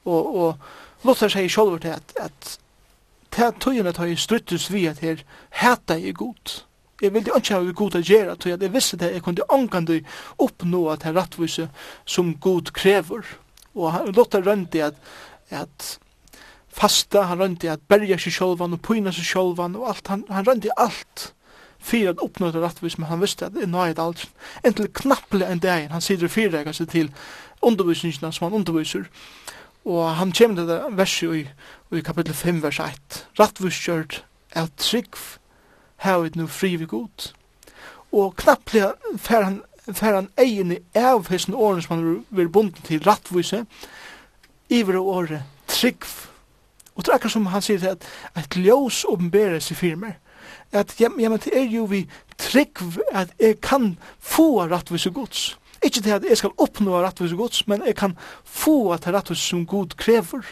og, 0.05 0.37
og 0.37 1.07
Luther 1.07 1.31
sier 1.33 1.51
selv 1.51 1.79
til 1.83 1.95
at, 1.95 2.15
at 2.21 2.59
til 3.33 3.57
tøyene 3.61 3.95
tar 3.97 4.11
jeg 4.11 4.21
struttes 4.21 4.69
vi 4.73 4.85
at 4.91 5.01
her 5.01 5.23
heta 5.63 5.97
jeg 5.97 6.15
god. 6.19 6.63
Jeg 7.03 7.15
vil 7.15 7.27
ikke 7.27 7.57
ha 7.57 7.73
god 7.75 7.97
å 7.99 8.03
gjøre, 8.05 8.37
tøy 8.37 8.53
at 8.55 8.63
jeg 8.63 8.73
visste 8.75 8.99
det, 9.01 9.15
jeg 9.15 9.25
kunne 9.25 9.47
angande 9.51 10.03
oppnå 10.39 10.85
at 10.93 11.07
her 11.09 11.17
rattvise 11.17 11.69
som 12.05 12.35
god 12.39 12.71
krever. 12.77 13.25
Og 13.75 13.93
han 13.93 14.13
låter 14.13 14.45
rønte 14.45 14.85
at, 14.85 14.99
at 15.51 15.97
fasta, 16.69 17.25
han 17.31 17.41
rønte 17.41 17.73
at 17.73 17.83
berja 17.89 18.19
seg 18.21 18.37
sjolvan 18.37 18.77
og 18.77 18.83
pyna 18.85 19.13
seg 19.13 19.27
sjolvan 19.27 19.79
og 19.81 19.89
alt, 19.91 20.13
han, 20.13 20.27
han 20.31 20.47
rønte 20.47 20.77
alt 20.77 21.33
fyrir 21.83 22.13
at 22.13 22.23
oppnå 22.23 22.53
det 22.55 22.63
rattvis, 22.63 22.99
men 22.99 23.09
han 23.11 23.21
visste 23.21 23.49
at 23.49 23.57
det 23.57 23.65
er 23.67 23.95
det 23.95 24.03
alt, 24.03 24.29
en 24.63 24.75
til 24.75 24.89
knapple 24.95 25.47
en 25.47 25.59
dag 25.59 25.89
han 25.91 26.01
sitter 26.01 26.29
sider 26.29 26.53
fyrir 26.53 26.73
seg 26.73 26.89
til 26.89 27.11
undervisningene 27.63 28.33
som 28.33 28.47
han 28.47 28.61
underviser, 28.61 29.09
Og 29.85 30.15
han 30.15 30.33
kommer 30.33 30.57
til 30.57 30.69
det 30.69 30.81
verset 30.99 31.37
i, 31.37 31.47
i 31.97 32.01
kapittel 32.01 32.35
5, 32.35 32.63
vers 32.63 32.79
1. 32.81 33.23
Rattvurskjørt 33.41 34.25
er 34.55 34.69
trygg 34.79 35.17
hevet 36.05 36.37
nu 36.37 36.47
fri 36.47 36.77
vi 36.77 36.87
god. 36.87 37.33
Og 38.13 38.35
knapplig 38.37 38.93
fer 39.17 39.47
han, 39.47 39.61
fer 39.89 40.19
han 40.19 40.29
egen 40.39 40.75
i 40.77 40.81
av 40.99 41.31
hessen 41.33 41.55
åren 41.55 41.83
som 41.83 41.97
han 41.97 42.25
vil 42.31 42.51
bunden 42.53 42.87
til 42.87 43.03
rattvise, 43.07 43.65
iver 44.71 44.99
året 45.01 45.43
trygg. 45.69 46.05
Og 46.95 47.05
det 47.05 47.11
er 47.11 47.17
akkurat 47.17 47.35
som 47.35 47.49
han 47.51 47.65
sier 47.65 47.89
at 47.95 48.07
et 48.37 48.59
ljós 48.61 49.03
åpenberes 49.09 49.71
i 49.73 49.79
firmer. 49.79 50.19
At, 50.73 50.95
ja, 51.01 51.09
men 51.09 51.39
det 51.41 51.53
er 51.57 51.67
jo 51.71 51.85
vi 51.89 52.05
trygg 52.39 52.81
at 53.13 53.33
jeg 53.41 53.61
kan 53.61 53.97
få 54.19 54.67
rattvise 54.67 55.11
gods. 55.11 55.57
Ikke 55.83 56.01
til 56.01 56.11
at 56.11 56.25
jeg 56.29 56.39
skal 56.39 56.55
oppnå 56.59 57.01
rettvis 57.03 57.35
gods, 57.39 57.67
men 57.69 57.83
jeg 57.87 57.97
kan 57.99 58.17
få 58.45 58.93
at 58.93 59.09
rettvis 59.09 59.39
som 59.39 59.67
god 59.67 59.97
krever. 59.97 60.47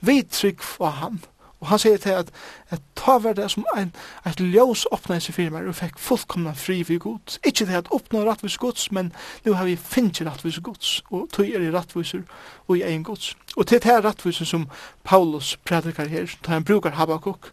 Vi 0.00 0.22
trygg 0.22 0.62
for 0.62 0.86
ham. 1.00 1.20
Og 1.60 1.66
han 1.66 1.80
sier 1.82 1.98
til 1.98 2.14
at 2.14 2.28
jeg 2.70 2.78
tar 2.96 3.18
hver 3.18 3.34
det 3.34 3.48
som 3.50 3.64
en, 3.76 3.90
et 4.26 4.40
ljós 4.40 4.84
åpnet 4.94 5.24
seg 5.24 5.34
for 5.34 5.54
meg, 5.54 5.66
og 5.66 5.74
fikk 5.74 5.98
fullkomna 5.98 6.52
fri 6.54 6.84
for 6.86 7.02
god. 7.02 7.38
Ikke 7.42 7.64
til 7.64 7.74
at 7.80 7.90
oppnå 7.94 8.22
rettvis 8.28 8.58
gods, 8.62 8.92
men 8.94 9.10
nå 9.44 9.56
har 9.58 9.66
vi 9.66 9.74
finnet 9.76 10.22
rettvis 10.26 10.60
gods, 10.62 11.00
og 11.10 11.26
tog 11.34 11.48
er 11.50 11.64
i 11.66 11.72
rettviser 11.74 12.22
og 12.68 12.76
i 12.78 12.84
egen 12.86 13.02
gods. 13.02 13.34
Og 13.56 13.66
til 13.66 13.82
det 13.82 13.90
her 13.90 14.04
rettviser 14.06 14.46
som 14.46 14.68
Paulus 15.04 15.56
predikar 15.66 16.06
her, 16.06 16.30
da 16.46 16.54
han 16.54 16.64
brukar 16.64 16.94
Habakkuk, 16.94 17.50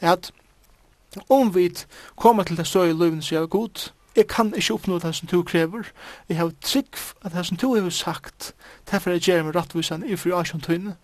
er 0.00 0.12
at 0.12 0.30
om 1.32 1.54
vi 1.54 1.70
kommer 2.16 2.44
til 2.44 2.56
det 2.56 2.66
støy 2.66 2.90
i 2.90 2.92
løven, 2.92 3.22
så 3.22 3.42
er 3.42 3.46
god, 3.46 3.92
jeg 4.18 4.26
kan 4.26 4.50
ikke 4.54 4.74
oppnå 4.74 4.98
det 4.98 5.14
som 5.14 5.28
du 5.30 5.42
krever. 5.46 5.86
Jeg 6.28 6.36
har 6.36 6.50
trygg 6.60 6.96
at 7.24 7.32
det 7.32 7.46
som 7.46 7.56
du 7.56 7.74
har 7.74 7.90
sagt, 7.90 8.54
derfor 8.90 9.14
jeg 9.14 9.20
gjør 9.20 9.44
meg 9.46 9.54
rettvisan 9.56 10.02
i 10.02 10.16
fri 10.18 10.32
asjon 10.34 10.62
tøyne. 10.64 10.96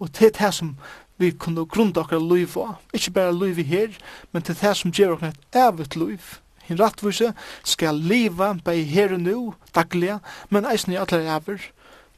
Og 0.00 0.12
til 0.12 0.32
det 0.36 0.50
som 0.54 0.74
vi 1.20 1.30
kunne 1.30 1.64
grunda 1.68 2.04
okkar 2.04 2.20
liv 2.20 2.58
av. 2.58 2.76
Ikke 2.92 3.10
bare 3.16 3.32
liv 3.36 3.58
i 3.58 3.62
her, 3.62 3.96
men 4.32 4.42
til 4.42 4.56
det 4.60 4.74
som 4.76 4.92
gjør 4.92 5.16
okkar 5.16 5.32
et 5.32 5.58
evigt 5.62 5.96
liv. 5.96 6.36
En 6.68 6.80
rettvise 6.80 7.32
skal 7.64 7.96
leva 7.98 8.52
bei 8.64 8.84
her 8.84 9.14
og 9.16 9.20
nu, 9.20 9.54
daglig, 9.74 10.18
men 10.50 10.68
eisen 10.68 10.92
i 10.92 11.00
alle 11.00 11.24
ever, 11.24 11.64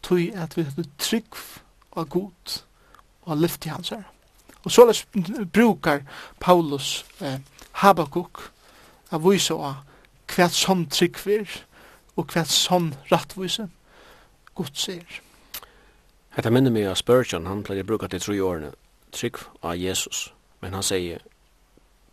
tøy 0.02 0.30
at 0.34 0.56
vi 0.56 0.66
har 0.66 0.90
trygg 0.98 1.38
og 1.92 2.08
god 2.08 2.58
og 3.22 3.38
lyft 3.38 3.66
i 3.66 3.72
hans 3.72 3.94
her. 3.94 4.02
Og 4.64 4.70
så 4.70 5.04
brukar 5.52 6.02
Paulus 6.40 7.04
eh, 7.20 7.38
Habakuk 7.72 8.42
av 9.10 9.24
vise 9.30 9.54
av 9.54 9.91
hvert 10.34 10.56
som 10.56 10.86
tryggver, 10.86 11.64
og 12.16 12.32
hvert 12.32 12.48
som 12.48 12.92
rattvise, 13.12 13.68
godt 14.54 14.78
ser. 14.78 15.20
Hetta 16.32 16.50
minner 16.50 16.72
meg 16.72 16.88
av 16.88 16.96
Spurgeon, 17.00 17.46
han 17.46 17.64
pleier 17.64 17.84
bruka 17.84 18.08
til 18.08 18.20
tre 18.20 18.38
årene, 18.40 18.72
trygg 19.12 19.42
av 19.62 19.76
Jesus, 19.76 20.32
men 20.60 20.74
han 20.76 20.84
sier, 20.84 21.20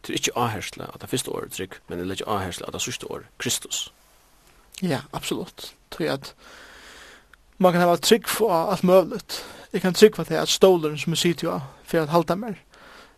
det 0.03 0.13
er 0.13 0.19
ikke 0.19 0.39
avhersle 0.39 0.87
at 0.93 1.01
det 1.01 1.09
første 1.09 1.31
året 1.31 1.55
trygg, 1.55 1.75
men 1.87 1.99
det 1.99 2.07
er 2.07 2.19
ikke 2.19 2.31
avhersle 2.31 2.67
at 2.67 2.75
det 2.75 2.81
sørste 2.81 3.11
året, 3.11 3.27
Kristus. 3.37 3.89
Ja, 4.81 5.01
absolutt. 5.13 5.73
Tror 5.91 6.11
at 6.11 6.33
man 7.57 7.73
kan 7.73 7.81
ha 7.81 7.95
trygg 7.95 8.27
for 8.27 8.53
alt 8.53 8.83
møvlet. 8.83 9.45
Jeg 9.73 9.81
kan 9.81 9.93
trygg 9.93 10.15
for 10.15 10.23
det 10.23 10.39
at 10.39 10.49
stolen 10.49 10.97
som 10.97 11.11
jeg 11.11 11.17
sitter 11.17 11.47
jo 11.47 11.59
for 11.83 11.99
at 11.99 12.09
halda 12.09 12.35
mer. 12.35 12.55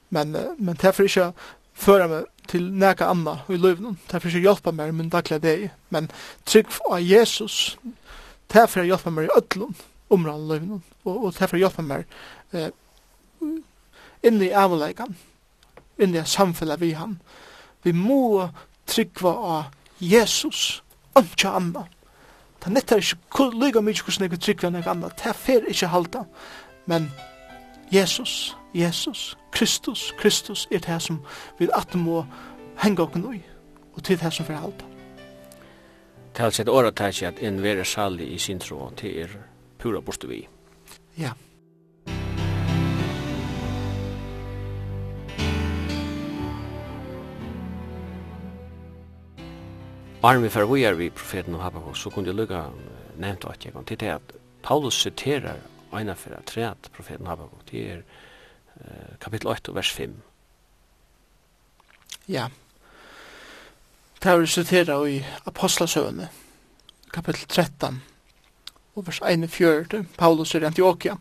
Men, 0.10 0.36
men 0.58 0.76
derfor 0.76 1.04
ikke 1.04 1.32
føre 1.82 2.08
meg 2.08 2.28
til 2.48 2.68
näka 2.74 3.10
anna 3.10 3.40
i 3.50 3.58
livet. 3.58 3.98
Därför 4.12 4.30
ska 4.30 4.40
hjälpa 4.40 4.72
mig 4.72 4.86
meg, 4.86 4.94
min 4.94 5.10
dagliga 5.10 5.40
deg. 5.40 5.70
Men 5.90 6.12
trygg 6.44 6.68
av 6.90 7.02
Jesus, 7.02 7.78
därför 8.48 8.80
jag 8.80 8.88
hjälpa 8.88 9.10
meg 9.10 9.26
i 9.26 9.38
ødlun 9.38 9.76
områden 10.08 10.46
i 10.46 10.54
livet. 10.54 10.82
Och, 11.04 11.26
och 11.26 11.34
därför 11.40 11.58
hjälpa 11.58 11.82
mig 11.82 12.06
eh, 12.52 12.68
in 14.22 14.42
i 14.42 14.54
avlägan, 14.54 15.16
in 15.98 16.16
i 16.16 16.26
samfället 16.26 16.80
vi 16.80 16.94
han. 16.94 17.20
Vi 17.82 17.94
må 17.94 18.50
tryggva 18.86 19.34
av 19.34 19.64
Jesus, 19.98 20.84
inte 21.18 21.50
anna. 21.50 21.88
Det 22.60 22.70
er 22.70 22.74
nettar 22.76 23.02
ikke 23.02 23.48
lyga 23.58 23.82
mykje 23.82 24.04
hvordan 24.06 24.28
jeg 24.28 24.32
vil 24.32 24.42
tryggva 24.46 24.70
enn 24.70 24.76
jeg 24.78 24.90
anna. 24.92 25.10
Det 25.18 25.32
er 25.32 25.38
fer 25.38 25.66
ikke 25.70 25.88
halda. 25.90 26.26
Men 26.86 27.08
Jesus, 27.92 28.56
Jesus, 28.74 29.38
Kristus, 29.52 30.14
Kristus 30.20 30.68
er 30.72 30.80
det 30.80 31.02
som 31.02 31.20
vi 31.60 31.68
at 31.76 31.96
må 31.96 32.26
henge 32.84 33.04
okken 33.04 33.26
i, 33.36 33.42
og 33.94 34.04
til 34.04 34.20
det 34.20 34.34
som 34.34 34.48
vi 34.48 34.54
halda. 34.54 34.88
Det 36.32 36.40
er 36.40 36.46
altså 36.46 36.62
et 36.62 36.70
året 36.70 36.96
til 36.96 37.26
at 37.26 37.44
en 37.44 37.64
være 37.64 37.86
salig 37.86 38.34
i 38.34 38.38
sin 38.38 38.60
tro 38.60 38.90
til 38.98 39.20
er 39.20 39.28
pura 39.80 40.00
borte 40.00 40.28
vi. 40.28 40.48
Ja. 41.18 41.32
Arme 50.24 50.50
for 50.50 50.66
vi 50.66 50.84
er 50.84 50.94
vi 50.94 51.10
profeten 51.10 51.56
om 51.56 51.62
Habakkuk, 51.62 51.98
så 51.98 52.10
kunne 52.10 52.28
jeg 52.28 52.36
lukka 52.36 52.64
nevnt 53.18 53.46
at 53.46 53.66
jeg 53.66 53.74
kan 53.74 53.86
til 53.86 54.00
det 54.00 54.08
at 54.08 54.34
Paulus 54.64 55.02
siterer 55.02 55.56
Einar 55.94 56.14
for 56.14 56.30
at 56.32 56.90
profeten 56.94 57.28
Habakkuk, 57.28 57.72
det 57.72 57.92
er 57.92 58.02
kapittel 59.22 59.48
8 59.48 59.76
vers 59.76 59.92
5. 59.92 60.16
Ja. 62.28 62.48
Det 64.24 64.32
er 64.32 65.04
vi 65.04 65.16
i 65.16 65.26
Apostlasøvende, 65.46 66.28
kapittel 67.14 67.48
13, 67.48 68.04
og 68.96 69.08
vers 69.08 69.22
1-4, 69.22 70.04
Paulus 70.18 70.56
er 70.56 70.62
i 70.62 70.66
Antioquia, 70.66 71.16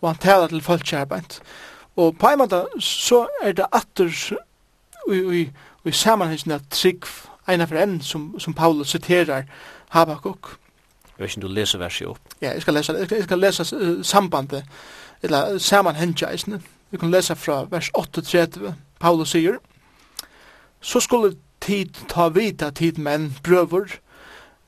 og 0.00 0.08
han 0.08 0.18
taler 0.18 0.46
til 0.46 0.62
folkkjærbeint. 0.62 1.42
Og 1.96 2.18
på 2.18 2.28
en 2.28 2.38
måte 2.38 2.62
så 2.80 3.26
er 3.42 3.52
det 3.52 3.66
atter 3.72 4.36
i, 5.10 5.40
i, 5.40 5.50
i 5.84 5.92
sammenhengen 5.92 6.52
av 6.52 6.62
trygg 6.70 7.04
en 7.48 7.66
for 7.66 7.80
enn 7.80 8.00
som, 8.04 8.30
som 8.38 8.54
Paulus 8.54 8.92
citerer 8.92 9.48
Habakkuk. 9.90 10.54
Jeg 11.18 11.24
vet 11.24 11.30
ikke 11.30 11.40
om 11.40 11.48
du 11.48 11.54
leser 11.54 11.78
verset 11.78 12.06
opp. 12.06 12.34
Ja, 12.40 12.52
jeg 12.52 12.62
skal 12.62 12.74
lese, 12.74 12.92
jeg 12.92 13.06
skal, 13.06 13.16
jeg 13.16 13.24
skal 13.24 13.38
lese 13.38 14.04
sambandet, 14.04 14.64
eller 15.22 15.58
sammenhengen, 15.58 16.62
Vi 16.90 16.98
kan 16.98 17.10
lesa 17.10 17.34
fra 17.36 17.64
vers 17.64 17.90
38, 17.94 18.74
Paulus 18.98 19.30
sier, 19.30 19.58
så 20.80 21.00
skulle 21.00 21.36
tid 21.60 21.96
ta 22.08 22.28
vita 22.32 22.70
tid 22.70 22.98
menn 22.98 23.34
brøver, 23.44 23.98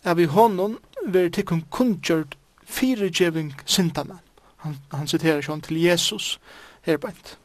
er 0.05 0.15
vi 0.15 0.27
honom 0.29 0.79
ver 1.07 1.31
tikkum 1.33 1.63
kunngjørt 1.73 2.37
firegjeving 2.65 3.55
sintana. 3.65 4.21
Han, 4.65 4.77
han 4.93 5.09
siterer 5.09 5.41
sånn 5.45 5.63
til 5.65 5.81
Jesus 5.81 6.37
herbeint. 6.85 7.37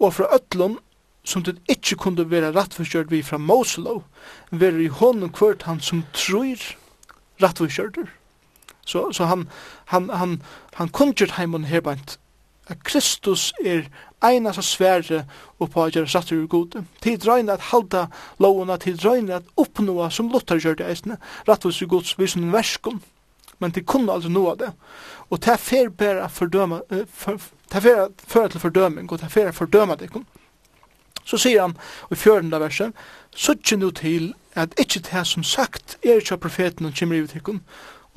Og 0.00 0.14
fra 0.16 0.30
ötlun, 0.34 0.78
som 1.22 1.44
det 1.46 1.58
ikkje 1.70 1.98
kunde 2.00 2.26
vera 2.30 2.50
rattforskjørt 2.54 3.12
vi 3.12 3.22
fra 3.22 3.38
Moselov, 3.38 4.02
ver 4.50 4.78
i 4.80 4.88
honom 4.88 5.30
kvart 5.30 5.68
han 5.68 5.82
som 5.84 6.02
trur 6.16 6.58
rattforskjørter. 7.42 8.08
Så, 8.86 9.04
så 9.14 9.28
han, 9.30 9.46
han, 9.92 10.08
han, 10.10 10.40
han 10.74 10.90
kunngjørt 10.90 11.36
heimon 11.38 11.68
herbeint 11.70 12.18
at 12.70 12.82
Kristus 12.86 13.50
er 13.64 13.88
einas 14.24 14.58
av 14.60 14.66
svære 14.66 15.24
og 15.58 15.70
på 15.72 15.84
at 15.84 15.96
gjøre 15.96 16.10
satt 16.12 16.32
ur 16.32 16.46
gode. 16.50 16.84
Tid 17.02 17.22
drøyne 17.24 17.52
at 17.52 17.70
halda 17.70 18.06
lovene, 18.38 18.78
tid 18.78 19.00
drøyne 19.00 19.40
at 19.40 19.48
oppnåa 19.60 20.10
som 20.10 20.30
Luther 20.32 20.60
gjør 20.60 20.80
det 20.80 20.90
eisne, 20.90 21.18
rattvis 21.48 21.82
ur 21.82 21.90
gods 21.94 22.18
vis 22.18 22.36
en 22.36 22.52
verskom, 22.52 23.00
men 23.60 23.74
de 23.76 23.84
kunne 23.84 24.12
aldri 24.12 24.32
noa 24.32 24.56
det. 24.56 24.72
Og 25.30 25.40
det 25.40 25.54
er 25.54 25.62
fer 25.62 25.88
bæra 25.90 26.28
fordøma, 26.32 26.82
for, 27.12 27.40
det 27.70 27.80
er 27.80 27.86
fer 27.86 28.04
føre 28.26 28.52
til 28.52 28.60
fordøming, 28.60 29.10
og 29.10 29.20
det 29.20 29.28
er 29.28 29.34
fer 29.34 29.56
fordøma 29.56 29.96
det 30.00 30.12
kom. 30.12 30.26
Så 31.24 31.38
sier 31.38 31.62
han 31.62 31.76
i 32.10 32.16
fjørende 32.18 32.60
verset, 32.60 32.94
Suttje 33.36 33.76
nu 33.78 33.90
til 33.94 34.32
at 34.58 34.72
ikkje 34.80 35.04
det 35.06 35.26
som 35.26 35.44
sagt 35.46 35.98
er 36.02 36.18
ikkje 36.18 36.40
profeten 36.42 36.88
og 36.88 36.96
kjemmer 36.98 37.20
i 37.20 37.42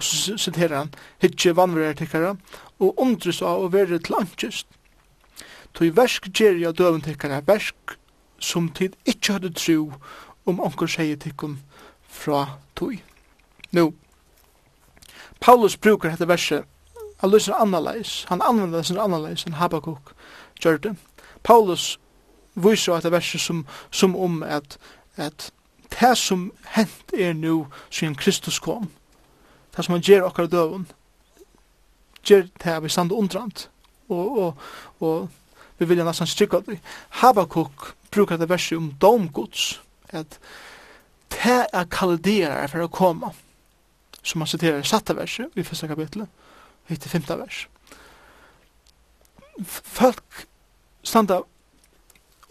og 0.03 0.19
så 0.19 0.37
siterer 0.37 0.77
han, 0.77 0.93
hitje 1.21 1.55
vannverer 1.55 1.93
tikkara, 1.93 2.35
og 2.79 2.99
undres 3.01 3.41
av 3.41 3.63
å 3.63 3.71
være 3.71 3.99
til 4.03 4.17
antjust. 4.19 4.67
Toi 5.73 5.89
versk 5.95 6.29
gjer 6.29 6.59
jeg 6.61 6.77
døven 6.77 7.01
tikkara, 7.01 7.41
versk 7.47 7.95
som 8.43 8.69
tid 8.69 8.97
ikkje 9.09 9.37
hadde 9.37 9.53
tru 9.55 9.93
om 10.45 10.59
onkur 10.59 10.91
sier 10.91 11.17
tikkum 11.17 11.57
fra 12.09 12.59
toi. 12.75 12.99
Nu, 13.71 13.93
Paulus 15.39 15.77
brukar 15.77 16.13
dette 16.13 16.27
verset, 16.27 16.65
han 17.19 17.31
lyser 17.31 17.55
annerleis, 17.55 18.25
han 18.29 18.41
anvender 18.41 18.77
det 18.77 18.85
sin 18.85 18.99
annerleis 18.99 19.45
enn 19.47 19.57
Habakkuk 19.57 20.11
gjør 20.59 20.77
det. 20.83 20.95
Paulus 21.43 21.97
viser 22.55 22.97
dette 22.97 23.11
verset 23.11 23.41
som, 23.41 23.63
som 23.91 24.15
om 24.15 24.43
at, 24.43 24.77
at 25.15 25.51
det 25.99 26.17
som 26.17 26.51
hent 26.75 27.15
er 27.17 27.33
nu 27.33 27.65
siden 27.89 28.15
Kristus 28.15 28.59
kom, 28.59 28.91
det 29.75 29.85
som 29.85 29.95
han 29.95 30.03
gjør 30.05 30.27
okkar 30.27 30.49
døven, 30.51 30.85
gjør 32.23 32.47
det 32.47 32.67
her 32.67 32.79
vi 32.83 32.89
stand 32.89 33.11
undrant, 33.11 33.69
og, 34.09 34.37
og, 34.37 34.57
og 34.99 35.29
vi 35.79 35.87
vilja 35.89 36.05
nesten 36.05 36.29
strykka 36.29 36.61
det. 36.67 36.79
Habakuk 37.21 37.93
brukar 38.13 38.37
det 38.37 38.49
verset 38.49 38.77
om 38.77 38.91
domgods, 39.01 39.81
at 40.09 40.39
det 41.33 41.65
er 41.73 41.89
kalderer 41.91 42.67
for 42.69 42.85
å 42.85 42.91
komme, 42.93 43.33
som 44.23 44.43
han 44.43 44.51
siterer 44.51 44.83
i 44.83 44.87
satte 44.87 45.15
verset 45.17 45.55
i 45.57 45.65
første 45.65 45.89
kapitlet, 45.89 46.29
hittil 46.87 47.11
femta 47.11 47.37
vers. 47.39 47.65
Folk 49.65 50.45
standa 51.03 51.41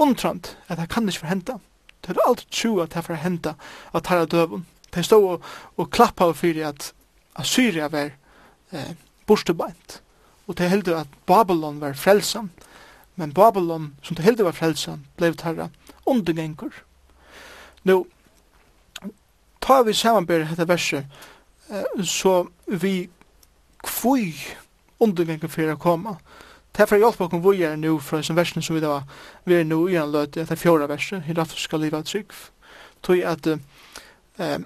undrant 0.02 0.56
at 0.68 0.78
det 0.78 0.90
kan 0.90 1.08
ikke 1.08 1.24
forhenta. 1.24 1.58
Det 2.02 2.16
er 2.16 2.26
alltid 2.26 2.50
tro 2.50 2.80
at 2.82 2.90
det 2.90 2.98
er 2.98 3.06
forhenta 3.06 3.54
at 3.94 4.08
det 4.08 4.18
er 4.18 4.26
døven. 4.26 4.66
De 4.94 5.02
stod 5.02 5.28
og, 5.28 5.44
og 5.76 5.90
klappa 5.90 6.28
og 6.28 6.36
fyrir 6.36 6.68
at 6.68 6.90
Assyria 7.34 7.88
var 7.88 8.10
eh, 8.72 8.94
borstebeint. 9.26 10.02
Og 10.46 10.58
det 10.58 10.70
heldur 10.70 10.96
at 10.96 11.08
Babylon 11.26 11.80
var 11.80 11.92
frelsan. 11.92 12.50
Men 13.16 13.32
Babylon, 13.32 13.94
som 14.02 14.16
det 14.16 14.24
heldur 14.24 14.44
var 14.44 14.52
frelsan, 14.52 15.06
blev 15.16 15.34
tarra 15.34 15.68
undergengur. 16.06 16.72
Nå, 17.84 18.06
ta 19.60 19.82
vi 19.82 19.94
samanber 19.94 20.46
dette 20.48 20.68
verset, 20.68 21.06
eh, 21.70 22.04
så 22.04 22.46
vi 22.66 23.10
kvui 23.82 24.34
undergengur 25.00 25.48
fyrir 25.48 25.72
a 25.72 25.76
koma. 25.76 26.16
Det 26.72 26.82
er 26.82 26.86
for 26.86 26.96
hjelp 26.96 27.20
okkur 27.20 27.42
vi 27.44 27.62
er 27.62 27.76
nu 27.76 27.98
fra 27.98 28.22
disse 28.22 28.34
versene 28.36 28.62
som 28.62 28.76
vi 28.76 28.80
da 28.80 29.02
vi 29.44 29.54
er 29.54 29.64
nu 29.64 29.88
i 29.88 29.96
en 29.96 30.12
løte, 30.12 30.40
er 30.40 30.56
fjorda 30.56 30.86
verset, 30.88 31.22
hieraft 31.22 31.58
skal 31.58 31.80
liva 31.80 32.02
trygg. 32.02 32.32
Tog 33.02 33.18
at 33.18 33.46
eh, 33.46 34.58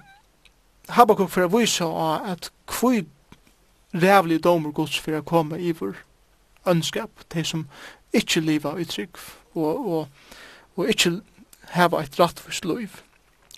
Habakuk 0.87 1.29
for 1.29 1.43
å 1.43 1.51
vise 1.51 1.83
at 2.31 2.51
kvui 2.67 3.05
rævlig 3.93 4.43
domur 4.43 4.71
gods 4.71 4.99
fyrir 4.99 5.17
a 5.17 5.21
koma 5.21 5.57
iver 5.57 5.93
ønskap, 6.67 7.09
de 7.33 7.43
som 7.43 7.67
ikkje 8.13 8.41
liva 8.41 8.75
i 8.77 8.85
trygg 8.85 9.17
og, 9.55 9.87
og, 9.87 10.07
og 10.75 10.89
ikkje 10.89 11.19
heva 11.75 12.01
eit 12.01 12.19
rattfyrst 12.19 12.65
loiv. 12.65 13.01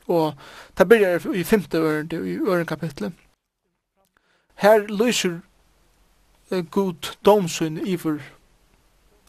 Og 0.10 0.34
det 0.78 0.88
byrjar 0.90 1.28
i 1.34 1.44
femte 1.44 1.78
ørende, 1.78 2.18
i 2.26 2.38
øren 2.38 2.66
kapitlet. 2.66 3.14
Her 4.56 4.88
lyser 4.88 5.40
uh, 6.52 6.66
god 6.66 7.16
domsyn 7.26 7.78
iver 7.78 8.20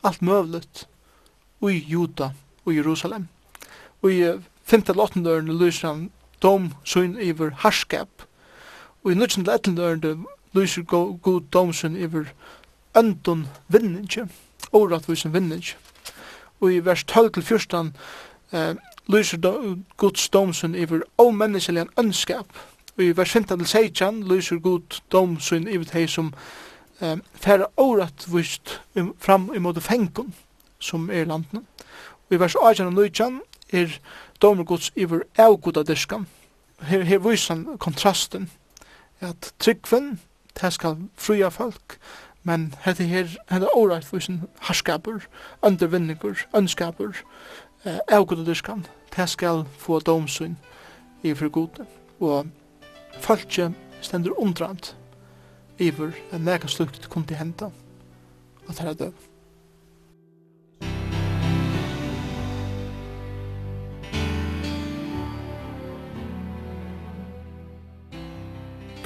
alt 0.04 0.22
møvlet 0.22 0.86
i 1.68 1.84
Juda 1.88 2.30
og 2.64 2.76
Jerusalem. 2.76 3.28
Og 4.02 4.12
i 4.12 4.24
femte 4.64 4.92
eller 4.92 5.04
åttende 5.04 5.30
ørende 5.30 5.58
lyser 5.58 5.88
han 5.88 6.10
domsyn 6.42 7.18
iver 7.20 7.50
harskap 7.50 8.08
og 9.04 9.12
i 9.12 9.14
nødgjent 9.14 9.46
letten 9.46 9.74
lørende 9.74 10.16
lyser 10.52 10.82
god 10.82 11.40
domsen 11.52 11.96
iver 11.96 12.24
öndun 12.98 13.46
vinninje, 13.68 14.28
åratvusen 14.72 15.32
vinninje. 15.34 15.74
Og 16.60 16.72
i 16.74 16.78
vers 16.84 17.04
12-14 17.10 17.76
eh, 18.52 18.74
lyser 19.08 19.38
Guds 19.96 20.28
domsen 20.28 20.74
iver 20.74 21.00
avmenneskelig 21.18 21.86
ønskap. 21.98 22.46
Og 22.98 23.04
i 23.04 23.16
vers 23.16 23.36
15-16 23.36 24.28
lyser 24.34 24.58
god 24.58 25.00
domsen 25.12 25.68
iver 25.68 25.92
hei 25.92 26.06
som 26.06 26.34
eh, 27.00 27.16
færre 27.34 27.66
åratvust 27.76 28.80
fram 29.18 29.50
imot 29.54 29.82
fengun 29.82 30.34
som 30.78 31.10
er 31.10 31.24
landene. 31.24 31.62
Og 32.28 32.34
i 32.36 32.40
vers 32.40 32.54
18-19 32.54 33.40
er 33.72 33.98
domer 34.42 34.64
gods 34.64 34.92
iver 34.96 35.20
avgoda 35.38 35.82
diskan. 35.82 36.26
Her, 36.80 37.02
her 37.02 37.18
viser 37.18 37.54
han 37.54 37.78
kontrasten 37.78 38.50
at 39.20 39.52
tryggven, 39.58 40.20
det 40.60 40.72
skal 40.72 40.96
fruja 41.16 41.48
folk, 41.48 41.98
men 42.42 42.74
hette 42.84 43.04
her, 43.04 43.28
hette 43.50 43.68
orait 43.76 44.04
for 44.04 44.18
sin 44.18 44.42
harskaper, 44.60 45.20
undervinninger, 45.62 46.46
ønskaper, 46.56 47.12
eh, 47.84 47.98
avgududiskan, 48.08 48.86
det 49.16 49.28
skal 49.28 49.64
få 49.78 50.00
domsyn 50.00 50.56
i 51.22 51.34
for 51.34 51.48
gode, 51.48 51.86
og 52.20 52.46
folkje 53.20 53.74
stendur 54.00 54.40
undrand 54.40 54.94
for 55.92 56.12
en 56.32 56.44
nega 56.44 56.68
slukt 56.68 57.08
kundi 57.10 57.34
og 57.34 57.72
at 58.68 58.80
er 58.80 58.94
døv. 58.94 59.29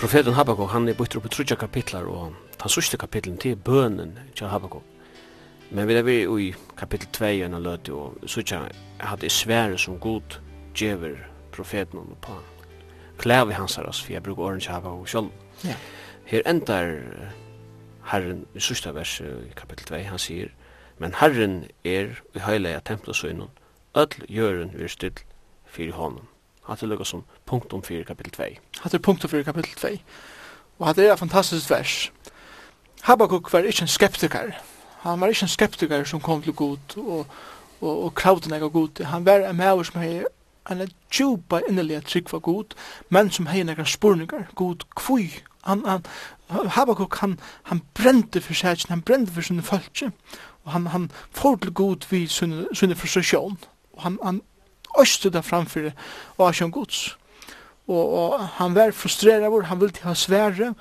profeten 0.04 0.34
Habakuk, 0.36 0.68
han 0.68 0.84
er 0.88 0.96
bytter 0.98 1.16
opp 1.16 1.30
i 1.30 1.30
trutja 1.32 1.56
kapitlar, 1.56 2.04
og 2.04 2.34
den 2.60 2.68
sørste 2.68 2.98
kapitlen 3.00 3.38
til 3.40 3.54
bønen 3.56 4.18
til 4.36 4.50
Habakuk. 4.52 4.82
Men 5.70 5.88
vi 5.88 5.94
er 5.96 6.02
vi 6.04 6.16
i 6.44 6.48
kapittel 6.76 7.08
2 7.16 7.30
enn 7.46 7.56
løte, 7.64 7.94
og 7.96 8.18
sørste 8.28 8.58
hadde 9.00 9.30
svære 9.32 9.78
som 9.80 9.96
god 9.98 10.36
djever 10.76 11.16
profeten 11.56 12.02
og 12.02 12.18
på 12.20 12.36
klæv 13.18 13.50
i 13.50 13.56
hans 13.56 13.76
her 13.76 13.88
for 13.88 14.12
jeg 14.12 14.22
bruker 14.22 14.42
åren 14.42 14.60
til 14.60 14.72
Habakuk 14.72 15.08
selv. 15.08 15.30
Ja. 15.64 15.76
Her 16.24 16.42
endar 16.46 17.00
Herren 18.12 18.44
i 18.54 18.60
sørste 18.60 18.94
vers 18.94 19.20
i 19.20 19.56
kapitel 19.56 19.86
2, 19.86 19.94
han 19.94 20.18
sier, 20.18 20.52
men 20.98 21.14
Herren 21.16 21.64
er 21.84 22.12
i 22.34 22.44
høyleia 22.44 22.84
tempelsøgnen, 22.84 23.48
öll 23.96 24.20
gjøren 24.28 24.76
vir 24.76 24.88
still 24.88 25.24
fyrir 25.64 25.96
honom. 25.96 26.28
Hatt 26.66 26.82
er 26.82 26.88
lukka 26.88 27.04
som 27.04 27.24
punktum 27.46 27.82
fyrir 27.84 28.04
kapitel 28.08 28.32
2. 28.32 28.44
Hatt 28.82 28.94
er 28.94 28.98
punktum 28.98 29.30
fyrir 29.30 29.44
kapitel 29.44 29.74
2. 29.76 29.98
Og 30.78 30.86
hatt 30.86 30.98
er 30.98 31.12
et 31.12 31.18
fantastisk 31.18 31.70
vers. 31.70 32.12
Habakkuk 33.04 33.52
var 33.52 33.66
ikkje 33.68 33.84
en 33.84 33.88
skeptiker. 33.88 34.54
Han 35.02 35.20
var 35.20 35.28
ikkje 35.28 35.44
en 35.44 35.48
skeptiker 35.48 36.04
som 36.04 36.20
kom 36.20 36.42
til 36.42 36.52
god 36.52 36.96
og, 36.96 37.26
og, 37.80 38.04
og 38.04 38.14
kravde 38.14 38.48
nega 38.48 38.66
god. 38.66 39.04
Han 39.04 39.26
var 39.26 39.44
en 39.44 39.56
maver 39.56 39.84
som 39.84 40.00
hei 40.00 40.24
en 40.70 40.88
djupa 41.12 41.60
innerlige 41.68 42.00
trygg 42.00 42.30
for 42.30 42.38
god, 42.38 42.72
men 43.08 43.30
som 43.30 43.46
hei 43.46 43.62
nega 43.62 43.84
spurningar. 43.84 44.48
God 44.54 44.86
kvui. 44.96 45.28
Han, 45.64 45.84
han, 45.86 46.04
Habakkuk, 46.48 47.16
han, 47.20 47.38
han 47.62 47.82
brente 47.94 48.40
for 48.40 48.56
seg, 48.56 48.88
han 48.88 49.02
brente 49.02 49.32
for 49.32 49.44
sinne 49.44 49.62
fölkje. 49.62 50.10
Og 50.64 50.72
han, 50.72 50.86
han 50.86 51.10
får 51.30 51.56
til 51.56 51.72
god 51.72 52.08
vid 52.10 52.28
sinne 52.28 52.96
frustrasjon. 52.96 53.58
Og 53.92 54.02
han, 54.02 54.18
han 54.22 54.40
øste 55.00 55.30
det 55.30 55.44
framfyrir 55.44 55.92
og 56.38 56.48
asjon 56.48 56.70
gods. 56.70 57.16
Og, 57.88 58.12
og 58.12 58.48
han 58.58 58.74
var 58.74 58.92
frustrerad 58.96 59.50
vår, 59.50 59.62
han 59.68 59.80
ville 59.80 60.02
ha 60.02 60.14
svære, 60.14 60.74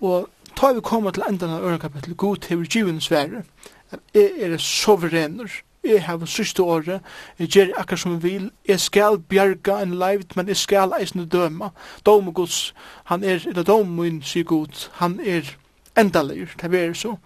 og 0.00 0.28
ta 0.56 0.72
vi 0.72 0.80
koma 0.80 1.10
til 1.10 1.26
endan 1.28 1.56
av 1.56 1.64
ørenkapitel, 1.64 2.14
god 2.16 2.48
hever 2.48 2.64
given 2.64 3.00
svære, 3.00 3.42
jeg 4.14 4.30
er 4.38 4.56
soverener, 4.56 5.50
jeg 5.84 6.02
har 6.04 6.24
syste 6.24 6.62
året, 6.62 7.00
jeg 7.38 7.48
gjer 7.48 7.72
akkar 7.78 7.96
som 7.96 8.12
jeg 8.12 8.22
vil, 8.22 8.50
jeg 8.68 8.80
skal 8.80 9.18
bjerga 9.18 9.80
en 9.82 9.94
leivt, 9.98 10.36
men 10.36 10.48
jeg 10.48 10.56
skal 10.56 10.92
eisne 11.00 11.26
døma, 11.26 11.70
dom 12.06 12.32
gods, 12.32 12.74
han 13.04 13.24
er, 13.24 13.40
eller 13.46 13.62
dom 13.62 13.88
min, 13.88 14.22
sier 14.22 14.44
god, 14.44 14.88
han 15.00 15.20
er 15.24 15.56
endaleir, 15.98 16.52
det 16.62 16.74
er 16.74 16.92
så. 16.92 17.16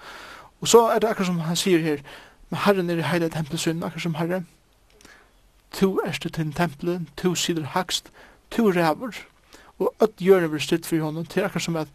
Og 0.60 0.68
så 0.68 0.88
er 0.88 0.98
det 0.98 1.10
akkar 1.10 1.24
som 1.24 1.38
han 1.38 1.56
sier 1.56 1.82
her, 1.82 2.02
men 2.50 2.60
herren 2.64 2.90
er 2.90 3.02
i 3.02 3.08
heila 3.10 3.28
tempelsyn, 3.28 3.82
akkar 3.82 4.00
som 4.00 4.14
herren, 4.14 4.46
tu 5.74 6.00
erste 6.06 6.28
til 6.28 6.52
tempelen, 6.52 7.08
tu 7.16 7.34
sider 7.34 7.64
hakst, 7.74 8.10
tu 8.50 8.70
ræver, 8.70 9.24
og 9.78 9.94
öll 10.02 10.14
gjør 10.18 10.46
over 10.46 10.58
styrt 10.58 10.86
for 10.86 11.02
honom, 11.02 11.26
til 11.26 11.42
akkur 11.42 11.60
som 11.60 11.76
at, 11.76 11.88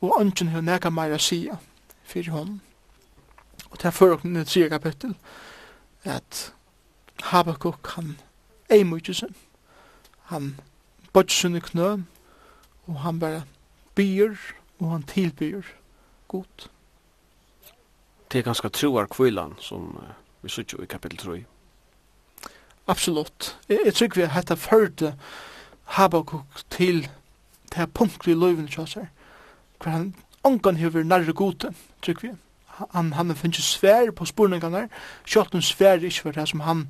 og 0.00 0.16
ønsken 0.20 0.48
hef 0.48 0.64
nega 0.64 0.90
meira 0.90 1.18
sia 1.18 1.56
for 2.04 2.30
honom. 2.30 2.60
Og 3.70 3.78
til 3.78 3.92
fyrir 3.92 4.16
okken 4.16 4.36
i 4.36 4.44
tre 4.44 4.68
kapittel, 4.68 5.14
at 6.04 6.52
Habakuk, 7.22 7.86
han 7.94 8.16
ei 8.70 8.82
mykjesen, 8.82 9.34
han 10.32 10.56
bodgsen 11.12 11.56
i 11.56 11.60
knø, 11.60 12.02
og 12.86 13.00
han 13.00 13.20
bare 13.20 13.42
byr, 13.94 14.34
og 14.80 14.90
han 14.90 15.02
tilbyr 15.02 15.62
godt. 16.28 16.70
Det 18.32 18.38
er 18.38 18.42
ganske 18.42 18.68
troar 18.68 19.06
kvillan 19.06 19.54
som 19.58 19.96
uh, 19.96 20.12
vi 20.42 20.48
sitter 20.48 20.82
i 20.82 20.86
kapittel 20.86 21.18
3. 21.18 21.44
Absolutt. 22.90 23.58
Jeg, 23.68 23.78
jeg 23.84 23.94
tror 23.94 24.08
vi 24.14 24.22
at 24.26 24.34
dette 24.34 24.56
førte 24.56 25.14
Habakkuk 25.84 26.62
til 26.70 27.08
det 27.70 27.76
punkt 27.76 27.94
punktet 27.94 28.32
i 28.32 28.34
løyven 28.34 28.68
til 28.68 28.80
oss 28.80 28.94
her. 28.94 29.06
Hvor 29.78 29.90
han 29.90 30.14
ångan 30.44 30.76
hever 30.76 31.02
nærre 31.02 31.32
gode, 31.32 31.74
tror 32.02 32.14
vi. 32.22 32.30
Han, 32.90 33.12
han 33.12 33.36
finnes 33.36 33.64
svær 33.64 34.10
på 34.10 34.24
spurningene 34.24 34.78
her. 34.78 34.88
Kjøtt 35.26 35.54
en 35.54 35.62
svær 35.62 36.02
ikke 36.02 36.20
for 36.20 36.30
det 36.30 36.48
som 36.48 36.60
han 36.60 36.88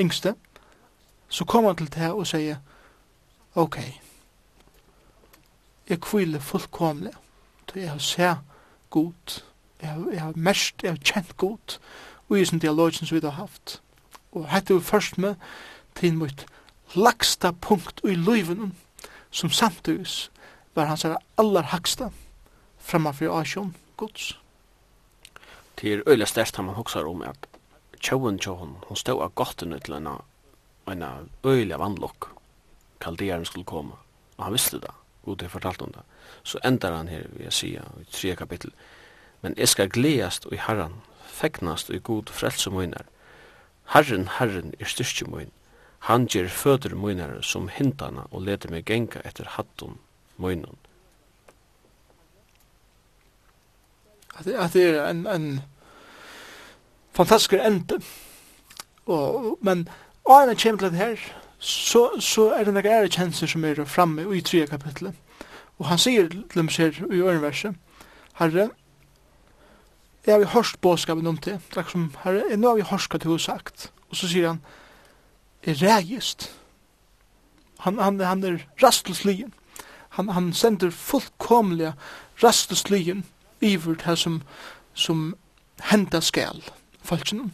yngste. 0.00 0.34
Så 1.28 1.44
kom 1.44 1.64
han 1.64 1.76
til 1.76 1.94
det 1.94 2.10
og 2.10 2.26
sier, 2.26 2.56
ok, 3.54 3.78
jeg 5.88 6.00
kviler 6.00 6.40
fullkomlig. 6.40 7.12
Så 7.70 7.78
jeg 7.78 7.90
har 7.90 7.98
sett 7.98 8.36
god. 8.90 9.42
Jeg 9.82 9.88
har, 9.88 10.10
jeg 10.12 10.20
har 10.20 10.32
mest, 10.36 10.82
jeg 10.82 10.90
har 10.90 10.98
kjent 10.98 11.36
god. 11.36 11.78
Og 12.28 12.40
i 12.40 12.44
sin 12.44 12.58
dialogen 12.58 13.06
som 13.06 13.14
vi 13.14 13.20
har 13.22 13.30
haft 13.38 13.82
og 14.36 14.50
hette 14.52 14.76
vi 14.76 14.84
først 14.84 15.18
med 15.18 15.34
til 15.96 16.16
mot 16.20 16.46
lagsta 16.94 17.52
punkt 17.52 18.00
i 18.04 18.14
løyven 18.14 18.74
som 19.30 19.50
samtidig 19.50 20.30
var 20.76 20.90
hans 20.90 21.06
aller 21.38 21.72
haksta 21.72 22.10
framfor 22.78 23.40
Asjon 23.40 23.74
gods. 23.96 24.38
Det 25.80 25.92
er 25.92 26.02
øyla 26.06 26.24
størst 26.24 26.58
man 26.58 26.76
hoksar 26.76 27.08
om 27.08 27.22
at 27.22 27.48
tjåen 28.00 28.38
tjåen, 28.38 28.76
hon 28.86 28.96
stod 28.96 29.22
av 29.22 29.34
gotten 29.34 29.72
ut 29.72 29.84
til 29.84 29.96
henne 29.96 30.18
en 30.86 31.04
øyla 31.44 31.78
vannlokk 31.80 32.30
kalderen 33.00 33.44
skulle 33.44 33.66
komme 33.66 33.96
og 34.36 34.44
han 34.44 34.52
visste 34.52 34.80
det, 34.80 34.92
god 35.24 35.36
det 35.36 35.50
fortalt 35.50 35.82
om 35.82 35.92
det 35.92 36.04
så 36.44 36.58
endar 36.64 36.96
han 36.96 37.08
her, 37.08 37.26
vil 37.32 37.44
jeg 37.44 37.52
sige 37.52 37.82
i 38.00 38.04
tre 38.12 38.36
kapittel 38.36 38.72
men 39.42 39.54
jeg 39.56 39.68
skal 39.68 39.90
gledast 39.90 40.46
og 40.46 40.52
i 40.52 40.62
herran 40.68 41.00
fegnast 41.26 41.90
og 41.90 41.96
i 41.96 42.04
god 42.04 42.32
frelse 42.32 42.70
møyner 42.70 43.04
Herren, 43.94 44.28
Herren 44.38 44.74
er 44.80 44.90
styrke 44.90 45.30
min. 45.30 45.52
Han 46.06 46.26
ger 46.26 46.48
føder 46.48 46.94
minare 46.94 47.42
som 47.42 47.68
hindana 47.68 48.26
og 48.30 48.42
leder 48.46 48.70
meg 48.70 48.84
genga 48.86 49.22
etter 49.24 49.48
hattun 49.56 49.98
minun. 50.38 50.78
At, 54.38 54.46
at 54.46 54.72
det 54.72 54.84
er 54.90 55.08
en, 55.10 55.26
en 55.26 55.60
fantastisk 57.16 57.52
ende. 57.52 58.00
Og, 59.06 59.58
men 59.62 59.88
årene 60.24 60.56
kommer 60.56 60.78
til 60.78 60.90
det 60.90 60.98
her, 60.98 61.16
så, 61.58 62.10
så 62.20 62.50
er 62.52 62.64
det 62.64 62.74
noen 62.74 62.86
ære 62.86 63.10
kjenser 63.10 63.50
som 63.50 63.64
er 63.64 63.84
framme 63.88 64.26
i 64.36 64.42
tre 64.44 64.66
kapitlet. 64.66 65.14
Og 65.78 65.88
han 65.90 65.98
sier 66.00 66.28
til 66.28 66.54
dem 66.54 66.68
her 66.68 66.98
i 67.12 67.20
ørenverset, 67.20 67.74
Herre, 68.38 68.70
Jeg 70.26 70.34
har 70.34 70.38
vi 70.42 70.50
hørst 70.50 70.80
båskapen 70.80 71.26
om 71.26 71.36
det. 71.36 71.60
Det 71.70 71.78
er 71.78 71.90
som 71.90 72.08
herre, 72.24 72.56
nå 72.56 72.68
har 72.72 72.80
vi 72.80 72.88
hørst 72.90 73.12
hva 73.12 73.20
du 73.22 73.28
har 73.30 73.42
sagt. 73.42 73.90
Og 74.10 74.18
så 74.18 74.28
sier 74.30 74.48
han, 74.48 74.62
er 75.62 75.78
reist. 75.78 76.48
Han, 77.84 78.00
han, 78.02 78.18
han 78.20 78.42
er 78.44 78.64
rastløslyen. 78.82 79.52
Han, 80.16 80.32
han 80.34 80.52
sender 80.52 80.90
fullkomlige 80.90 81.92
rastløslyen 82.42 83.24
iver 83.60 83.94
det 84.02 84.18
som, 84.18 84.40
som 84.94 85.36
henda 85.90 86.20
skal, 86.20 86.62
falskene. 87.04 87.52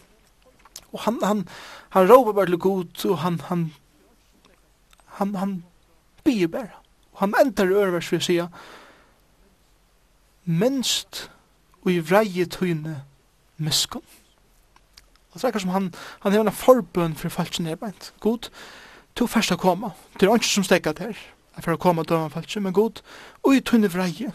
Og 0.93 1.05
han, 1.05 1.19
han, 1.23 1.45
han 1.91 2.09
råper 2.09 2.33
bare 2.33 2.47
til 2.47 2.59
god, 2.59 3.05
og 3.05 3.19
han, 3.19 3.41
han, 3.41 3.67
han, 5.19 5.35
han 5.35 5.55
bier 6.25 6.49
bare. 6.49 6.73
Og 7.13 7.27
han 7.27 7.35
ender 7.41 7.69
i 7.69 7.77
øreversvis 7.83 8.25
sier, 8.31 8.49
minst 10.45 11.29
og 11.83 11.93
i 11.93 11.99
vreie 11.99 12.47
tøyne 12.47 13.03
miskunn. 13.57 14.05
Og 15.33 15.41
så 15.41 15.49
er 15.49 15.59
som 15.59 15.71
han, 15.71 15.95
han 16.21 16.33
hever 16.33 16.47
en 16.47 16.53
forbøn 16.53 17.15
for 17.17 17.33
falskje 17.33 17.65
nedbeint. 17.65 18.13
God, 18.21 18.51
to 19.17 19.27
først 19.27 19.55
å 19.55 19.57
komme. 19.57 19.93
Det 20.21 20.29
er 20.29 20.35
ikke 20.37 20.51
som 20.51 20.67
stekket 20.67 21.01
her. 21.01 21.17
Jeg 21.57 21.65
får 21.65 21.81
komme 21.81 22.05
til 22.05 22.17
han 22.17 22.33
falskje, 22.33 22.61
men 22.61 22.73
god, 22.77 23.01
og 23.43 23.57
i 23.57 23.61
tøyne 23.61 23.91
vreie. 23.93 24.33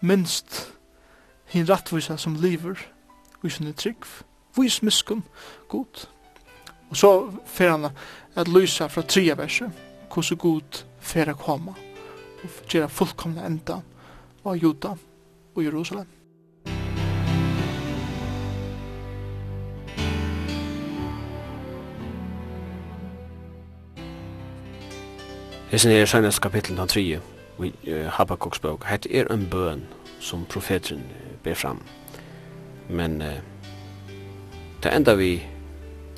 Minst 0.00 0.72
hin 1.52 1.68
rattvisa 1.68 2.16
som 2.16 2.36
lever, 2.40 2.80
og 3.40 3.44
i 3.44 3.52
sinne 3.52 3.72
trygg. 3.76 4.08
Vis 4.56 4.82
miskunn, 4.82 5.24
god. 5.68 6.06
Og 6.90 6.96
så 6.96 7.12
fer 7.46 7.70
han 7.70 7.90
at 8.36 8.48
lysa 8.48 8.88
fra 8.88 9.02
tria 9.02 9.36
verset, 9.36 9.70
hvordan 10.12 10.40
god 10.40 10.84
fer 11.00 11.30
å 11.32 11.38
komme 11.38 11.74
og 12.46 12.72
gjøre 12.72 12.92
fullkomne 12.92 13.44
enda 13.46 13.80
av 14.46 14.56
Juda 14.56 14.94
og 15.54 15.64
Jerusalem. 15.64 16.15
Hesen 25.66 25.90
er 25.90 26.06
senast 26.06 26.38
kapittel 26.40 26.76
3 26.78 27.00
i 27.02 27.72
Habakkuk's 28.14 28.60
bok. 28.62 28.84
Het 28.86 29.06
er 29.10 29.26
en 29.34 29.48
bøn 29.50 29.80
som 30.22 30.44
profeten 30.46 31.00
ber 31.42 31.54
fram. 31.54 31.80
Men 32.88 33.22
uh, 33.22 33.32
det 34.82 34.92
enda 34.94 35.14
vi, 35.14 35.42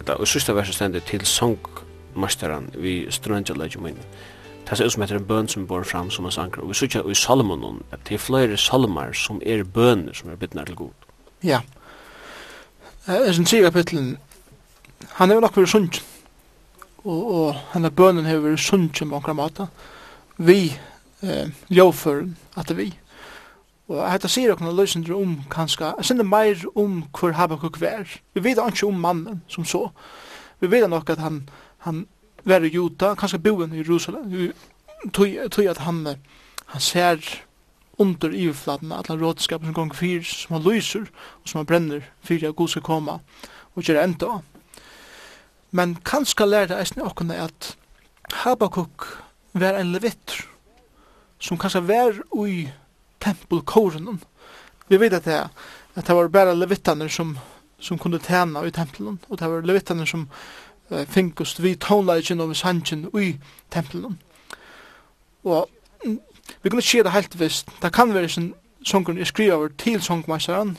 det 0.05 0.28
sista 0.28 0.53
verset 0.53 0.74
stendet 0.74 1.09
til 1.09 1.24
sangmasteren 1.26 2.68
vi 2.76 3.07
strøndja 3.11 3.57
legjum 3.57 3.88
inn. 3.88 4.03
Det 4.68 4.76
ser 4.76 4.84
ut 4.84 4.92
som 4.92 5.03
heter 5.03 5.16
en 5.16 5.26
bøn 5.26 5.49
som 5.49 5.66
bor 5.66 5.82
fram 5.82 6.11
som 6.11 6.28
en 6.28 6.36
sanger. 6.36 6.61
Og 6.61 6.68
vi 6.68 6.74
sykja 6.74 7.07
i 7.09 7.14
Salomon 7.14 7.80
at 7.90 8.05
det 8.05 8.14
er 8.14 8.26
flere 8.26 8.57
salmar 8.57 9.16
som 9.16 9.40
er 9.46 9.64
bøner 9.64 10.12
som 10.12 10.28
er 10.28 10.36
bytnar 10.36 10.68
til 10.68 10.76
god. 10.76 11.09
Ja. 11.42 11.61
Det 13.07 13.16
er 13.28 13.32
sin 13.32 13.49
sier 13.49 13.64
kapitlen. 13.70 14.18
Han 15.16 15.30
er 15.30 15.40
nok 15.40 15.55
fyrir 15.55 15.72
sundjen 15.72 16.05
og, 17.09 17.34
og 17.34 17.61
henne 17.72 17.90
bønnen 17.90 18.28
har 18.28 18.42
vært 18.44 18.62
sunnkjent 18.62 19.11
på 19.11 19.18
omkring 19.18 19.38
måte. 19.38 19.68
Vi 20.36 20.74
eh, 21.24 21.48
ljåføren 21.72 22.34
at 22.61 22.72
vi. 22.76 22.90
Og 23.88 24.02
dette 24.04 24.28
sier 24.28 24.52
dere 24.52 24.74
løsninger 24.76 25.14
om 25.16 25.38
kanskje, 25.50 25.94
jeg 25.96 26.04
synes 26.04 26.28
mer 26.28 26.64
om 26.76 27.00
hvor 27.16 27.32
Habakkuk 27.32 27.80
var. 27.80 28.04
Vi 28.34 28.44
vet 28.44 28.61
ikke 28.61 28.86
om 28.86 29.00
mannen 29.00 29.42
som 29.48 29.64
så. 29.64 29.88
Vi 30.61 30.68
vet 30.70 30.90
nok 30.90 31.11
at 31.11 31.22
han, 31.24 31.48
han 31.86 32.04
var 32.44 32.61
i 32.61 32.72
Jota, 32.74 33.14
kanskje 33.14 33.40
boen 33.40 33.72
i 33.72 33.80
Jerusalem, 33.80 34.52
tog 35.14 35.64
at 35.64 35.78
han, 35.86 36.04
han 36.66 36.80
ser 36.80 37.24
under 37.98 38.28
iverflaten, 38.28 38.92
at 38.92 39.09
han 39.09 39.20
rådskapen 39.20 39.66
som 39.66 39.74
gong 39.74 39.94
fyr, 39.94 40.22
som 40.22 40.59
han 40.59 40.66
lyser, 40.66 41.09
og 41.42 41.48
som 41.48 41.59
han 41.59 41.66
brenner, 41.66 42.04
fyr 42.22 42.48
at 42.48 42.56
god 42.56 42.68
skal 42.68 42.82
komme, 42.82 43.18
og 43.74 43.82
gjøre 43.82 44.04
enda 44.04 44.26
av. 44.36 44.57
Men 45.70 45.96
kanskje 46.04 46.46
lærte 46.46 46.76
jeg 46.76 46.86
eisne 46.86 47.04
okkene 47.04 47.36
at 47.44 47.74
Habakuk 48.42 49.06
var 49.52 49.78
en 49.78 49.92
levitr 49.92 50.46
som 51.40 51.58
kanskje 51.58 51.84
var 51.88 52.20
ui 52.32 52.68
tempelkåren. 53.20 54.20
Vi 54.88 55.00
vet 55.00 55.12
at 55.12 55.24
det, 55.24 55.40
at 55.94 56.06
det 56.06 56.16
var 56.16 56.28
bare 56.28 56.56
levittaner 56.56 57.08
som, 57.08 57.36
som 57.78 57.98
kunne 57.98 58.18
tjene 58.18 58.64
i 58.66 58.70
tempelen, 58.70 59.20
og 59.28 59.38
det 59.38 59.50
var 59.50 59.66
levittaner 59.66 60.06
som 60.06 60.28
uh, 60.90 61.04
finkust 61.06 61.62
vi 61.62 61.76
tonleikin 61.76 62.40
og 62.40 62.56
sannsjen 62.56 63.08
i 63.14 63.36
tempelen. 63.70 64.18
Og 65.44 65.68
vi 66.62 66.70
kunne 66.70 66.82
ikke 66.82 67.04
det 67.04 67.12
helt 67.12 67.40
visst. 67.40 67.68
Det 67.82 67.92
kan 67.92 68.14
være 68.14 68.30
sånn 68.32 68.52
sångren 68.86 69.18
er 69.18 69.52
over 69.52 69.68
til 69.78 70.00
sångmeisteren, 70.02 70.76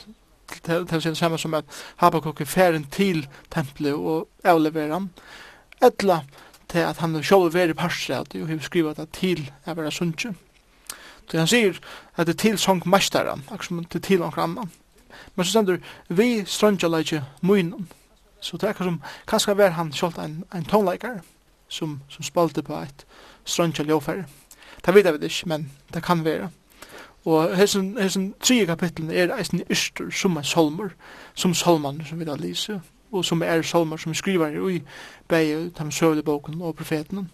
til 0.64 0.86
til 0.86 1.02
sin 1.02 1.14
samme 1.14 1.38
som 1.38 1.54
at 1.54 1.64
Habakuk 1.96 2.40
er 2.40 2.44
færen 2.44 2.84
til 2.84 3.26
tempelet 3.50 3.94
og 3.94 4.28
avleverer 4.44 4.92
han. 4.92 5.10
Etla 5.82 6.20
til 6.68 6.78
at 6.78 6.98
han 6.98 7.22
sjål 7.22 7.52
veri 7.54 7.74
parstret 7.74 8.34
og 8.34 8.46
hun 8.46 8.60
skrivet 8.60 8.96
det 8.96 9.08
til 9.16 9.50
å 9.66 9.74
være 9.74 9.90
sunnkje. 9.90 10.34
Så 11.30 11.38
han 11.38 11.46
sier 11.50 11.78
at 12.16 12.26
det 12.26 12.34
er 12.34 12.42
til 12.42 12.58
sangmesteren, 12.58 13.44
akkur 13.50 13.64
som 13.64 13.84
det 13.84 14.00
er 14.00 14.06
til 14.06 14.22
noen 14.22 14.38
annan. 14.38 14.70
Men 15.36 15.44
så 15.44 15.50
stender 15.50 15.78
vi 16.08 16.44
strøndjaleitje 16.44 17.22
munnen. 17.42 17.88
Så 18.40 18.56
det 18.56 18.66
er 18.66 18.74
akkur 18.74 18.88
som 18.88 19.02
kanskje 19.30 19.56
var 19.58 19.76
han 19.78 19.92
sjålt 19.92 20.18
en, 20.18 20.42
en 20.54 20.64
tonleikar 20.64 21.20
som, 21.68 22.00
som 22.08 22.26
spalte 22.26 22.62
på 22.66 22.80
et 22.82 23.06
strøndjaleitje. 23.44 24.24
Det 24.80 24.94
vet 24.94 25.06
jeg 25.06 25.14
vet 25.14 25.28
ikke, 25.28 25.48
men 25.48 25.70
det 25.94 26.02
kan 26.02 26.24
være. 26.24 26.50
Og 27.24 27.56
hessen, 27.56 27.98
hessen 27.98 28.34
tredje 28.40 28.66
kapitlen 28.66 29.10
er 29.10 29.34
eisen 29.36 29.62
yster 29.70 30.10
som 30.10 30.36
er 30.36 30.42
solmer, 30.42 30.94
som 31.34 31.54
solmaner 31.54 32.04
som 32.08 32.20
vi 32.20 32.24
da 32.24 32.36
lyser, 32.40 32.80
og 33.12 33.24
som 33.24 33.42
er 33.42 33.62
solmer 33.62 34.00
som 34.00 34.14
skriver 34.14 34.56
i 34.70 34.82
beie, 35.28 35.70
tam 35.76 35.90
søvdeboken 35.90 36.62
og 36.62 36.76
profeten, 36.76 37.28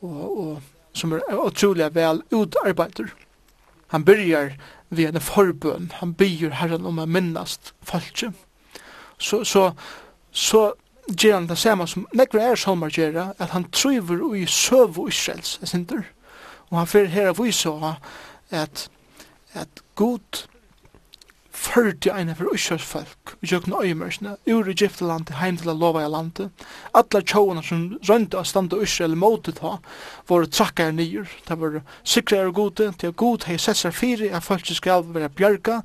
og, 0.00 0.38
og 0.38 0.62
som 0.94 1.12
er 1.12 1.20
utrolig 1.46 1.94
vel 1.94 2.22
utarbeider. 2.32 3.12
Han 3.88 4.04
byrjar 4.04 4.56
ved 4.90 5.14
en 5.14 5.20
forbøn, 5.20 5.92
han 5.94 6.14
byr 6.14 6.50
herren 6.50 6.86
om 6.86 6.98
å 6.98 7.06
minnast 7.06 7.74
falskje. 7.82 8.32
Så, 9.18 9.44
så, 9.44 9.70
så 10.30 10.72
gjør 11.06 11.34
han 11.34 11.48
det 11.48 11.58
samme 11.58 11.86
som 11.86 12.06
nekver 12.14 12.42
er 12.42 12.58
solmer 12.58 12.90
gjør, 12.90 13.34
at 13.38 13.50
han 13.50 13.70
triver 13.70 14.34
i 14.34 14.46
søv 14.46 14.98
og 14.98 15.08
Israels, 15.08 15.58
jeg 15.60 15.68
synder. 15.68 16.02
Og 16.70 16.78
han 16.78 16.90
fyrir 16.90 17.12
her 17.14 17.30
av 17.30 17.38
vise 17.38 17.70
at 18.50 18.88
at 19.54 19.82
god 19.94 20.44
førte 21.54 22.10
eina 22.12 22.34
for 22.34 22.50
Ushars 22.52 22.82
folk, 22.82 23.36
i 23.42 23.48
jøkken 23.52 23.74
øyemørsene, 23.82 24.36
ur 24.50 24.66
til 24.74 25.36
heim 25.38 25.56
til 25.56 25.70
Lovaja 25.72 26.08
landet. 26.08 26.50
Alla 26.94 27.22
tjóana 27.22 27.62
som 27.62 27.98
rønte 28.08 28.38
a 28.38 28.44
standa 28.44 28.76
Israel 28.82 29.16
måte 29.16 29.52
ta, 29.52 29.78
voru 30.28 30.46
trakkar 30.46 30.92
nýr, 30.92 31.28
ta 31.46 31.54
voru 31.54 31.80
sikre 32.04 32.46
og 32.46 32.54
gode, 32.54 32.92
til 32.98 33.06
a 33.06 33.12
god 33.12 33.46
hei 33.46 33.58
sett 33.58 33.76
seg 33.76 33.94
fire, 33.94 34.30
at 34.34 34.42
folk 34.42 34.66
skal 34.66 35.06
vera 35.14 35.28
bjarga, 35.28 35.80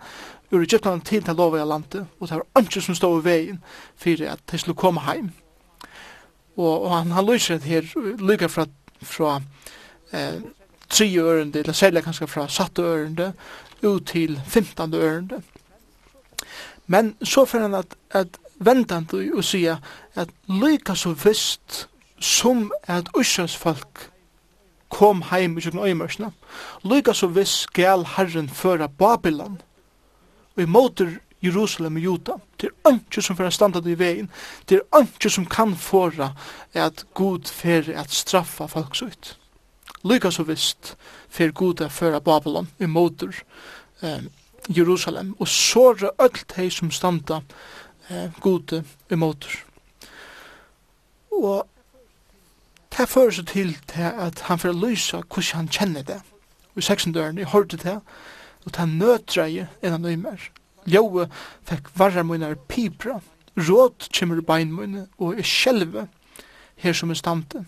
ur 0.52 0.62
Egyptaland 0.66 1.06
til 1.06 1.24
til 1.24 1.38
i 1.38 1.66
landet, 1.66 2.08
og 2.20 2.28
det 2.28 2.38
var 2.38 2.46
ønske 2.58 2.82
som 2.82 2.96
stod 2.96 3.22
i 3.22 3.26
veien, 3.26 3.64
at 4.30 4.40
de 4.52 4.58
skulle 4.58 4.76
koma 4.76 5.02
heim. 5.02 5.32
Og, 6.58 6.84
og 6.84 6.98
han, 6.98 7.12
han 7.12 7.26
lyser 7.26 7.58
det 7.58 7.64
her, 7.64 7.82
fra, 8.50 8.66
fra 9.02 9.42
eh, 10.12 10.42
3 10.90 11.18
ørende, 11.18 11.60
eller 11.60 11.74
særlig 11.74 12.04
kanskje 12.04 12.28
fra 12.28 12.48
satt 12.48 12.80
ørende, 12.80 13.34
ut 13.84 14.08
til 14.08 14.40
15 14.48 14.94
ørende. 14.94 15.42
Men 16.88 17.16
så 17.24 17.46
får 17.46 17.60
han 17.60 17.76
at, 17.76 17.96
at 18.12 18.40
vente 18.60 18.94
han 18.94 19.06
til 19.06 19.34
å 19.38 19.44
si 19.46 19.64
at 19.70 20.34
lykka 20.50 20.96
så 20.98 21.14
visst 21.14 21.86
som 22.20 22.72
at 22.88 23.12
Ushans 23.16 23.56
folk 23.56 24.10
kom 24.90 25.22
heim 25.30 25.58
i 25.58 25.62
kjøkken 25.62 25.86
øymørsene, 25.86 26.32
lykka 26.84 27.14
så 27.14 27.30
visst 27.32 27.70
skal 27.70 28.08
Herren 28.18 28.50
føra 28.50 28.90
Babylon 28.90 29.60
og 30.56 30.64
i 30.64 30.68
måter 30.68 31.20
Jerusalem 31.44 31.96
og 31.96 32.04
Juda. 32.04 32.34
Det 32.60 32.70
er 32.86 32.98
ikke 32.98 33.22
som 33.24 33.38
fyrir 33.38 33.54
standard 33.56 33.88
i 33.88 33.96
vegin. 33.96 34.28
Det 34.68 34.82
er 34.82 35.06
ikke 35.06 35.30
som 35.32 35.46
kan 35.48 35.76
fåra 35.76 36.34
at 36.74 37.06
Gud 37.16 37.48
fyrir 37.48 37.96
at 38.00 38.12
straffa 38.12 38.68
folk 38.68 38.96
så 38.96 39.08
ut 39.08 39.38
lykka 40.04 40.32
så 40.32 40.44
visst 40.48 40.96
fyrir 41.30 41.52
gode 41.52 41.90
føra 41.90 42.20
Babylon 42.20 42.70
i 42.80 42.86
motor 42.86 43.36
eh, 44.02 44.24
Jerusalem 44.70 45.36
og 45.40 45.48
såra 45.48 46.12
öll 46.20 46.46
tei 46.48 46.70
som 46.70 46.92
standa 46.92 47.42
eh, 48.10 48.30
gode 48.40 48.84
i 49.10 49.16
motor. 49.16 49.52
Og 51.32 51.68
det 52.98 53.10
fyrir 53.10 53.32
så 53.32 53.44
til, 53.46 53.78
til 53.88 54.02
at 54.02 54.40
han 54.48 54.60
fyrir 54.60 54.78
lysa 54.78 55.22
hvordan 55.22 55.56
han 55.56 55.68
kjenner 55.68 56.04
det. 56.04 56.22
I 56.76 56.82
16 56.82 57.14
døren, 57.14 57.38
jeg 57.38 57.48
hørte 57.48 57.78
det, 57.78 58.00
og 58.66 58.72
det 58.78 58.90
nødreie 58.90 59.68
enn 59.82 59.92
han 59.92 60.02
nøymer 60.06 60.50
Ljøve 60.88 61.28
fekk 61.68 61.90
varra 61.98 62.24
munar 62.24 62.56
pipra, 62.70 63.20
råd 63.58 64.08
kjemmer 64.14 64.42
bein 64.46 64.72
munne, 64.74 65.08
og 65.20 65.38
er 65.38 65.46
sjelve 65.46 66.08
her 66.80 66.96
som 66.96 67.12
er 67.12 67.20
standen 67.20 67.68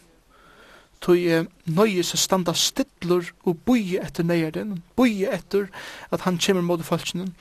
tog 1.02 1.18
jeg 1.18 1.47
nøye 1.66 2.04
seg 2.06 2.22
standa 2.22 2.54
stidler 2.54 3.32
og 3.43 3.64
bøye 3.66 4.02
etter 4.06 4.26
nøyeren, 4.28 4.84
bøye 4.95 5.32
etter 5.34 5.70
at 6.12 6.26
han 6.28 6.38
kommer 6.38 6.62
mot 6.62 6.84
falskene, 6.86 7.32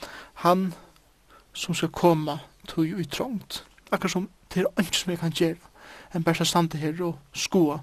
han 0.45 0.71
som 1.53 1.75
skal 1.75 1.91
komme 1.93 2.39
tog 2.67 2.85
jo 2.87 2.97
i 2.97 3.05
trångt. 3.05 3.63
Akkurat 3.91 4.11
som 4.11 4.29
det 4.53 4.65
er 4.65 4.83
ikke 4.83 4.97
som 4.97 5.11
jeg 5.11 5.19
kan 5.21 5.35
gjøre, 5.35 5.71
enn 6.15 6.23
bare 6.23 6.45
standa 6.45 6.79
her 6.79 6.97
og 7.05 7.19
skoa 7.33 7.81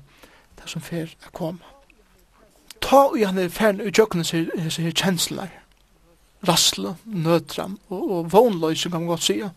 det 0.58 0.68
som 0.68 0.82
fer 0.84 1.08
er 1.08 1.32
komme. 1.32 1.62
Ta 2.82 3.08
og 3.08 3.18
han 3.22 3.38
er 3.38 3.48
ferdig 3.52 3.88
i 3.88 3.94
jøkkene 3.94 4.24
seg 4.26 4.50
her 4.54 4.94
kjensler, 4.94 5.50
rassle, 6.48 6.96
nødram 7.04 7.78
og, 7.88 8.10
og 8.10 8.32
vognløy, 8.32 8.74
som 8.74 8.92
kan 8.92 9.00
man 9.00 9.14
godt 9.14 9.22
sige. 9.22 9.50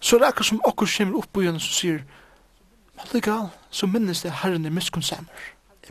Så 0.00 0.18
det 0.18 0.24
er 0.24 0.32
akkurat 0.32 0.46
som 0.46 0.62
akkurat 0.66 0.96
kommer 0.96 1.18
opp 1.18 1.32
på 1.32 1.44
gjønnen 1.44 1.62
som 1.62 1.74
sier, 1.74 2.02
Men 2.96 3.48
så 3.70 3.86
minnes 3.86 4.22
det 4.22 4.32
Herren 4.42 4.66
er 4.66 4.70
miskunnsamer. 4.70 5.30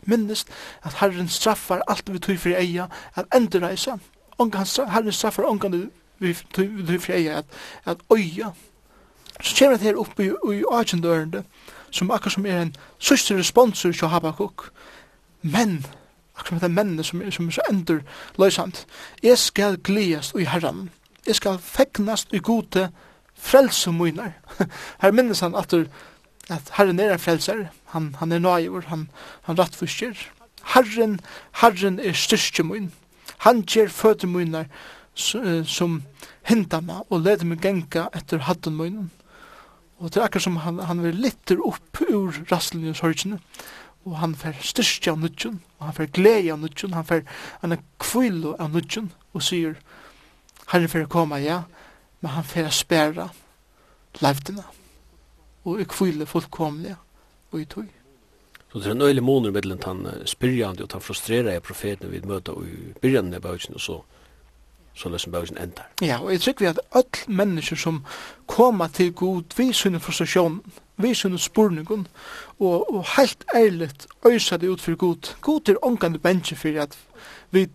Minnes 0.02 0.46
at 0.82 0.94
Herren 0.94 1.28
straffar 1.28 1.82
alt 1.88 2.12
vi 2.12 2.18
tog 2.18 2.38
for 2.38 2.48
eia, 2.48 2.86
at 3.14 3.24
endreisa. 3.34 3.96
Herren 4.38 5.12
straffar 5.12 5.42
ångan 5.42 5.90
vi 6.18 6.34
tog 6.54 7.00
for 7.00 7.12
eia, 7.12 7.38
at, 7.38 7.44
at 7.84 7.96
øya. 8.12 8.52
Så 9.40 9.56
kommer 9.58 9.76
det 9.76 9.86
her 9.86 9.96
oppe 9.96 10.24
i, 10.24 10.56
i 10.56 10.62
agendørende, 10.72 11.44
som 11.90 12.10
akkur 12.10 12.30
som 12.30 12.46
er 12.46 12.62
en 12.62 12.76
sørste 12.98 13.38
responsor 13.38 13.92
til 13.92 14.08
Habakkuk. 14.08 14.70
Men, 15.42 15.86
akkur 16.36 16.48
som 16.48 16.58
det 16.58 16.64
er 16.64 16.82
mennene 16.82 17.04
som, 17.04 17.22
som 17.30 17.46
er 17.46 17.50
så 17.50 17.66
endur 17.70 18.00
løysant, 18.38 18.86
jeg 19.22 19.38
skal 19.38 19.78
gledast 19.78 20.34
i 20.38 20.44
Herren. 20.44 20.90
Jeg 21.26 21.34
skal 21.34 21.58
fegnast 21.58 22.32
i 22.32 22.38
gode 22.38 22.90
frelse 23.34 23.92
munar. 23.92 24.32
Her 25.02 25.10
minnes 25.10 25.40
han 25.40 25.54
at 25.54 25.70
du 25.70 25.84
at 26.52 26.74
Herren 26.76 27.00
er 27.00 27.14
en 27.14 27.22
frelser, 27.22 27.66
han, 27.94 28.14
han 28.20 28.32
er 28.32 28.42
nøyver, 28.42 28.88
han, 28.90 29.08
han 29.46 29.58
rattforsker. 29.58 30.18
Herren, 30.74 31.20
Herren 31.60 32.00
er 32.00 32.16
styrke 32.16 32.64
min. 32.66 32.92
Han 33.44 33.62
gjør 33.62 33.88
føtter 33.92 34.28
mine 34.28 34.66
som 35.14 36.00
hinta 36.48 36.80
meg 36.84 37.04
og 37.12 37.22
leder 37.22 37.46
meg 37.48 37.62
genka 37.62 38.08
etter 38.16 38.44
hatten 38.48 38.76
min. 38.76 39.10
Og 40.02 40.10
det 40.10 40.20
er 40.20 40.26
akkurat 40.26 40.46
som 40.48 40.60
han, 40.64 40.82
han 40.84 41.02
vil 41.04 41.16
litter 41.22 41.60
opp 41.64 42.02
ur 42.08 42.34
rasslen 42.50 42.84
i 42.88 42.94
sorgene. 42.96 43.38
Og 44.04 44.18
han 44.20 44.34
får 44.36 44.58
styrke 44.60 45.14
av 45.14 45.20
nudgen, 45.22 45.62
og 45.78 45.86
han 45.88 45.96
får 45.96 46.10
glede 46.12 46.52
av 46.52 46.60
nudgen, 46.60 46.92
han 46.92 47.06
får 47.08 47.22
en 47.64 47.78
kvile 48.02 48.52
av 48.60 48.74
nudgen, 48.74 49.08
og 49.32 49.46
sier, 49.46 49.78
Herren 50.68 50.92
får 50.92 51.08
komme, 51.12 51.40
ja, 51.40 51.62
men 52.20 52.34
han 52.34 52.44
får 52.44 52.68
spære 52.76 53.30
levdene 54.20 54.66
og 55.64 55.78
jeg 55.78 55.88
kvile 55.88 56.26
fullkomlig 56.26 56.96
og 57.50 57.60
i 57.60 57.64
tog. 57.64 57.84
Så 58.72 58.78
det 58.78 58.86
er 58.86 58.90
en 58.90 59.02
øyelig 59.02 59.22
måneder 59.22 59.52
mellom 59.52 59.78
han 59.84 60.26
spyrjande 60.26 60.82
og 60.82 60.92
han 60.92 61.00
frustrerer 61.00 61.52
jeg 61.52 61.62
profeten 61.62 62.12
vi 62.12 62.20
møter 62.26 62.58
i 62.66 62.92
byrjan 63.00 63.34
av 63.34 63.40
bøysen 63.40 63.74
og 63.74 63.80
så 63.80 64.00
så 64.94 65.08
løsner 65.08 65.32
bøysen 65.32 65.58
endar. 65.58 65.88
Ja, 66.02 66.18
og 66.22 66.32
jeg 66.32 66.40
tror 66.40 66.54
vi 66.58 66.66
at 66.66 66.80
öll 66.94 67.24
mennesker 67.26 67.76
som 67.76 68.04
koma 68.46 68.88
til 68.88 69.12
god 69.12 69.56
vi 69.56 69.72
sunne 69.72 70.00
frustrasjon, 70.00 70.62
vi 70.96 71.14
sunne 71.14 71.38
spurningun 71.38 72.06
og, 72.58 72.94
og 72.94 73.04
helt 73.16 73.44
ærligt 73.54 74.06
øysa 74.26 74.56
det 74.56 74.68
ut 74.68 74.80
for 74.80 74.94
god. 74.94 75.34
God 75.40 75.68
er 75.68 75.82
ångande 75.82 76.18
bensje 76.18 76.56
for 76.56 76.80
at 76.80 76.98
vi 77.50 77.68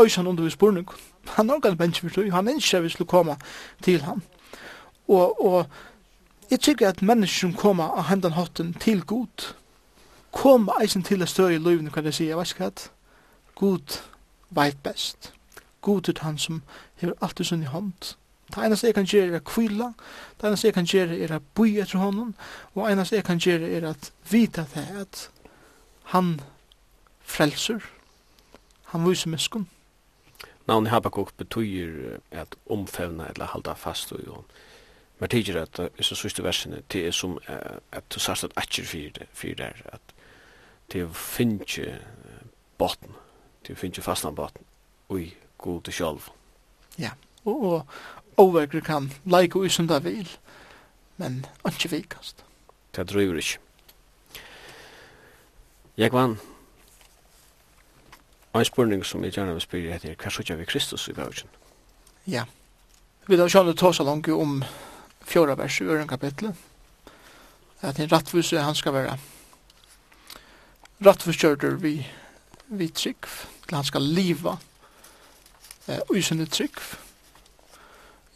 øysa 0.00 0.22
under 0.22 0.44
vi 0.44 0.50
spurningun. 0.50 0.96
Han 1.26 1.50
er 1.50 1.54
ångande 1.54 1.76
bensje 1.76 2.08
for 2.08 2.22
det, 2.22 2.32
han 2.32 2.48
ønsker 2.48 2.80
vi 2.80 2.88
skulle 2.88 3.08
koma 3.08 3.36
til 3.82 4.00
han. 4.02 4.22
Og, 5.08 5.44
og 5.46 5.66
Jeg 6.50 6.60
tykker 6.60 6.88
at 6.88 7.02
mennesker 7.02 7.52
koma 7.58 7.88
av 7.98 8.04
hendan 8.06 8.36
hotten 8.36 8.74
til 8.78 9.00
god, 9.02 9.48
kom 10.30 10.68
eisen 10.80 11.02
til 11.02 11.22
a 11.22 11.26
støy 11.26 11.56
i 11.56 11.58
løyvene, 11.58 11.90
kan 11.90 12.04
jeg 12.04 12.14
si, 12.14 12.26
jeg 12.28 12.38
vet 12.38 12.52
ikke 12.54 12.68
at 12.70 12.90
god 13.58 13.96
veit 14.54 14.78
best. 14.82 15.32
God 15.80 16.08
er 16.08 16.22
han 16.22 16.38
som 16.38 16.62
hever 16.96 17.14
alt 17.20 17.40
i 17.40 17.44
sunn 17.44 17.62
i 17.62 17.72
hånd. 17.72 18.14
Det 18.54 18.62
eneste 18.62 18.86
jeg 18.86 18.94
kan 18.94 19.08
gjøre 19.10 19.32
er 19.32 19.40
å 19.40 19.46
kvila, 19.46 19.88
det 20.38 20.46
eneste 20.46 20.68
jeg 20.68 20.76
kan 20.76 20.86
gjøre 20.86 21.18
er 21.18 21.34
å 21.34 21.40
boi 21.58 21.80
etter 21.82 21.98
honom, 21.98 22.34
og 22.74 22.84
det 22.84 22.92
eneste 22.92 23.16
jeg 23.18 23.26
kan 23.26 23.42
gjøre 23.42 23.70
er 23.78 23.88
at 23.90 24.12
vite 24.30 24.68
det 24.74 24.86
at 25.00 25.24
han 26.12 26.36
frelser, 27.26 27.82
han 28.92 29.02
viser 29.08 29.32
mennesken. 29.34 29.66
Navnet 30.66 30.92
Habakuk 30.94 31.34
betyr 31.36 32.20
at 32.30 32.54
omfevna 32.70 33.32
eller 33.34 33.50
halda 33.50 33.74
fast 33.74 34.14
og 34.14 34.22
jo. 34.26 34.44
Men 35.18 35.28
tidigare 35.28 35.62
att 35.62 35.72
det 35.74 36.04
så 36.04 36.14
sista 36.14 36.42
versene, 36.42 36.82
det 36.92 37.06
er 37.06 37.10
som 37.10 37.38
at 37.92 38.04
du 38.14 38.20
sørst 38.20 38.44
at 38.44 38.52
atcher 38.56 38.84
fyrir 38.84 39.10
det 39.10 39.26
för 39.32 39.54
där 39.54 39.82
att 39.92 40.14
det 40.92 41.16
finns 41.16 41.80
botten 42.78 43.14
det 43.66 43.74
finns 43.74 43.98
fastna 43.98 44.30
botten 44.30 44.64
ui 45.08 45.34
god 45.58 45.82
til 45.82 45.92
sjálf. 45.92 46.30
Ja. 46.98 47.10
og 47.44 47.86
overgre 48.36 48.80
kan 48.80 49.12
like 49.24 49.58
ui 49.58 49.68
som 49.68 49.88
där 49.88 50.00
vil, 50.00 50.28
Men 51.16 51.46
ikke 51.66 51.88
vikast. 51.90 52.44
Det 52.96 53.10
drøyver 53.10 53.36
ikke. 53.36 53.58
Jeg 55.96 56.12
vann. 56.12 56.38
En 58.54 58.64
spurning 58.64 59.04
som 59.04 59.24
jeg 59.24 59.32
gjerne 59.32 59.52
vil 59.52 59.60
spyrja 59.60 59.96
etter, 59.96 60.14
hva 60.16 60.32
skjøtja 60.32 60.56
vi 60.56 60.64
Kristus 60.64 61.08
i 61.08 61.12
bøkken? 61.12 61.48
Ja. 62.26 62.44
Vi 63.26 63.36
har 63.36 63.48
sjående 63.48 63.74
tåsa 63.76 64.04
langt 64.04 64.28
om 64.28 64.62
fjorda 65.26 65.56
vers 65.58 65.80
i 65.80 65.84
øren 65.84 66.08
kapitlet, 66.08 66.54
at 67.80 67.98
en 68.00 68.12
rattvise 68.12 68.62
han 68.62 68.74
skal 68.74 68.94
være 68.94 69.18
rattviskjørter 71.04 71.76
vi, 71.80 72.06
vi 72.68 72.88
trygg, 72.88 73.28
til 73.68 73.76
han 73.76 73.84
skal 73.84 74.02
liva 74.02 74.56
eh, 75.88 76.00
usinne 76.10 76.46
trygg. 76.46 76.80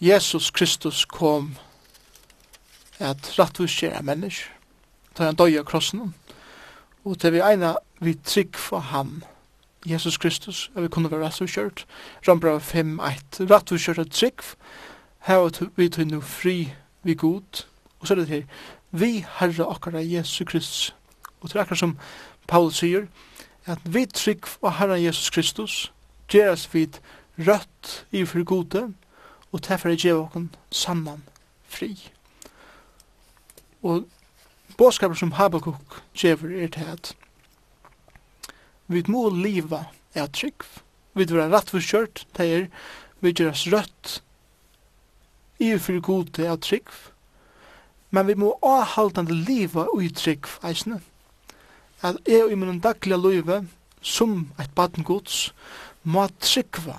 Jesus 0.01 0.51
Kristus 0.51 1.05
kom 1.05 1.57
at 2.99 3.33
rattviskjøre 3.39 4.03
mennesker, 4.03 4.53
til 5.17 5.25
han 5.25 5.37
døy 5.37 5.59
av 5.59 5.67
krossen, 5.69 6.15
og 7.05 7.19
til 7.21 7.37
vi 7.37 7.45
eina 7.45 7.75
vi 8.01 8.15
trygg 8.25 8.57
for 8.57 8.85
ham, 8.93 9.23
Jesus 9.87 10.19
Kristus, 10.21 10.71
at 10.77 10.83
vi 10.83 10.89
kunne 10.93 11.11
være 11.11 11.25
rattviskjørt, 11.25 11.87
Rambra 12.29 12.59
5, 12.59 12.99
1, 13.01 13.41
rattviskjørt 13.51 14.11
trygg, 14.13 14.45
rattviskjørt 14.45 14.57
hava 15.21 15.51
vi 15.77 15.89
tøynu 15.89 16.21
fri 16.21 16.73
vi 17.03 17.15
god, 17.15 17.65
og 18.01 18.07
så 18.07 18.15
er 18.15 18.19
det 18.19 18.29
her, 18.29 18.43
vi 18.91 19.27
herre 19.39 19.67
okkara 19.67 20.01
Jesu 20.01 20.45
Kristus. 20.45 20.95
Og 21.41 21.51
til 21.51 21.59
akkar 21.59 21.77
som 21.77 21.99
Paulus 22.49 22.81
sier, 22.81 23.07
at 23.67 23.81
vi 23.85 24.07
trygg 24.07 24.49
og 24.61 24.73
herre 24.79 25.01
Jesus 25.01 25.31
Kristus, 25.31 25.93
gjeras 26.29 26.69
vi 26.75 26.89
rødt 27.39 28.07
i 28.13 28.25
for 28.25 28.45
gode, 28.45 28.95
og 29.53 29.69
derfor 29.69 29.89
er 29.89 30.01
gjev 30.01 30.25
okken 30.25 30.51
saman 30.71 31.23
fri. 31.69 31.95
Og 33.83 34.09
båskaper 34.79 35.15
som 35.15 35.33
Habakkuk 35.33 36.03
gjever 36.15 36.63
er 36.65 36.69
til 36.69 36.89
at 36.93 37.15
vi 38.89 39.05
må 39.09 39.29
liva 39.31 39.85
er 40.15 40.27
trygg, 40.27 40.65
vi 41.15 41.27
må 41.31 41.37
være 41.37 41.53
rett 41.55 41.71
for 41.71 41.81
kjørt, 41.85 42.27
det 42.37 42.47
er 42.55 42.67
vi 43.21 43.33
gjerast 43.33 43.71
rødt 43.73 44.21
i 45.61 45.79
for 45.79 46.01
god 46.01 46.33
til 46.35 46.49
at 46.49 46.61
trygg. 46.65 46.89
Men 48.11 48.27
vi 48.27 48.35
må 48.35 48.55
avhaldande 48.63 49.35
liva 49.35 49.87
ui 49.95 50.09
trygg, 50.11 50.49
eisne. 50.65 51.01
At 52.03 52.17
jeg 52.27 52.45
og 52.45 52.53
i 52.53 52.59
min 52.59 52.81
daglige 52.81 53.21
løyve, 53.21 53.67
som 54.01 54.49
et 54.59 54.71
baden 54.75 55.05
gods, 55.05 55.53
må 56.03 56.27
tryggva. 56.41 56.97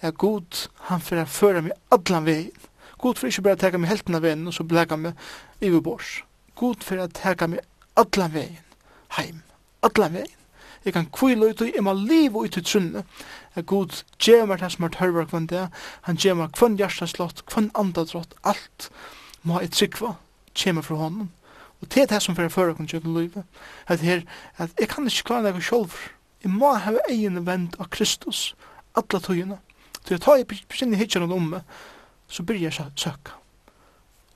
Er 0.00 0.10
god, 0.10 0.68
han 0.88 1.00
fyrir 1.00 1.28
fyrir 1.28 1.60
meg 1.64 1.76
allan 1.92 2.26
vegin. 2.26 2.70
God 2.98 3.20
fyrir 3.20 3.32
ikke 3.32 3.42
bare 3.42 3.60
teka 3.60 3.78
meg 3.78 3.92
helten 3.92 4.16
av 4.16 4.24
vegin, 4.24 4.46
og 4.48 4.54
så 4.54 4.64
blega 4.64 4.96
bleka 4.96 5.14
mig 5.60 5.82
bors. 5.82 6.22
God 6.56 6.82
fyrir 6.84 7.12
teka 7.12 7.46
meg 7.46 7.60
allan 7.96 8.32
vegin, 8.32 8.64
heim, 9.18 9.42
allan 9.82 10.18
vegin. 10.18 10.40
Jeg 10.84 10.92
kan 10.92 11.06
kvile 11.12 11.48
ut 11.48 11.60
og 11.60 11.70
jeg 11.72 11.84
må 11.84 11.94
liva 11.96 12.42
ut 12.44 12.56
i 12.56 12.62
trunne, 12.62 13.04
at 13.54 13.66
god 13.66 14.02
gjør 14.18 14.46
meg 14.50 14.60
det 14.60 14.72
som 14.72 14.84
er 14.84 14.92
tørver 14.94 15.28
kvann 15.30 15.46
det, 15.50 15.68
han 16.08 16.18
gjør 16.18 16.40
meg 16.40 16.52
kvann 16.56 16.78
hjerteslott, 16.78 17.44
kvann 17.50 17.70
andadrott, 17.78 18.34
alt 18.42 18.90
må 19.42 19.60
jeg 19.60 19.72
tryggva, 19.74 20.14
kommer 20.62 20.82
fra 20.82 20.98
honom. 20.98 21.30
Og 21.82 21.90
det 21.92 22.02
er 22.02 22.06
det 22.14 22.22
som 22.22 22.36
fyrir 22.36 22.48
fyrir 22.48 22.74
fyrir 22.74 23.00
fyrir 23.00 23.30
fyrir 23.30 23.44
At 23.86 24.00
her, 24.00 24.22
at 24.58 24.70
jeg 24.80 24.88
kan 24.88 25.06
ikke 25.06 25.24
klare 25.24 25.52
meg 25.52 25.62
sjolv. 25.62 25.92
Jeg 26.42 26.50
må 26.50 26.72
hava 26.72 26.98
egen 27.10 27.46
vend 27.46 27.76
av 27.78 27.88
Kristus, 27.90 28.54
alla 28.94 29.20
tøyina. 29.20 29.58
Så 30.04 30.14
jeg 30.14 30.20
tar 30.20 30.36
jeg 30.36 30.46
besinnig 30.68 30.98
hitjar 30.98 31.22
om 31.22 31.48
meg, 31.50 31.62
så 32.28 32.42
byrjar 32.42 32.72
jeg 32.78 32.92
søkka. 32.96 33.32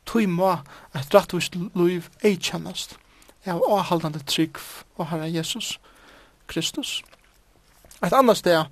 Tøy 0.07 0.27
må 0.27 0.59
et 0.95 1.15
rattvist 1.15 1.57
liv 1.75 2.09
ei 2.25 2.37
kjennast. 2.37 2.97
av 3.47 3.63
avhaldande 3.65 4.21
trygg 4.27 4.59
og 4.97 5.07
Herre 5.09 5.29
Jesus 5.31 5.79
Kristus. 6.47 7.03
Et 8.05 8.13
annet 8.13 8.37
sted 8.37 8.67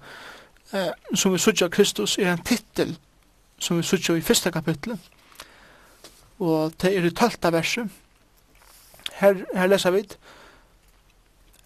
eh, 0.72 0.90
som 1.14 1.32
vi 1.32 1.38
sutja 1.38 1.68
Kristus 1.68 2.18
er 2.18 2.32
en 2.32 2.44
titel 2.44 2.96
som 3.58 3.76
vi 3.76 3.82
sutja 3.86 4.16
i 4.16 4.24
fyrsta 4.24 4.50
kapitlet 4.50 4.98
og 6.38 6.74
det 6.82 6.92
er 6.92 7.06
i 7.06 7.10
tølta 7.10 7.50
verset 7.54 7.90
her, 9.20 9.44
her 9.54 9.66
leser 9.66 9.94
vi 9.94 10.04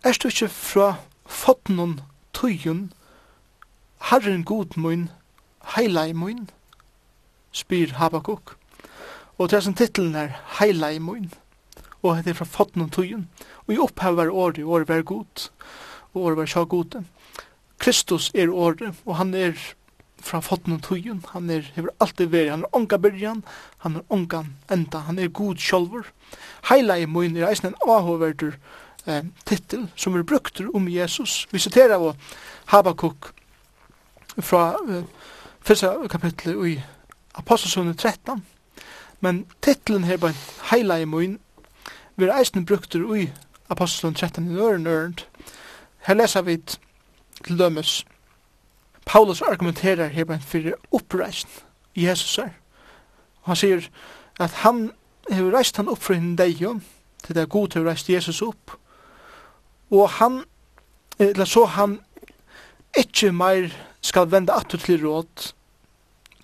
Er 0.04 0.16
du 0.22 0.28
ikke 0.28 0.48
fra 0.48 0.94
fotnon 1.26 2.00
tøyen 2.32 2.92
Herren 4.10 4.44
god 4.44 4.76
mun 4.76 5.10
heilai 5.74 6.12
mun 6.12 6.48
spyr 7.52 7.92
Habakuk. 7.98 8.56
Og 9.38 9.50
det 9.50 9.56
er 9.56 9.60
som 9.60 9.74
titelen 9.74 10.14
er 10.14 10.38
heilai 10.58 10.98
mun 10.98 11.30
og 12.02 12.24
det 12.24 12.32
er 12.32 12.38
fra 12.38 12.48
fotnon 12.48 12.90
tøyen 12.90 13.28
og 13.66 13.74
i 13.74 13.78
opphavar 13.78 14.30
året, 14.32 14.64
året 14.64 14.88
var 14.88 15.02
god 15.02 15.50
og 16.14 16.22
året 16.22 16.36
var 16.36 16.46
sjå 16.46 16.64
gode 16.64 17.04
Kristus 17.80 18.30
er 18.34 18.52
året, 18.52 18.94
og 19.06 19.16
han 19.16 19.34
er 19.34 19.56
fra 20.20 20.40
fotten 20.44 20.76
og 20.76 20.82
tøyen, 20.84 21.22
han 21.32 21.50
er, 21.50 21.64
hever 21.74 21.94
alltid 22.00 22.28
veri, 22.32 22.50
han 22.52 22.64
er 22.66 22.76
onga 22.76 22.98
byrjan, 23.00 23.42
han 23.84 23.96
er 23.96 24.12
onga 24.12 24.44
enda, 24.72 25.00
han 25.06 25.18
er 25.18 25.32
god 25.32 25.56
sjolver. 25.56 26.10
Heila 26.68 26.98
i 27.00 27.06
mun 27.08 27.36
er 27.36 27.48
eisen 27.48 27.70
en 27.70 27.78
avhåverdur 27.88 28.58
eh, 29.06 29.24
titel 29.48 29.88
som 29.96 30.16
er 30.16 30.26
brukt 30.28 30.60
om 30.74 30.88
Jesus. 30.88 31.46
Vi 31.50 31.58
siterer 31.58 31.96
av 31.96 32.16
Habakuk 32.72 33.32
fra 34.36 34.74
eh, 34.88 35.08
fyrsta 35.64 35.96
kapitlet 36.12 36.66
i 36.68 36.76
Apostelsundet 37.40 37.98
13, 37.98 38.44
men 39.20 39.46
titelen 39.62 40.04
her 40.04 40.20
på 40.20 40.32
heila 40.70 41.00
i 41.00 41.08
mun 41.08 41.38
vi 42.16 42.26
er 42.28 42.36
eisen 42.36 42.66
brukt 42.66 42.94
i 42.94 43.30
Apostelsundet 43.70 44.20
13 44.20 44.50
i 44.50 44.54
nøren 44.54 44.82
nøren. 44.84 45.18
Her 46.04 46.14
leser 46.14 46.42
vi 46.42 46.58
et 46.58 46.78
til 47.46 47.58
dømes. 47.58 48.04
Paulus 49.06 49.42
argumenterer 49.42 50.06
her 50.06 50.24
på 50.24 50.38
fyrir 50.40 50.74
oppreisen 50.92 51.50
Jesus 51.96 52.38
er. 52.38 52.50
Han 53.42 53.56
sier 53.56 53.88
at 54.40 54.50
han 54.62 54.90
har 55.30 55.50
reist 55.54 55.76
han 55.76 55.88
opp 55.88 56.02
fra 56.02 56.14
hinn 56.14 56.36
deion, 56.38 56.82
til 57.24 57.34
det 57.34 57.42
er 57.42 57.52
god 57.52 57.68
til 57.72 57.82
å 57.82 57.90
reist 57.90 58.10
Jesus 58.10 58.42
opp. 58.42 58.76
Og 59.90 60.08
han, 60.20 60.42
eller 61.18 61.44
så 61.44 61.64
han, 61.64 61.98
ikkje 62.98 63.32
meir 63.32 63.70
skal 64.00 64.30
vende 64.30 64.54
atter 64.54 64.78
til 64.78 65.02
råd. 65.04 65.52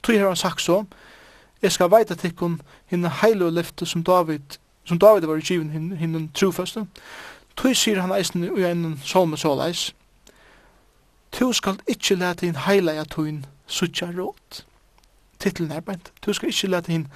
Tog 0.02 0.18
har 0.18 0.26
han 0.26 0.36
sagt 0.36 0.62
så, 0.62 0.84
jeg 1.62 1.72
skal 1.72 1.90
veita 1.90 2.14
tikkun 2.14 2.60
hinn 2.90 3.06
heil 3.22 3.42
og 3.42 3.54
lyfte 3.56 3.86
som 3.86 4.04
David, 4.04 4.58
som 4.84 4.98
David 4.98 5.26
var 5.26 5.40
i 5.40 5.46
given 5.46 5.70
hinn, 5.70 5.92
hinn 5.96 6.28
trofeste. 6.34 6.84
Tog 7.56 7.76
sier 7.76 8.00
han 8.00 8.12
eisen 8.14 8.44
i 8.44 8.66
en 8.68 9.00
solme 9.04 9.38
såleis, 9.40 9.92
Tu 11.32 11.52
skal 11.52 11.78
ikkje 11.86 12.16
lete 12.16 12.46
inn 12.46 12.58
heilaja 12.66 13.04
tuin 13.04 13.44
sutja 13.66 14.10
råd. 14.12 14.62
Titlen 15.38 15.72
er 15.72 15.80
bænt. 15.80 16.12
Tu 16.22 16.32
skal 16.32 16.48
ikkje 16.48 16.70
lete 16.70 16.92
inn 16.92 17.08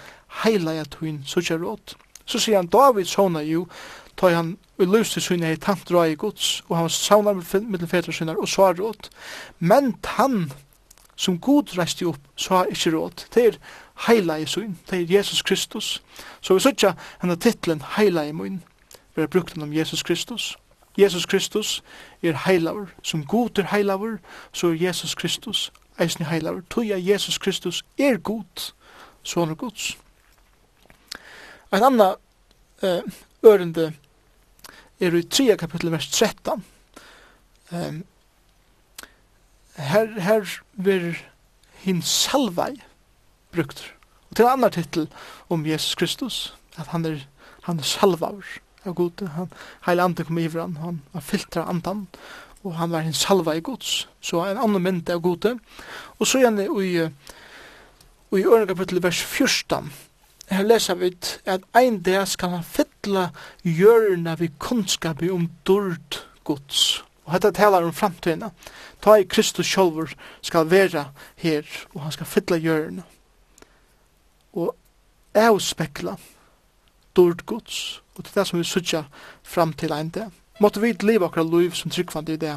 heilaja 0.45 0.85
tuin 0.85 1.23
sutja 1.27 1.57
råd. 1.57 1.95
Så 2.27 2.39
sier 2.39 2.61
han 2.61 2.71
David 2.71 3.09
såna 3.11 3.43
jo, 3.43 3.67
ta 4.17 4.29
han 4.35 4.57
i 4.79 4.87
løs 4.87 5.13
til 5.13 5.23
syne 5.23 5.53
i 5.53 5.61
tant 5.61 5.89
drai 5.89 6.15
gods, 6.15 6.63
og 6.69 6.77
han 6.77 6.91
sauna 6.93 7.33
mittel 7.35 7.89
fetra 7.89 8.13
synar 8.13 8.39
og 8.39 8.49
svar 8.49 8.77
råd. 8.79 9.09
Men 9.59 9.95
tann 10.03 10.53
som 11.17 11.39
god 11.39 11.75
reiste 11.79 12.07
opp, 12.09 12.21
så 12.37 12.55
har 12.55 12.73
ikkje 12.73 12.95
råd. 12.95 13.27
Det 13.35 13.47
er 13.47 13.59
heilaja 14.07 14.47
syn, 14.47 14.79
det 14.91 15.01
er 15.01 15.17
Jesus 15.17 15.43
Kristus. 15.43 16.03
Så 16.41 16.55
vi 16.55 16.65
sutja 16.65 16.95
henne 17.21 17.37
titlen 17.37 17.83
heilaja 17.97 18.33
mun, 18.33 18.63
vi 19.15 19.23
har 19.23 19.29
brukt 19.29 19.59
om 19.59 19.73
Jesus 19.73 20.03
Kristus. 20.03 20.57
Jesus 21.01 21.27
Kristus 21.27 21.83
er 22.23 22.37
heilaver. 22.47 22.87
Som 23.03 23.27
god 23.27 23.59
er 23.59 23.67
heilaver, 23.73 24.19
så 24.53 24.69
er 24.69 24.73
Jesus 24.87 25.15
Kristus 25.15 25.73
eisen 26.01 26.25
heilaver. 26.27 26.61
Tøya 26.71 26.99
Jesus 26.99 27.39
Kristus 27.39 27.85
er 27.99 28.19
god, 28.19 28.73
så 29.23 29.41
han 29.41 29.51
er 29.51 29.55
gods. 29.55 29.99
Ein 31.73 31.85
annan 31.85 32.17
eh, 32.83 33.03
ørende 33.47 33.93
er 35.01 35.15
i 35.15 35.23
3 35.23 35.57
kapittel 35.57 35.93
vers 35.93 36.11
13. 36.11 36.65
Um, 37.71 38.05
her, 39.77 40.21
her 40.21 40.47
vil 40.73 41.17
hin 41.85 42.03
salvei 42.03 42.81
brukt. 43.53 43.95
Og 44.31 44.37
til 44.37 44.45
en 44.45 44.51
annan 44.51 44.73
titel 44.73 45.09
om 45.49 45.67
Jesus 45.67 45.95
Kristus, 45.95 46.55
at 46.77 46.87
han 46.87 47.05
er, 47.05 47.23
han 47.63 47.79
er 47.79 47.83
salvaver 47.83 48.59
av 48.87 48.95
gode. 48.95 49.29
Han, 49.37 49.51
heil 49.87 50.01
anden 50.01 50.27
kom 50.27 50.39
iver 50.39 50.65
han, 50.65 50.77
han, 50.81 51.01
han 51.13 51.25
filtra 51.25 51.67
andan, 51.69 52.07
og 52.65 52.77
han 52.77 52.93
var 52.93 53.07
en 53.07 53.17
salva 53.17 53.57
i 53.57 53.65
Guds. 53.65 54.07
Så 54.21 54.43
en 54.45 54.61
annan 54.61 54.85
mynd 54.85 55.11
av 55.11 55.23
gode. 55.25 55.57
Og 56.19 56.29
så 56.29 56.43
gjerne 56.43 56.69
i, 56.69 56.93
i 58.37 58.45
Øren 58.45 58.69
kapittel 58.69 59.03
vers 59.03 59.23
14, 59.23 59.93
her 60.51 60.67
leser 60.67 60.99
vi 60.99 61.13
at 61.47 61.63
ein 61.79 62.01
dag 62.03 62.27
skal 62.29 62.57
han 62.57 62.67
fytla 62.67 63.29
hjørna 63.63 64.35
vi 64.41 64.51
kunnskap 64.59 65.23
om 65.23 65.47
dord 65.67 66.25
gods. 66.45 67.05
Og 67.25 67.37
dette 67.37 67.53
talar 67.55 67.87
om 67.87 67.95
framtiden. 67.95 68.51
Ta 69.01 69.15
i 69.17 69.29
Kristus 69.31 69.71
sjolver 69.71 70.11
skal 70.43 70.67
vera 70.71 71.05
her, 71.39 71.67
og 71.95 72.03
han 72.03 72.13
skal 72.13 72.27
fytla 72.27 72.59
hjørna. 72.59 73.05
Og 74.59 74.75
avspekla 75.39 76.17
dård 77.17 77.45
gods, 77.47 78.03
og 78.17 78.25
det 78.25 78.31
er 78.31 78.41
det 78.41 78.47
som 78.49 78.59
vi 78.59 78.65
sutja 78.65 79.05
fram 79.43 79.73
til 79.73 79.93
ein 79.93 80.09
det. 80.09 80.29
Måtte 80.61 80.81
vi 80.81 80.93
leva 80.93 81.27
okra 81.27 81.43
liv 81.43 81.73
som 81.73 81.91
tryggvande 81.91 82.33
i 82.33 82.37
det, 82.37 82.57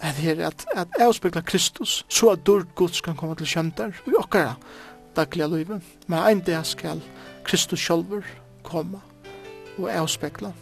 at 0.00 0.14
her, 0.14 0.46
at, 0.46 0.66
at 0.74 0.88
avspegla 1.00 1.40
Kristus, 1.40 2.04
så 2.08 2.30
at 2.30 2.46
dård 2.46 2.66
gods 2.74 3.00
kan 3.00 3.16
komme 3.16 3.34
til 3.36 3.46
kjøntar 3.46 3.94
i 4.06 4.14
okkara 4.18 4.54
dagliga 5.16 5.46
livet. 5.46 5.82
Men 6.06 6.18
ein 6.18 6.42
det 6.46 6.66
skal 6.66 7.02
Kristus 7.44 7.80
sjolver 7.80 8.22
komme 8.62 9.00
og 9.78 9.90
avspegla 9.90 10.52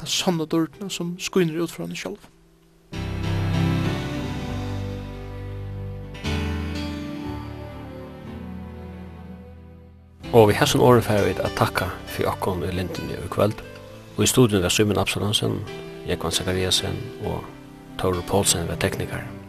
det 0.00 0.08
sånne 0.08 0.46
dårdene 0.46 0.90
som 0.90 1.16
skunner 1.20 1.62
ut 1.62 1.70
fra 1.70 1.86
henne 1.86 1.96
sjolver. 1.96 2.31
Og 10.32 10.48
vi 10.48 10.54
hesson 10.56 10.80
året 10.80 11.04
fyrir 11.04 11.26
vi 11.26 11.34
at 11.44 11.52
takka 11.58 11.90
fyrir 12.08 12.30
okkon 12.30 12.62
i 12.64 12.70
linden 12.72 13.10
i 13.12 13.18
kvöld. 13.28 13.58
Og 14.16 14.24
i 14.24 14.26
studien 14.26 14.62
var 14.62 14.72
Sumin 14.72 14.98
Absalonsen, 14.98 15.60
Jekvann 16.08 16.32
Zakariasen 16.32 16.96
og 17.24 17.44
Tore 18.00 18.24
Poulsen 18.28 18.68
var 18.68 18.80
teknikar. 18.80 19.41